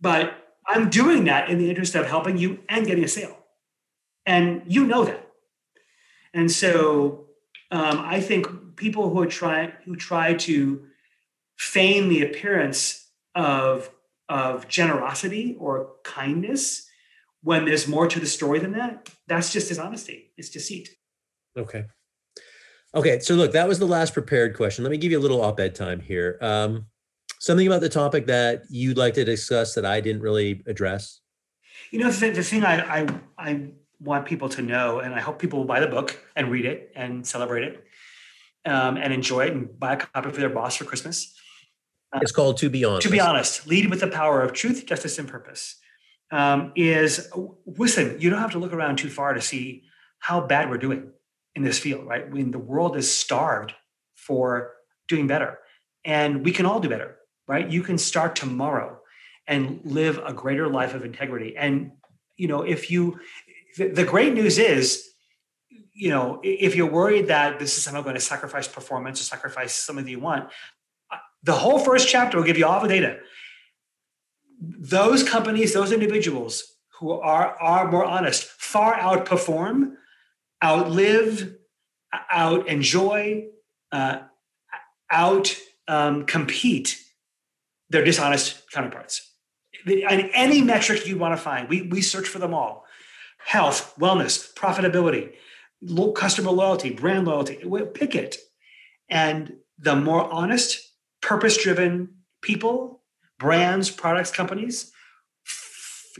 But 0.00 0.34
I'm 0.66 0.90
doing 0.90 1.24
that 1.24 1.48
in 1.48 1.58
the 1.58 1.68
interest 1.68 1.94
of 1.94 2.06
helping 2.06 2.36
you 2.36 2.60
and 2.68 2.86
getting 2.86 3.04
a 3.04 3.08
sale. 3.08 3.36
And 4.24 4.62
you 4.66 4.86
know 4.86 5.04
that. 5.04 5.26
And 6.34 6.50
so 6.50 7.26
um, 7.70 8.00
I 8.00 8.20
think 8.20 8.76
people 8.76 9.10
who 9.10 9.26
try 9.26 9.72
who 9.84 9.96
try 9.96 10.34
to 10.34 10.84
feign 11.56 12.08
the 12.08 12.22
appearance 12.22 13.08
of 13.34 13.90
of 14.28 14.68
generosity 14.68 15.56
or 15.58 15.92
kindness 16.04 16.86
when 17.42 17.64
there's 17.64 17.86
more 17.86 18.08
to 18.08 18.18
the 18.18 18.26
story 18.26 18.58
than 18.58 18.72
that, 18.72 19.08
that's 19.28 19.52
just 19.52 19.68
dishonesty. 19.68 20.32
It's 20.36 20.50
deceit. 20.50 20.90
Okay. 21.56 21.84
Okay. 22.92 23.20
So 23.20 23.34
look, 23.34 23.52
that 23.52 23.68
was 23.68 23.78
the 23.78 23.86
last 23.86 24.12
prepared 24.14 24.56
question. 24.56 24.82
Let 24.82 24.90
me 24.90 24.96
give 24.96 25.12
you 25.12 25.18
a 25.18 25.20
little 25.20 25.42
op-ed 25.42 25.74
time 25.74 26.00
here. 26.00 26.38
Um, 26.40 26.86
something 27.46 27.66
about 27.66 27.80
the 27.80 27.88
topic 27.88 28.26
that 28.26 28.64
you'd 28.68 28.98
like 28.98 29.14
to 29.14 29.24
discuss 29.24 29.74
that 29.74 29.86
I 29.86 30.00
didn't 30.00 30.22
really 30.22 30.62
address. 30.66 31.20
You 31.92 32.00
know, 32.00 32.10
the, 32.10 32.30
the 32.30 32.42
thing 32.42 32.64
I, 32.64 33.02
I 33.02 33.06
I 33.38 33.68
want 34.00 34.26
people 34.26 34.48
to 34.50 34.62
know, 34.62 34.98
and 34.98 35.14
I 35.14 35.20
hope 35.20 35.38
people 35.38 35.60
will 35.60 35.66
buy 35.66 35.80
the 35.80 35.86
book 35.86 36.18
and 36.34 36.50
read 36.50 36.66
it 36.66 36.92
and 36.94 37.26
celebrate 37.26 37.64
it 37.64 37.84
um, 38.66 38.96
and 38.96 39.12
enjoy 39.12 39.46
it 39.46 39.52
and 39.52 39.78
buy 39.78 39.94
a 39.94 39.96
copy 39.96 40.30
for 40.30 40.40
their 40.40 40.50
boss 40.50 40.76
for 40.76 40.84
Christmas. 40.84 41.34
Uh, 42.12 42.18
it's 42.20 42.32
called 42.32 42.56
To 42.58 42.68
Be 42.68 42.84
Honest. 42.84 43.06
To 43.06 43.10
Be 43.10 43.20
Honest, 43.20 43.66
Lead 43.66 43.88
with 43.90 44.00
the 44.00 44.08
Power 44.08 44.42
of 44.42 44.52
Truth, 44.52 44.86
Justice, 44.86 45.18
and 45.18 45.28
Purpose. 45.28 45.76
Um, 46.32 46.72
is 46.74 47.30
listen, 47.66 48.16
you 48.20 48.30
don't 48.30 48.40
have 48.40 48.50
to 48.52 48.58
look 48.58 48.72
around 48.72 48.96
too 48.96 49.08
far 49.08 49.32
to 49.32 49.40
see 49.40 49.84
how 50.18 50.40
bad 50.40 50.68
we're 50.68 50.78
doing 50.78 51.12
in 51.54 51.62
this 51.62 51.78
field, 51.78 52.04
right? 52.04 52.30
Mean, 52.30 52.50
the 52.50 52.58
world 52.58 52.96
is 52.96 53.16
starved 53.16 53.74
for 54.16 54.72
doing 55.06 55.28
better, 55.28 55.60
and 56.04 56.44
we 56.44 56.50
can 56.50 56.66
all 56.66 56.80
do 56.80 56.88
better, 56.88 57.16
right? 57.46 57.68
You 57.68 57.82
can 57.82 57.98
start 57.98 58.36
tomorrow 58.36 59.00
and 59.46 59.80
live 59.84 60.20
a 60.24 60.32
greater 60.32 60.68
life 60.68 60.94
of 60.94 61.04
integrity. 61.04 61.56
And 61.56 61.92
you 62.36 62.48
know, 62.48 62.62
if 62.62 62.90
you 62.90 63.20
the, 63.76 64.04
great 64.04 64.34
news 64.34 64.58
is 64.58 65.08
you 65.92 66.10
know 66.10 66.40
if 66.42 66.74
you're 66.74 66.90
worried 66.90 67.28
that 67.28 67.58
this 67.58 67.76
is 67.76 67.84
somehow 67.84 68.02
going 68.02 68.14
to 68.14 68.20
sacrifice 68.20 68.68
performance 68.68 69.20
or 69.20 69.24
sacrifice 69.24 69.74
something 69.74 70.04
that 70.04 70.10
you 70.10 70.20
want 70.20 70.44
uh, 71.10 71.16
the 71.42 71.52
whole 71.52 71.78
first 71.78 72.08
chapter 72.08 72.36
will 72.36 72.44
give 72.44 72.58
you 72.58 72.66
all 72.66 72.80
the 72.80 72.88
data 72.88 73.18
those 74.60 75.22
companies 75.22 75.72
those 75.72 75.92
individuals 75.92 76.76
who 76.98 77.12
are 77.12 77.56
are 77.60 77.90
more 77.90 78.04
honest 78.04 78.44
far 78.44 78.94
outperform 78.94 79.94
outlive 80.64 81.54
out 82.30 82.68
enjoy 82.68 83.46
uh, 83.92 84.18
out 85.10 85.56
um, 85.88 86.24
compete 86.24 87.02
their 87.90 88.04
dishonest 88.04 88.70
counterparts 88.70 89.32
in 89.86 90.30
any 90.34 90.60
metric 90.62 91.06
you 91.06 91.16
want 91.16 91.32
to 91.32 91.36
find 91.36 91.68
we, 91.68 91.82
we 91.82 92.00
search 92.00 92.28
for 92.28 92.38
them 92.38 92.54
all 92.54 92.86
health, 93.46 93.94
wellness, 93.98 94.52
profitability, 94.54 95.32
customer 96.14 96.50
loyalty, 96.50 96.90
brand 96.90 97.26
loyalty. 97.26 97.62
Pick 97.94 98.14
it. 98.14 98.36
And 99.08 99.54
the 99.78 99.94
more 99.94 100.30
honest, 100.32 100.92
purpose 101.22 101.56
driven 101.56 102.16
people, 102.42 103.02
brands, 103.38 103.90
products, 103.90 104.32
companies 104.32 104.92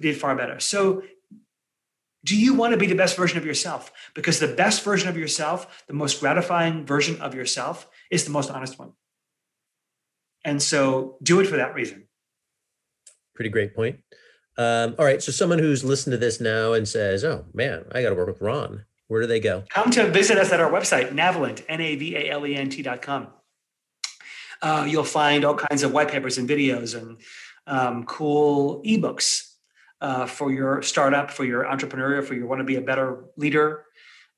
did 0.01 0.17
far 0.17 0.37
better. 0.37 0.61
So, 0.61 1.03
do 2.25 2.37
you 2.37 2.55
want 2.55 2.73
to 2.73 2.77
be 2.77 2.87
the 2.87 2.95
best 2.97 3.17
version 3.17 3.39
of 3.39 3.47
yourself? 3.47 3.93
Because 4.15 4.41
the 4.41 4.49
best 4.49 4.83
version 4.83 5.09
of 5.09 5.17
yourself, 5.17 5.85
the 5.87 5.95
most 5.95 6.19
gratifying 6.19 6.85
version 6.85 7.21
of 7.21 7.35
yourself, 7.35 7.89
is 8.11 8.25
the 8.25 8.31
most 8.31 8.51
honest 8.51 8.79
one. 8.81 8.93
And 10.47 10.63
so 10.63 11.19
do 11.25 11.41
it 11.41 11.49
for 11.49 11.57
that 11.57 11.75
reason. 11.75 12.07
Pretty 13.35 13.51
great 13.51 13.75
point. 13.75 13.99
Um, 14.57 14.95
all 14.97 15.05
right. 15.05 15.21
So 15.21 15.33
someone 15.33 15.59
who's 15.59 15.85
listened 15.85 16.13
to 16.13 16.19
this 16.19 16.41
now 16.41 16.73
and 16.73 16.89
says, 16.89 17.25
"Oh 17.25 17.45
man, 17.53 17.85
I 17.93 18.01
got 18.01 18.11
to 18.11 18.15
work 18.15 18.29
with 18.29 18.41
Ron." 18.41 18.87
Where 19.09 19.21
do 19.21 19.27
they 19.27 19.41
go? 19.41 19.65
Come 19.71 19.91
to 19.93 20.09
visit 20.11 20.39
us 20.39 20.51
at 20.53 20.61
our 20.61 20.71
website, 20.71 21.11
Navalent, 21.13 21.63
N-A-V-A-L-E-N-T 21.69 22.83
dot 22.83 23.03
com. 23.03 23.29
Uh, 24.63 24.87
you'll 24.89 25.05
find 25.05 25.45
all 25.45 25.55
kinds 25.55 25.83
of 25.83 25.93
white 25.93 26.09
papers 26.09 26.39
and 26.39 26.49
videos 26.49 27.01
and 27.01 27.19
um, 27.67 28.05
cool 28.05 28.83
ebooks 28.85 29.53
uh, 30.01 30.27
for 30.27 30.51
your 30.51 30.83
startup, 30.83 31.31
for 31.31 31.45
your 31.45 31.69
entrepreneur, 31.69 32.23
for 32.23 32.35
you 32.35 32.47
want 32.47 32.61
to 32.61 32.65
be 32.65 32.77
a 32.77 32.81
better 32.81 33.25
leader. 33.37 33.85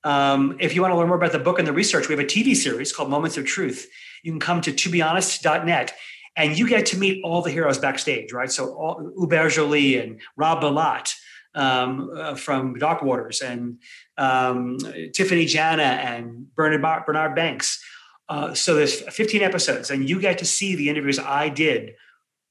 Um, 0.05 0.57
if 0.61 0.75
you 0.75 0.83
want 0.83 0.93
to 0.93 0.97
learn 0.97 1.09
more 1.09 1.17
about 1.17 1.33
the 1.33 1.39
book 1.39 1.59
and 1.59 1.67
the 1.67 1.73
research, 1.73 2.09
we 2.09 2.15
have 2.15 2.25
a 2.25 2.29
TV 2.29 2.55
series 2.55 2.93
called 2.93 3.09
Moments 3.09 3.37
of 3.39 3.47
Truth. 3.47 3.89
You 4.23 4.33
can 4.33 4.41
come 4.41 4.61
to 4.63 4.73
tobehonest.net 4.73 5.95
and 6.37 6.57
you 6.57 6.69
get 6.69 6.87
to 6.87 6.99
meet 6.99 7.23
all 7.25 7.43
the 7.43 7.51
heroes 7.51 7.79
backstage, 7.79 8.33
right? 8.33 8.51
So 8.51 8.75
all, 8.75 9.13
Hubert 9.19 9.51
Joly 9.51 10.01
and 10.01 10.21
Rob 10.37 10.63
Bilott 10.63 11.15
um, 11.55 12.11
uh, 12.15 12.35
from 12.37 12.77
Darkwaters 12.77 13.43
and 13.43 13.79
um, 14.17 14.79
Tiffany 15.13 15.47
Jana 15.47 15.83
and 15.83 16.55
Bernard, 16.55 17.05
Bernard 17.05 17.35
Banks. 17.35 17.83
Uh, 18.29 18.55
so 18.55 18.75
there's 18.75 19.01
15 19.01 19.43
episodes, 19.43 19.91
and 19.91 20.09
you 20.09 20.21
get 20.21 20.39
to 20.39 20.45
see 20.45 20.77
the 20.77 20.89
interviews 20.89 21.19
I 21.19 21.49
did 21.49 21.95